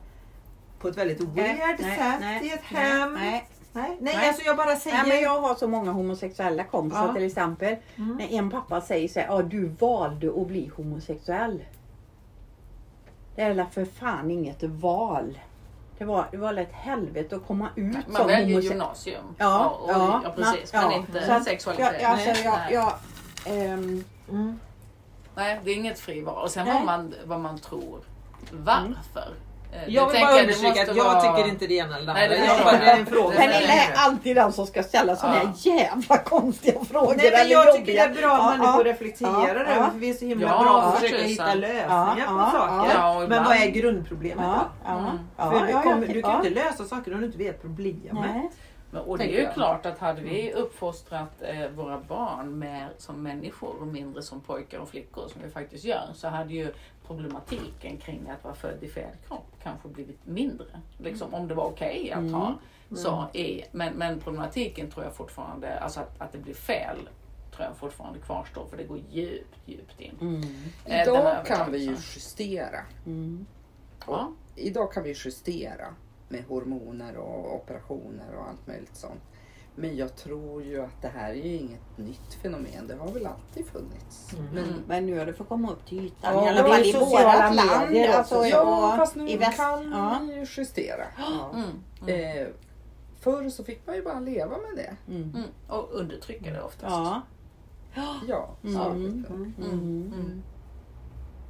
[0.79, 3.13] på ett väldigt weird sätt i ett hem?
[3.13, 4.27] Nej, Nej, nej, Nej.
[4.27, 4.97] alltså jag bara säger...
[4.97, 7.13] Nej, men jag har så många homosexuella kompisar Ja.
[7.13, 7.75] till exempel.
[7.95, 8.15] Mm.
[8.17, 11.63] När en pappa säger så här, ja du valde att bli homosexuell.
[13.35, 15.39] Det är väl för fan inget val.
[15.97, 18.63] Det var, det var ett helvete att komma ut Man som väljer homosexuell.
[18.63, 19.23] gymnasium.
[19.37, 20.69] Ja, och, ja, ja, precis.
[20.73, 20.97] ja, men ja.
[20.97, 22.01] inte Så att sexualitet.
[22.01, 22.73] Jag, alltså, Nej, jag, nej.
[22.73, 22.93] jag,
[23.73, 24.59] ehm, Mm.
[25.37, 26.43] Nej, det är inget frival.
[26.43, 26.73] Och sen Nej.
[26.73, 27.99] vad man, vad man tror.
[28.51, 29.33] Varför?
[29.71, 32.23] Det Jag vill bara understryka att jag vara- tycker inte det ena eller det Nej,
[32.23, 32.37] andra.
[32.37, 33.35] det Jag är- bara, det är en fråga.
[33.35, 35.47] Pernilla är alltid den som ska ställa sådana Ja.
[35.47, 37.13] här jävla konstiga frågor.
[37.17, 38.93] Nej, men jag tycker det är bra att Ja, människor ja.
[38.93, 39.89] reflekterar Ja, över ja.
[39.91, 42.19] för vi är så himla Ja, bra på att för försöka hitta lösningar Ja, på
[42.35, 43.27] ja, saker.
[43.27, 44.53] men vad är grundproblemet Ja,
[44.85, 44.89] då?
[44.91, 45.19] ja, Mm.
[45.37, 46.43] ja, För ja, du, ja, kommer, du kan ja.
[46.43, 48.51] ju inte lösa saker om du inte vet problemet.
[48.91, 53.23] Men, och det är ju klart att hade vi uppfostrat eh, våra barn mer som
[53.23, 56.73] människor och mindre som pojkar och flickor som vi faktiskt gör så hade ju
[57.07, 60.81] problematiken kring att vara född i fel kropp kanske blivit mindre.
[60.97, 62.53] Liksom, om det var okej att ha
[62.95, 63.63] så i.
[63.71, 67.09] Men, men problematiken tror jag fortfarande, alltså att, att det blir fel
[67.51, 70.17] tror jag fortfarande kvarstår för det går djupt, djupt in.
[70.21, 70.41] Mm.
[70.85, 72.79] Eh, Idag kan vi ju justera.
[73.05, 73.45] Mm.
[74.07, 74.31] Ja.
[74.55, 75.95] Idag kan vi justera
[76.29, 79.21] med hormoner och operationer och allt möjligt sånt.
[79.79, 82.87] Men jag tror ju att det här är ju inget nytt fenomen.
[82.87, 84.33] Det har väl alltid funnits.
[84.33, 84.45] Mm.
[84.53, 86.35] Men, Men nu har det fått komma upp till ytan.
[86.35, 87.91] Ja, I alla det är fall i vårat land.
[87.91, 88.47] medier Alltså, också.
[88.47, 89.57] ja, fast nu i väst.
[89.57, 90.19] kan Ja.
[90.27, 91.03] vi ju justera.
[91.17, 91.51] Ja.
[91.53, 91.65] Mm,
[92.01, 92.47] mm, Eh,
[93.19, 95.13] förr så fick man ju bara leva med det.
[95.13, 95.21] Mm.
[95.35, 95.43] mm.
[95.67, 96.91] Och undertrycka det oftast.
[96.95, 97.21] Ja.
[98.27, 98.75] Ja, Mm.
[98.81, 99.25] Mm.
[99.29, 100.13] Mm, Mm.
[100.15, 100.43] mm.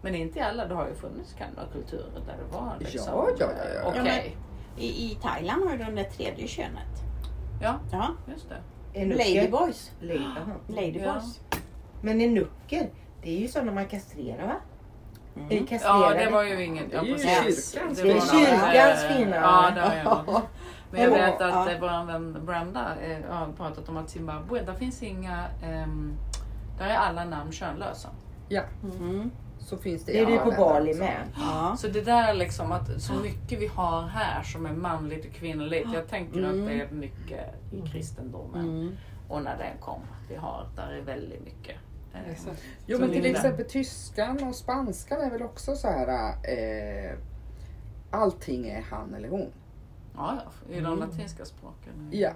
[0.01, 1.35] Men inte i alla, det har ju funnits
[1.73, 3.89] kulturer där det var liksom Ja, ja, ja, ja.
[4.01, 4.37] okej.
[4.77, 7.03] I, I Thailand har ju de det tredje könet.
[7.61, 8.07] Ja, Ja.
[8.27, 9.05] just det.
[9.05, 9.91] Ladyboys.
[10.01, 10.19] Lady.
[10.67, 11.39] Ladyboys.
[12.01, 12.85] Men en nuckel,
[13.23, 14.55] det är ju sådana man kastrerar va?
[15.35, 15.45] Mm.
[15.51, 16.85] Är det Ja, det var ju ingen...
[16.91, 17.73] Ja, Det är ju precis.
[17.73, 18.47] kyrkans Det var kvinnor.
[18.51, 19.35] någon, Kyrkans kvinnor.
[19.35, 20.41] Ja, det har jag.
[20.91, 21.15] Men jag Ja.
[21.25, 21.71] vet att Ja.
[21.71, 25.45] eh, vår vän Brenda eh, har pratat om att Zimbabwe, där finns inga...
[25.63, 26.13] ehm,
[26.77, 28.09] där är alla namn könlösa.
[28.49, 28.61] Ja,
[28.99, 29.31] Mm.
[29.67, 30.99] Så finns det Det i är det på Bali också.
[31.03, 31.27] med.
[31.37, 31.75] Ja.
[31.79, 35.87] Så det där liksom att så mycket vi har här som är manligt och kvinnligt.
[35.93, 36.49] Jag tänker Mm.
[36.61, 38.61] att det är mycket i kristendomen.
[38.69, 38.91] Mm.
[39.29, 40.01] Och när den kom.
[40.29, 41.75] Vi har, där är väldigt mycket.
[42.13, 42.53] eh.
[42.85, 46.07] Jo men till exempel tyskan och spanskan är väl också så här.
[46.43, 47.13] Eh,
[48.11, 49.51] allting är han eller hon.
[50.15, 50.37] Ja,
[50.69, 52.09] ja, i de latinska språken.
[52.11, 52.29] Ja.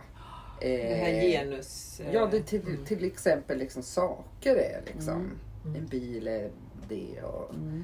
[0.59, 1.99] Det här Eh, genus...
[1.99, 5.37] eh, Ja, det till, till exempel liksom saker är liksom.
[5.65, 5.75] Mm.
[5.75, 6.49] En bil är
[6.95, 7.83] det och Mm.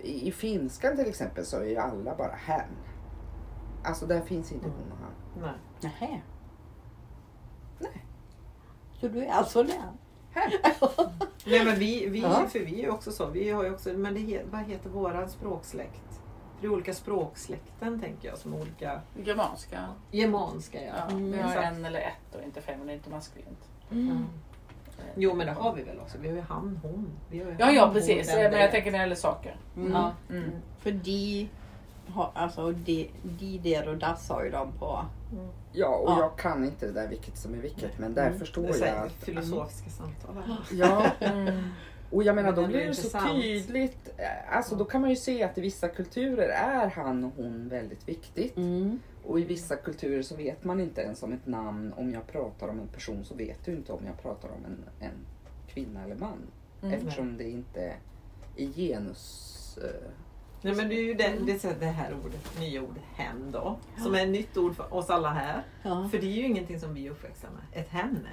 [0.00, 2.68] i, i finskan till exempel så är ju alla bara hen.
[3.84, 5.12] Alltså där finns inte hon och han.
[5.42, 5.52] Nej.
[6.00, 6.20] Nähä.
[7.78, 8.04] Nej.
[9.00, 9.92] Så du är alltså där?
[11.46, 12.46] Nej men vi, vi, Ja.
[12.48, 13.26] för vi är ju också så.
[13.26, 16.20] Vi har ju också, men det he, vad heter våran språksläkt?
[16.54, 19.84] För det är olika språksläkten tänker jag som är olika Germanska.
[20.10, 20.92] germanska ja.
[20.96, 23.68] Ja, Mm, vi har en eller ett och inte feminint och maskulint.
[23.90, 24.24] Mm.
[25.16, 26.18] Jo men det har vi väl också.
[26.18, 27.06] Vi har ju han, hon.
[27.30, 28.26] Vi har ju Ja, han, ja hon, precis.
[28.26, 28.60] den, Men det.
[28.60, 29.56] jag tänker när det gäller saker.
[29.76, 29.92] Mm.
[29.92, 30.12] Ja.
[30.30, 30.50] Mm.
[30.78, 31.48] För de,
[32.08, 35.04] har, alltså de, de där och das har ju de på.
[35.72, 36.18] Ja och Ja.
[36.20, 38.38] jag kan inte det där vilket som är vilket men där Mm.
[38.38, 40.56] förstår Det är jag att filosofiska samtal här.
[40.72, 41.62] Ja, Mm.
[42.14, 44.08] Och jag menar Men då det blir är det så tydligt.
[44.18, 47.68] eh, Alltså då kan man ju se att i vissa kulturer är han och hon
[47.68, 48.56] väldigt viktigt.
[48.56, 49.00] Mm.
[49.24, 51.92] Och i vissa kulturer så vet man inte ens om ett namn.
[51.96, 55.06] Om jag pratar om en person så vet du inte om jag pratar om en,
[55.06, 55.14] en
[55.68, 56.38] kvinna eller man.
[56.82, 56.94] Mm.
[56.94, 57.96] Eftersom det inte är
[58.56, 59.78] i genus...
[59.82, 60.10] eh,
[60.62, 63.78] Nej men det är ju det, det, är det här ordet, nya ordet hen då.
[63.98, 65.62] Som är ett nytt ord för oss alla här.
[65.82, 66.08] Ja.
[66.10, 67.80] För det är ju ingenting som vi är uppväxta med.
[67.82, 68.28] Ett hen.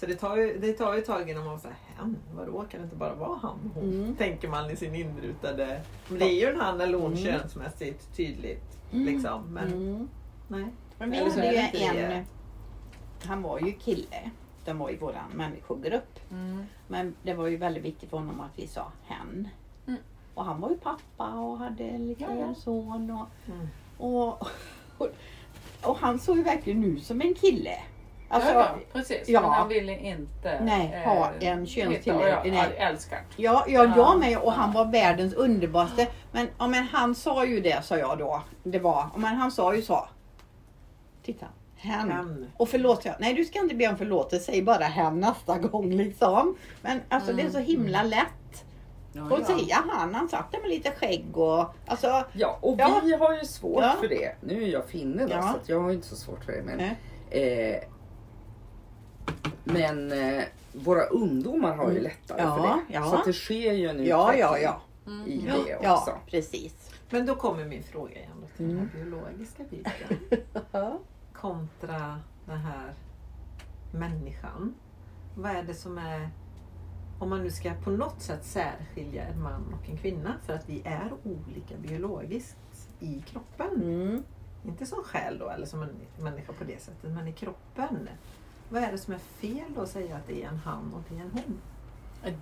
[0.00, 2.80] Så det tar ju, det tar ju ett tag innan man säger hen, vadå kan
[2.80, 3.70] det inte bara vara han?
[3.74, 3.84] Hon?
[3.84, 4.16] Mm.
[4.18, 5.80] Tänker man i sin inrutade...
[6.08, 7.24] Men det är ju en han eller hon Mm.
[7.24, 8.78] könsmässigt tydligt.
[8.92, 9.06] Mm.
[9.06, 9.42] Liksom.
[9.54, 10.08] Men Mm.
[10.48, 10.66] nej.
[10.98, 12.24] Men vi hade ju en, det.
[13.24, 14.30] han var ju kille.
[14.64, 16.18] Den var i våran människogrupp.
[16.30, 16.64] Mm.
[16.88, 19.48] Men det var ju väldigt viktigt för honom att vi sa hen.
[19.86, 20.00] Mm.
[20.34, 22.54] Och han var ju pappa och hade en liten Ja, ja.
[22.54, 23.10] son.
[23.10, 23.68] Och, Mm.
[23.98, 24.28] och,
[24.98, 25.08] och,
[25.82, 27.78] och han såg ju verkligen ut som en kille.
[28.32, 29.28] Alltså, ja, ja, precis.
[29.28, 29.40] ja.
[29.40, 32.70] Men han ville inte Nej, ha en könstillhörighet.
[32.78, 33.92] Jag, älskar Ja, ja, Ja.
[33.96, 36.06] jag med och han var världens underbaraste.
[36.32, 38.42] Men, ja, men han sa ju det sa jag då.
[38.62, 40.08] Det var, ja, men han sa ju så.
[41.24, 42.10] Titta, hen.
[42.10, 42.50] Hen.
[42.56, 45.90] Och förlåt, jag, nej du ska inte be om förlåtelse, säg bara hen nästa gång
[45.92, 46.56] liksom.
[46.82, 48.64] Men alltså det är så himla lätt
[49.12, 50.14] ja, att säga han.
[50.14, 52.24] Han satt där med lite skägg och alltså.
[52.32, 53.00] Ja, och Ja.
[53.04, 53.94] vi har ju svårt Ja.
[54.00, 54.36] för det.
[54.40, 55.42] Nu är jag finne då, Ja.
[55.42, 56.62] så att jag har ju inte så svårt för det.
[56.62, 57.76] Men, eh,
[59.72, 62.02] men eh, våra ungdomar har ju Mm.
[62.02, 62.94] lättare Ja, för det.
[62.94, 63.04] ja.
[63.10, 65.26] Så att det sker ju en Ja, ja, utveckling ja.
[65.26, 65.64] i Mm.
[65.64, 66.10] det också.
[66.10, 66.90] Ja, precis.
[67.10, 68.90] Men då kommer min fråga igen då till den Mm.
[68.94, 70.38] här biologiska biten.
[71.32, 72.94] kontra den här
[73.92, 74.74] människan.
[75.36, 76.30] Vad är det som är,
[77.18, 80.68] om man nu ska på något sätt särskilja en man och en kvinna för att
[80.68, 83.82] vi är olika biologiskt i kroppen.
[83.82, 84.22] Mm.
[84.66, 88.08] Inte som själ då eller som en människa på det sättet men i kroppen.
[88.70, 91.02] Vad är det som är fel då att säga att det är en han och
[91.08, 91.60] det är en hon?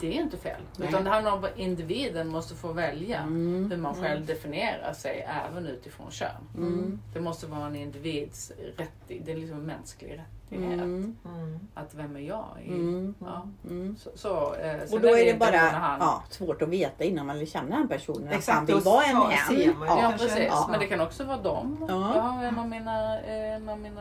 [0.01, 0.61] Det är inte fel.
[0.77, 0.89] Nej.
[0.89, 3.71] Utan det handlar om att individen måste få välja Mm.
[3.71, 6.43] hur man själv definierar sig även utifrån kön.
[6.57, 6.99] Mm.
[7.15, 9.27] Det måste vara en individs rättighet.
[9.27, 10.81] Det är liksom en mänsklig rättighet.
[10.81, 11.17] Mm.
[11.25, 11.59] Mm.
[11.75, 12.45] Att vem är jag?
[12.65, 13.15] I, Mm.
[13.21, 13.43] ja.
[13.65, 13.97] Mm.
[13.97, 16.01] Så, så, eh, Och då är det bara och han.
[16.01, 18.29] ja, svårt att veta innan man känner den personen.
[18.29, 20.29] Exakt, att han vill och vara en ju Ja, kanske.
[20.29, 20.47] precis.
[20.51, 20.67] Ja.
[20.71, 21.87] Men det kan också vara dem.
[21.89, 22.15] Ja.
[22.15, 24.01] Jag har en av mina, eh, en av mina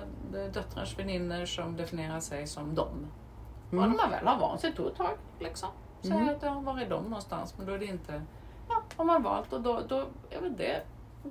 [0.53, 3.07] döttrars väninnor som definierar sig som dem.
[3.67, 3.89] Och Mm.
[3.89, 5.69] när man väl har vant sig ett tag liksom.
[6.01, 6.35] Säger Mm.
[6.35, 7.53] att ja, var är de någonstans?
[7.57, 8.21] Men då är det inte,
[8.69, 10.81] ja, har man valt och då, då är väl det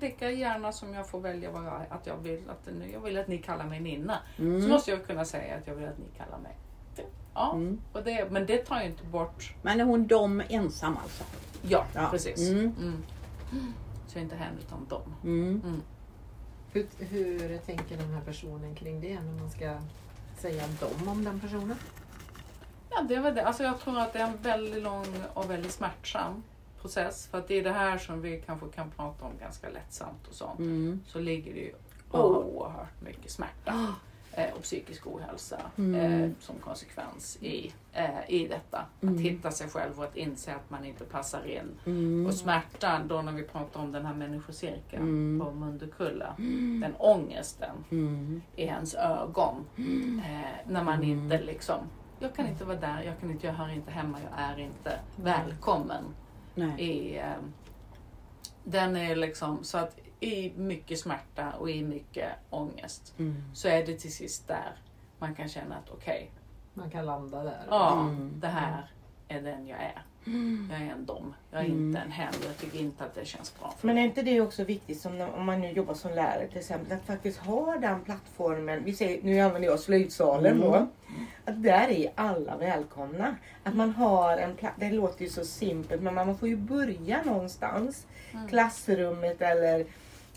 [0.00, 1.82] lika gärna som jag får välja vad jag.
[1.90, 4.18] Att jag vill att, nu- jag vill att ni kallar mig Nina.
[4.36, 4.68] Så Mm.
[4.68, 6.56] måste jag kunna säga att jag vill att ni kallar mig.
[7.34, 7.80] Ja, Mm.
[7.92, 11.24] och det, men det tar ju inte bort, Men är hon dom ensam alltså?
[11.62, 12.08] ja, Ja.
[12.10, 12.50] precis.
[12.50, 12.72] Mm.
[12.80, 13.72] Mm.
[14.06, 15.14] Så inte hen utan dem.
[15.24, 15.82] Mm.
[16.72, 19.78] Hur, hur tänker den här personen kring det när man ska
[20.38, 21.76] säga dom om den personen?
[22.90, 23.44] Ja, det väl det.
[23.46, 26.42] Alltså jag tror att det är en väldigt lång och väldigt smärtsam
[26.86, 27.26] process.
[27.30, 30.34] För att det är det här som vi kanske kan prata om ganska lättsamt och
[30.34, 30.58] sånt.
[30.58, 31.00] Mm.
[31.06, 31.72] Så ligger det ju
[32.10, 33.94] oerhört mycket smärta
[34.32, 35.94] eh, och psykisk ohälsa Mm.
[36.22, 38.84] eh, som konsekvens i, eh, i detta.
[39.02, 39.14] Mm.
[39.14, 41.70] Att hitta sig själv och att inse att man inte passar in.
[41.86, 42.26] Mm.
[42.26, 45.46] Och smärtan, då när vi pratar om den här människocirkeln Mm.
[45.46, 46.34] på Mundukulla.
[46.82, 48.42] Den ångesten Mm.
[48.56, 49.64] i ens ögon.
[49.76, 51.08] Eh, när man Mm.
[51.10, 51.78] inte liksom,
[52.20, 54.98] jag kan inte vara där, jag, kan inte, jag hör inte hemma, jag är inte
[55.16, 56.04] välkommen.
[56.56, 56.82] Nej.
[56.82, 57.32] I, eh,
[58.64, 63.42] den är liksom, så att i mycket smärta och i mycket ångest Mm.
[63.54, 64.72] så är det till sist där
[65.18, 66.30] man kan känna att okej,
[66.74, 67.64] Man kan landa där.
[67.70, 68.40] ja Mm.
[68.40, 68.90] det här
[69.28, 70.02] är den jag är.
[70.70, 71.86] Jag är en dom, jag är Mm.
[71.88, 72.32] inte en hen.
[72.46, 73.74] Jag tycker inte att det känns bra.
[73.80, 76.58] Men är inte det också viktigt som när, om man nu jobbar som lärare till
[76.58, 78.84] exempel att faktiskt ha den plattformen.
[78.84, 80.68] Vi säger, nu använder jag slöjdsalen Mm.
[80.70, 80.86] då.
[81.44, 83.36] Att där är alla välkomna.
[83.64, 84.74] Att man har en plats.
[84.78, 88.06] Det låter ju så simpelt men man får ju börja någonstans.
[88.32, 88.48] Mm.
[88.48, 89.86] Klassrummet eller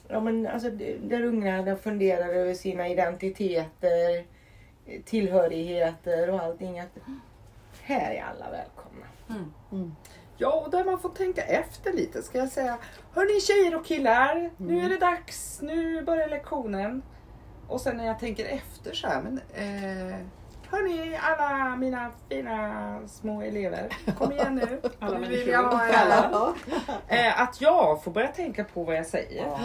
[0.07, 0.69] ja, men alltså,
[1.03, 4.23] där ungarna funderar över sina identiteter,
[5.05, 6.79] tillhörigheter och allting.
[6.79, 6.97] Att
[7.81, 9.05] här är alla välkomna.
[9.29, 9.53] Mm.
[9.71, 9.95] Mm.
[10.37, 12.21] Ja, och där man får tänka efter lite.
[12.23, 12.77] Ska jag säga,
[13.13, 17.01] hörni tjejer och killar, nu är det dags, nu börjar lektionen.
[17.67, 20.19] Och sen när jag tänker efter så här, men eh,
[20.71, 24.81] hörni alla mina fina små elever, kom igen nu.
[24.99, 25.87] Alla nu vill jag ha.
[26.31, 26.53] Ja.
[27.07, 29.45] Eh, att jag får börja tänka på vad jag säger.
[29.45, 29.59] Ja.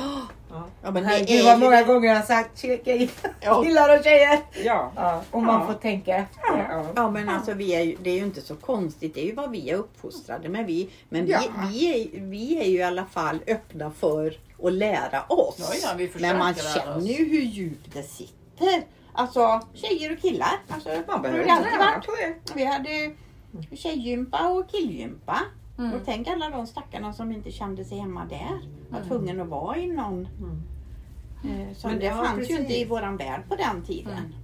[0.83, 2.61] Ja, men Herregud vad många gånger jag har sagt
[3.65, 4.39] killar och tjejer.
[4.65, 4.93] Ja.
[4.97, 5.67] Ja, och man Ja.
[5.67, 6.41] får tänka efter.
[6.71, 6.85] Ja.
[6.97, 9.15] Ja men alltså vi är ju, det är ju inte så konstigt.
[9.15, 10.67] Det är ju vad vi är uppfostrade med.
[10.67, 11.41] Vi, men vi, Ja.
[11.71, 15.57] vi, är, vi är ju i alla fall öppna för att lära oss.
[15.59, 18.83] Ja, ja, vi försöker men man känner ju hur djupt det sitter.
[19.15, 20.53] Alltså tjejer och killar.
[20.69, 22.07] Alltså, Man behöver det träna varit.
[22.07, 22.55] på det.
[22.55, 23.15] Vi hade
[23.77, 25.41] tjejgympa och killgympa.
[25.79, 25.93] Mm.
[25.93, 28.61] Och tänk alla de stackarna som inte kände sig hemma där.
[28.91, 29.09] Var Mm.
[29.09, 30.29] tvungen att vara i någon.
[30.39, 31.61] Mm.
[31.69, 32.59] Eh, så Men det ja, fanns ju precis.
[32.59, 34.35] inte i våran värld på den tiden.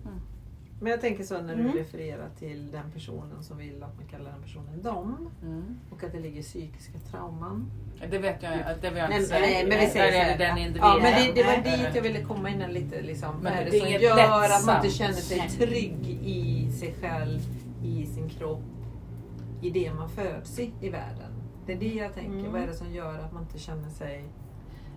[0.82, 1.72] Men jag tänker så när du Mm.
[1.76, 5.78] refererar till den personen som vill att man kallar den personen dom Mm.
[5.90, 7.70] och att det ligger psykiska trauman.
[8.10, 9.40] Det vet jag, det vill jag inte säga.
[9.40, 10.88] nej, men vi säger den individen.
[10.88, 11.78] Ja, men det, det var Nej.
[11.78, 13.02] dit jag ville komma innan lite.
[13.02, 13.34] Liksom.
[13.34, 14.92] Men Vad är det, det som gör att man inte lättsamt.
[14.92, 15.12] känner
[15.48, 17.40] sig trygg i sig själv,
[17.84, 18.62] i sin kropp,
[19.62, 21.32] i det man föds i, i världen?
[21.66, 22.38] Det är det jag tänker.
[22.38, 22.52] Mm.
[22.52, 24.24] Vad är det som gör att man inte känner sig...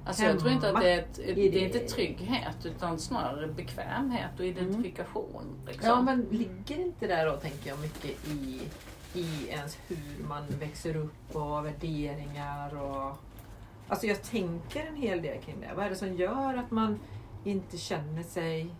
[0.06, 4.40] Alltså jag tror inte att det är, ett, det är inte trygghet utan snarare bekvämhet
[4.40, 5.62] och identifikation.
[5.68, 5.90] Liksom.
[5.90, 8.62] Ja, men ligger inte där då, tänker jag, mycket i,
[9.14, 13.18] i ens hur man växer upp och värderingar och...
[13.88, 15.72] Alltså jag tänker en hel del kring det.
[15.76, 17.00] Vad är det som gör att man
[17.44, 18.76] inte känner sig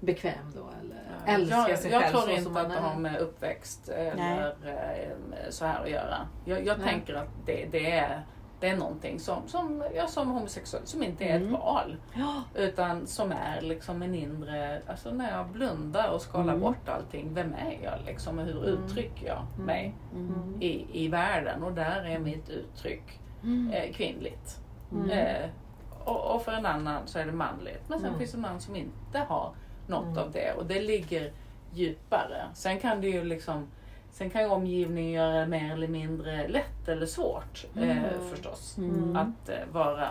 [0.00, 2.92] bekväm då eller älskar jag, sig jag själv tror så inte som att det har
[2.92, 2.98] är.
[2.98, 6.28] med uppväxt eller eh, så här att göra.
[6.44, 6.88] Jag, jag Nej.
[6.88, 8.22] tänker att det, det, är,
[8.62, 11.52] det är någonting som, som jag som homosexuell som inte är ett Mm.
[11.52, 11.96] val.
[12.14, 12.42] Ja.
[12.54, 16.60] Utan som är liksom en inre, alltså när jag blundar och skalar Mm.
[16.60, 19.66] bort allting, vem är jag liksom och hur uttrycker jag Mm.
[19.66, 20.62] mig Mm.
[20.62, 21.62] i, i världen?
[21.62, 23.70] Och där är mitt uttryck Mm.
[23.72, 24.58] eh, kvinnligt.
[24.92, 25.10] Mm.
[25.10, 25.48] Eh,
[26.04, 27.88] och, och för en annan så är det manligt.
[27.88, 28.18] Men sen Mm.
[28.18, 29.52] finns det en annan som inte har
[29.86, 30.18] något Mm.
[30.18, 31.32] av det och det ligger
[31.74, 32.46] djupare.
[32.54, 33.66] Sen kan det ju liksom
[34.12, 38.04] Sen kan ju omgivningen göra det mer eller mindre lätt eller svårt eh, Mm.
[38.30, 38.78] förstås.
[38.78, 39.16] Mm.
[39.16, 40.08] Att eh, vara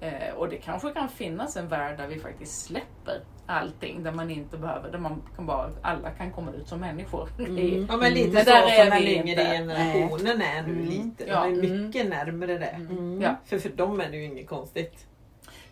[0.00, 4.02] eh, och det kanske kan finnas en värld där vi faktiskt släpper allting.
[4.02, 7.28] Där man inte behöver, där man kan bara, alla kan komma ut som människor.
[7.38, 7.86] Mm.
[7.90, 10.84] Ja men lite Men så där är den vi yngre generationen är nu Mm.
[10.84, 11.24] lite.
[11.24, 11.44] De Ja.
[11.46, 11.86] är Mm.
[11.86, 12.66] mycket närmare det.
[12.66, 13.20] Mm.
[13.22, 13.34] Ja.
[13.44, 15.06] För för dem är det ju inget konstigt.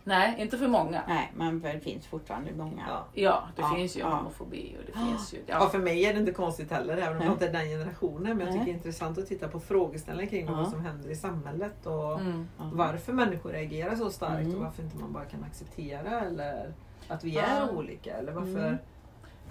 [0.06, 1.02] Nej, inte för många.
[1.08, 2.84] Nej, men det finns fortfarande många.
[2.88, 3.04] Ja.
[3.12, 4.08] Ja, det Ja, finns ju ja.
[4.08, 5.38] homofobi och det finns ju...
[5.46, 5.68] Ja.
[5.68, 8.36] för mig är det inte konstigt heller även om jag inte är den generationen.
[8.36, 8.64] Men jag tycker Nej.
[8.64, 10.52] det är intressant att titta på frågeställningar kring Ja.
[10.52, 12.48] vad som händer i samhället och Mm.
[12.58, 14.54] Varför människor reagerar så starkt Mm.
[14.56, 16.72] och varför inte man bara kan acceptera eller
[17.08, 17.42] att vi Ja.
[17.42, 18.76] är olika eller varför Mm.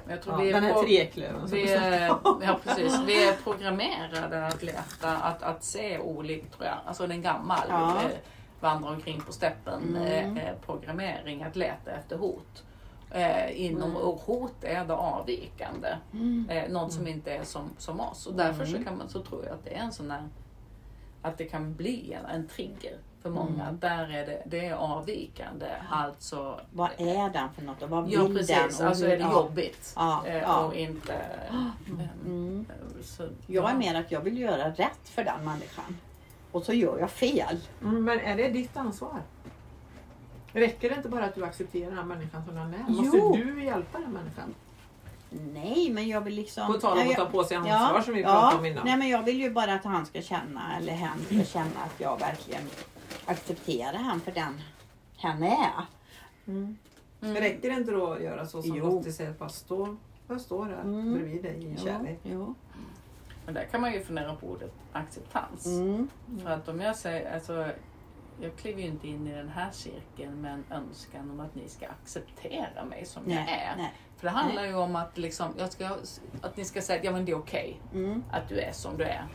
[0.06, 2.08] Men jag tror ja, vi är den här treklövern som Vi är,
[2.42, 3.00] ja, precis.
[3.08, 6.78] vi är programmerade att leta, att, att se olikt tror jag.
[6.86, 7.96] Alltså den gammal Ja.
[8.64, 10.38] Eh, vandra omkring på steppen Mm.
[10.38, 12.64] eh, eh, programmering att leta efter hot.
[13.12, 13.96] Eh, inom, Mm.
[14.02, 15.88] Och hot är det avvikande.
[16.14, 16.50] Mm.
[16.50, 18.28] Eh, något som inte är som, som oss.
[18.28, 18.84] Och därför så, Mm.
[18.84, 20.24] kan man, så tror jag att det är en sån där
[21.22, 23.64] att det kan bli en, en trigger för många.
[23.64, 23.80] Mm.
[23.80, 25.66] Där är det, det är avvikande.
[25.90, 28.36] Alltså Vad är den för något och vad vill Ja den?
[28.36, 29.94] precis, och alltså är det jobbigt.
[29.96, 30.66] Ja, Eh, ja.
[30.66, 31.14] Och inte...
[31.50, 31.56] eh,
[32.26, 32.66] Mm.
[33.04, 33.78] så, Jag är ja.
[33.78, 35.98] mer att jag vill göra rätt för den människan.
[36.54, 37.60] Och så gör jag fel.
[37.82, 39.22] Mm, men är det ditt ansvar?
[40.54, 42.86] Räcker det inte bara att du accepterar den här människan som den är?
[42.88, 43.04] Jo.
[43.04, 44.54] Måste du hjälpa den människan?
[45.54, 46.68] Nej, men jag vill liksom...
[46.68, 48.86] På tal om att ta på sig ansvar som vi pratade om innan.
[48.86, 52.00] Nej, men jag vill ju bara att han ska känna, eller hen ska känna att
[52.00, 52.62] jag verkligen
[53.26, 54.62] accepterar han för den
[55.18, 55.72] han är.
[56.48, 56.78] Mm.
[57.22, 57.36] Mm.
[57.36, 58.86] Räcker det inte då att göra så som Jo.
[58.86, 59.96] Lottie säger, att bara stå,
[60.28, 61.14] jag står här Mm.
[61.14, 62.20] bredvid dig i kärlek.
[62.24, 62.56] Jo.
[63.46, 65.66] Men där kan man ju fundera på ordet acceptans.
[65.66, 66.10] Mm.
[66.44, 67.68] För att om jag säger, alltså,
[68.42, 71.68] jag kliver ju inte in i den här cirkeln med en önskan om att ni
[71.70, 73.78] ska acceptera mig som jag Nej, är.
[73.78, 73.94] nej.
[74.18, 75.90] För det handlar ju om att, liksom, jag ska,
[76.42, 78.24] att ni ska säga att ja, men det är okej Mm.
[78.32, 79.26] att du är som du är.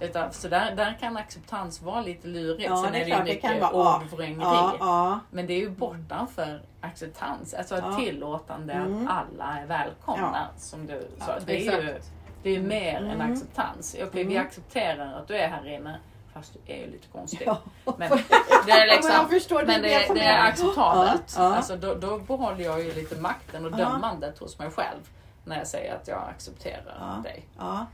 [0.00, 2.68] Utan, så där, där kan acceptans vara lite lurigt.
[2.70, 4.00] Ja, Sen det är är det ju klart, det mycket vara- ja.
[4.02, 4.40] ordvrängeri.
[4.42, 5.20] Ja, ja.
[5.30, 7.54] Men det är ju bortanför acceptans.
[7.54, 7.96] Alltså Ja.
[7.96, 9.08] tillåtande Mm.
[9.08, 10.46] att alla är välkomna.
[10.56, 11.24] Som du sa.
[11.32, 12.00] Ja, det är ju.
[12.42, 13.32] Det är ju mer Mm.
[13.32, 13.94] acceptans.
[14.02, 14.46] Okej, vi Mm.
[14.46, 16.00] accepterar att du är här inne.
[16.34, 17.42] Fast du är ju lite konstig.
[17.46, 17.58] Ja.
[17.84, 17.98] Men
[18.66, 21.34] det är liksom, men jag förstår, men det det, är- acceptabelt.
[21.36, 21.54] Ja, ja.
[21.56, 23.76] Alltså, då, då behåller jag ju lite makten och Ja.
[23.76, 25.00] dömandet hos mig själv.
[25.44, 27.22] När jag säger att jag accepterar Ja.
[27.22, 27.46] dig.
[27.58, 27.86] ja.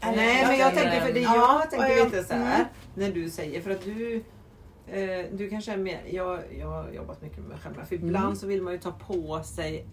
[0.00, 2.66] Nej men jag tänker för det Ja, jag tänker jag- lite så här mm.
[2.94, 4.24] när du säger för att du
[4.86, 8.24] eh, du kanske är mer, jag, jag har jobbat mycket med mig själv för ibland
[8.24, 8.36] Mm.
[8.36, 9.86] så vill man ju ta på sig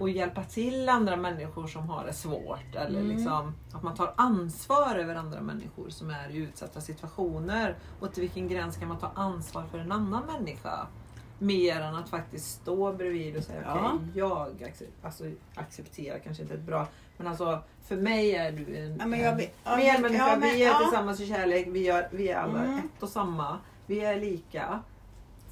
[0.00, 3.16] och hjälpa till andra människor som har det svårt eller Mm.
[3.16, 8.20] liksom att man tar ansvar över andra människor som är i utsatta situationer och till
[8.20, 10.86] vilken gräns kan man ta ansvar för en annan människa?
[11.38, 13.92] Mer än att faktiskt stå bredvid och säga Ja.
[13.94, 15.24] okej, jag acce- alltså,
[15.54, 16.86] accepterar kanske inte ett bra
[17.16, 20.68] men alltså för mig är du en, Ja, men jag ja, ja, men- vi är
[20.68, 20.78] ja.
[20.78, 22.78] tillsammans i kärlek, vi, gör, vi är alla Mm.
[22.78, 23.58] ett och samma.
[23.86, 24.80] Vi är lika.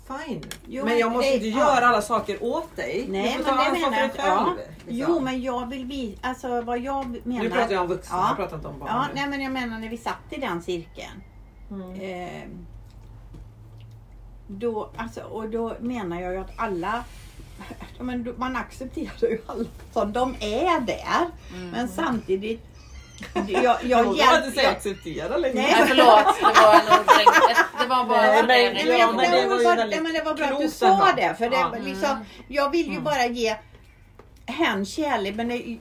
[0.09, 0.41] Fine.
[0.67, 1.59] Jo, men jag måste det- inte ja.
[1.59, 3.07] göra alla saker åt dig.
[3.09, 4.37] Nej, du får men ta det ansvar menar för jag.
[4.37, 4.59] dig själv.
[4.59, 4.75] Ja.
[4.87, 5.15] liksom.
[5.15, 7.43] Jo, men jag vill vi, alltså vad jag menar.
[7.43, 8.27] Nu pratar jag om vuxna, Ja.
[8.29, 8.89] jag pratar inte om barn.
[8.93, 9.15] Ja, nu.
[9.15, 11.23] nej men jag menar när vi satt i den cirkeln.
[11.71, 12.01] Mm.
[12.01, 12.43] Eh,
[14.47, 17.05] då, alltså, och då menar jag ju att alla,
[18.01, 21.31] men man accepterar ju alla som de är där.
[21.55, 21.71] Mm.
[21.71, 22.68] Men samtidigt,
[23.49, 25.55] jag, jag, Jag inte säga acceptera längre.
[25.55, 27.27] Nej, Nej förlåt, det var en ordvräng.
[27.81, 28.75] Det var bara Nej, en men- fundering.
[28.75, 30.35] Nej, men, Ja, jag, men det det var ju bara, väldigt nej, men det var
[30.35, 31.35] bra att du sa det.
[31.39, 31.75] För det, Ja.
[31.85, 33.05] liksom, jag vill ju Mm.
[33.05, 33.57] bara ge
[34.47, 35.79] hen kärlek men det,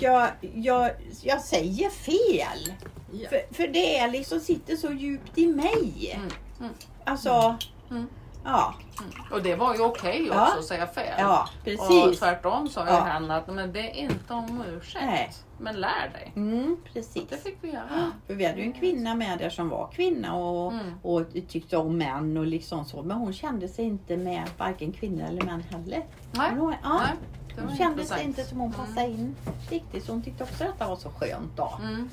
[0.00, 0.90] jag, jag,
[1.22, 2.72] jag säger fel.
[3.12, 3.28] Ja.
[3.28, 6.12] För, för det är liksom sitter så djupt i mig.
[6.14, 6.28] Mm,
[6.60, 6.72] mm,
[7.04, 7.56] Alltså,
[7.90, 8.06] Mm.
[8.46, 9.10] Ja, mm.
[9.32, 10.58] Och det var ju okej också Ja.
[10.58, 11.14] att säga fel.
[11.18, 12.18] ja Och precis.
[12.18, 12.92] tvärtom sa Ja.
[12.94, 15.04] jag henne att men det är inte om ursäkt.
[15.04, 15.30] Nej.
[15.58, 16.32] Men lär dig.
[16.36, 17.22] Mm, precis.
[17.28, 18.10] Det fick vi göra.
[18.26, 20.94] För vi hade ju en kvinna med där som var kvinna och, Mm.
[21.02, 23.02] och tyckte om män och liksom så.
[23.02, 26.02] Men hon kände sig inte med varken kvinnor eller män heller.
[26.32, 26.50] Nej.
[26.58, 29.36] Hon, ja, Nej, hon kände sig inte som hon passade in
[29.70, 30.04] riktigt.
[30.04, 31.72] Så hon tyckte också att det var så skönt då.
[31.82, 32.08] Mm.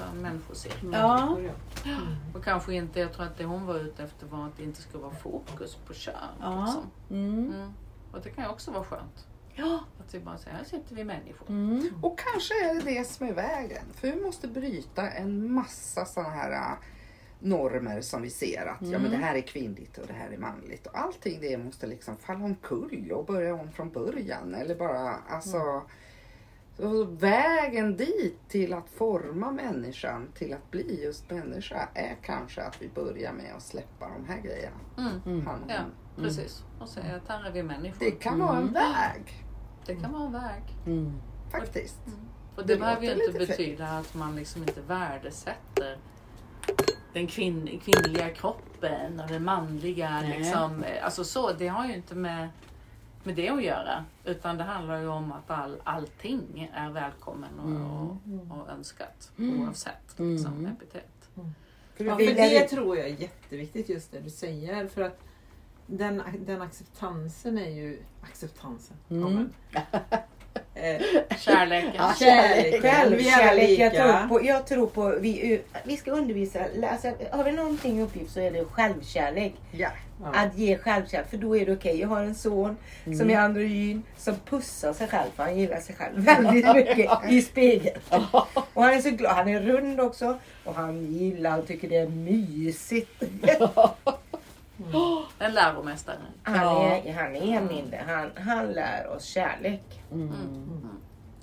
[0.00, 0.12] Mm.
[0.12, 0.88] Vara en människocirkel.
[0.92, 1.38] Ja.
[1.84, 2.00] Mm.
[2.34, 4.82] Och kanske inte, jag tror att det hon var ute efter var att det inte
[4.82, 6.14] skulle vara fokus på kön.
[6.40, 6.64] Ja.
[6.64, 6.90] Liksom.
[7.10, 7.52] Mm.
[7.54, 7.72] Mm.
[8.12, 9.26] Och det kan ju också vara skönt.
[9.54, 9.84] Ja.
[10.00, 11.48] Att vi bara säger, här sitter vi människor.
[11.48, 11.90] Mm.
[12.02, 13.84] Och kanske är det det som är vägen.
[13.94, 16.78] För vi måste bryta en massa sådana här äh,
[17.38, 20.38] normer som vi ser att ja, men det här är kvinnligt och det här är
[20.38, 20.86] manligt.
[20.86, 24.54] Och allting det måste liksom falla omkull och börja om från början.
[24.54, 25.82] Eller bara alltså
[26.76, 32.82] så vägen dit till att forma människan till att bli just människa är kanske att
[32.82, 34.76] vi börjar med att släppa de här grejerna.
[35.26, 35.46] Mm.
[35.46, 35.76] Han och Ja,
[36.16, 36.24] hon.
[36.24, 36.64] precis.
[36.80, 37.96] Och säga att här är vi människor.
[37.98, 39.44] Det kan vara en väg
[39.86, 40.62] Det kan vara en väg.
[40.86, 41.12] Mm.
[41.52, 42.00] faktiskt.
[42.56, 45.98] Och det, Det behöver ju inte betyda att man liksom inte värdesätter
[47.12, 50.20] den kvinn, kvinnliga kroppen och den manliga.
[50.20, 50.38] Nej.
[50.38, 52.48] Liksom, alltså så, det har ju inte med,
[53.24, 54.04] med det att göra.
[54.24, 58.10] Utan det handlar ju om att all, allting är välkommen och,
[58.50, 60.72] och, och önskat oavsett liksom, Mm.
[60.72, 61.28] epitet.
[61.96, 64.88] För Ja, för det tror jag är jätteviktigt just det du säger.
[64.88, 65.20] För att
[65.86, 68.02] den, den acceptansen är ju...
[68.22, 68.96] Acceptansen?
[69.08, 69.22] Mm.
[69.22, 69.52] Ja, men,
[70.74, 71.02] eh,
[71.38, 71.92] Kärleken.
[71.96, 72.14] Ja.
[72.18, 73.16] kärleken.
[73.16, 73.78] Vi är alla Självkärlek.
[73.78, 76.60] Jag tror på, jag tror på vi, vi ska undervisa,
[76.92, 79.54] alltså, har vi någonting i uppgift så är det självkärlek.
[79.72, 79.88] Ja.
[80.22, 80.32] Ja.
[80.34, 82.00] Att ge självkärlek, för då är det okej.
[82.00, 82.76] Jag har en son
[83.18, 87.42] som är androgyn som pussar sig själv för han gillar sig själv väldigt mycket i
[87.42, 88.00] spegeln.
[88.74, 89.32] Och han är så glad.
[89.36, 93.22] Han är rund också och han gillar och tycker det är mysigt.
[95.44, 96.16] En läromästare.
[96.42, 100.02] Han är, han är min, han, han lär oss kärlek.
[100.12, 100.32] Mm.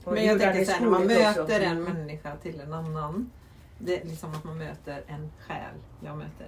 [0.03, 1.41] Och Men jag tänker sen när man skolan också.
[1.41, 3.31] möter en människa till en annan.
[3.79, 5.75] Det är liksom att man möter en själ.
[6.05, 6.47] Jag möter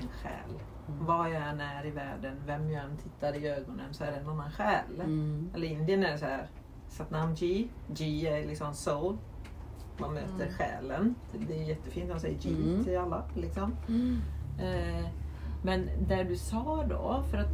[0.00, 0.60] en själ.
[1.00, 4.16] Vad jag än är i världen, vem jag än tittar i ögonen så är det
[4.16, 4.94] en annan själ.
[5.00, 5.50] Mm.
[5.54, 6.46] Eller Indien är det så här.
[6.88, 7.68] Satnam G.
[7.88, 9.16] G är liksom soul.
[9.98, 11.14] Man möter själen.
[11.48, 12.08] Det är jättefint.
[12.10, 12.84] De säger G Mm.
[12.84, 13.24] till alla.
[13.34, 13.76] Liksom.
[13.88, 14.20] Mm.
[14.58, 15.06] Eh,
[15.66, 17.50] men det du sa då, för att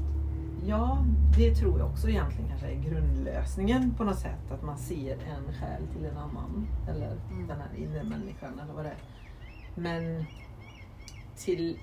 [0.66, 1.04] ja,
[1.36, 4.50] det tror jag också egentligen kanske är grundlösningen på något sätt.
[4.52, 6.66] Att man ser en själ till en annan.
[6.88, 7.46] Eller Mm.
[7.48, 8.96] den här inre människan eller vad det är.
[9.74, 10.24] Men
[11.36, 11.78] till,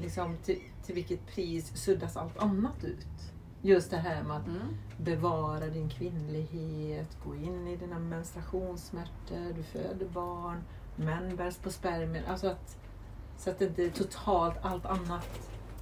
[0.00, 3.32] liksom, till, till vilket pris suddas allt annat ut?
[3.62, 4.60] Just det här med att Mm.
[4.98, 10.62] bevara din kvinnlighet, gå in i dina menstruationssmärtor, du föder barn,
[10.96, 12.24] män bärs på spermier.
[12.28, 12.76] Alltså att,
[13.38, 15.40] så att det inte totalt allt annat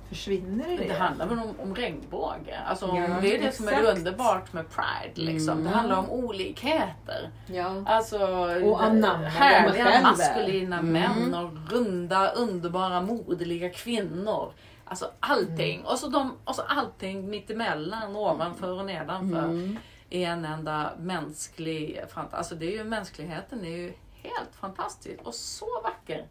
[0.09, 0.85] försvinner i det.
[0.85, 2.59] Det handlar väl om, om regnbåge.
[2.66, 3.98] Alltså, Ja, det är det som är exakt.
[3.98, 5.32] underbart med Pride.
[5.32, 5.55] Liksom.
[5.56, 5.72] Det Mm.
[5.72, 7.31] handlar om olikheter.
[7.47, 7.82] Ja.
[7.86, 8.18] Alltså
[8.64, 10.93] Och anamma härliga maskulina Mm.
[10.93, 14.52] män och runda underbara moderliga kvinnor.
[14.85, 15.74] Alltså allting.
[15.74, 15.86] Mm.
[15.86, 19.44] Och, så de, och så allting mittemellan, ovanför och nedanför.
[19.44, 19.78] Mm.
[20.10, 22.01] I en enda mänsklig...
[22.31, 26.26] Alltså det är ju, mänskligheten är ju helt fantastisk och så vacker.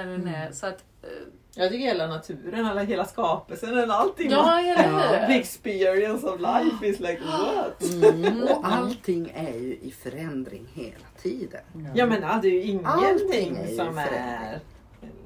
[0.00, 0.20] Mm.
[0.20, 1.08] När den är, så att, eh,
[1.54, 4.30] Jag tycker hela naturen, eller hela skapelsen, eller allting.
[4.30, 4.82] ja, Ja.
[4.82, 5.26] hur?
[5.26, 7.82] The experience of life is like what?
[8.04, 8.42] Mm.
[8.42, 11.60] Och allting är ju i förändring hela tiden.
[11.94, 14.60] Jag menar, det är ju ingenting är ju som är...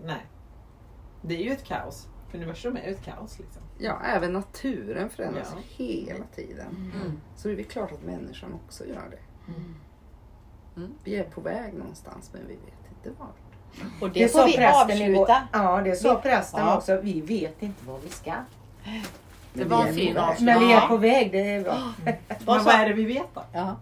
[0.04, 0.26] Nej.
[1.22, 2.06] Det är ju ett kaos.
[2.34, 3.62] Universum är ju ett kaos liksom.
[3.78, 5.62] Ja, även naturen förändras Ja.
[5.84, 6.92] hela tiden.
[6.94, 7.20] Mm.
[7.36, 9.52] Så det är väl klart att människan också gör det.
[10.76, 10.94] Mm.
[11.04, 13.36] Vi är på väg någonstans men vi vet inte vart.
[14.00, 15.42] Och det, får vi avsluta.
[15.52, 16.76] Ja, det sa prästen Ja.
[16.76, 16.96] också.
[17.02, 18.32] Vi vet inte var vi ska.
[19.54, 20.28] Det Men var vi en är fin på väg.
[20.30, 20.46] avslutning.
[20.58, 21.74] Men vi är på väg, det är bra.
[22.04, 23.42] Men Vad vad är det vi vet då?
[23.52, 23.76] Ja.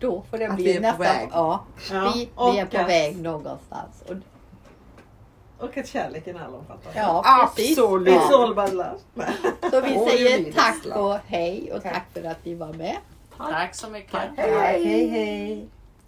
[0.00, 0.98] Då får det Att bli vi är på nästa.
[1.02, 1.28] väg.
[1.32, 2.20] Ja, Ja, vi,
[2.52, 4.02] vi är på att- väg någonstans.
[4.08, 4.14] Och,
[5.64, 6.98] Och att kärleken är allomfattande.
[7.00, 7.78] ja, precis.
[7.78, 8.14] Absolut.
[8.14, 8.44] Ja.
[9.70, 11.92] Så vi säger tack och hej och Tack.
[11.94, 12.96] tack för att ni var med.
[13.36, 14.20] Tack så mycket.
[14.36, 14.84] Hej, hej.
[14.84, 15.06] hej.
[15.08, 15.68] hej.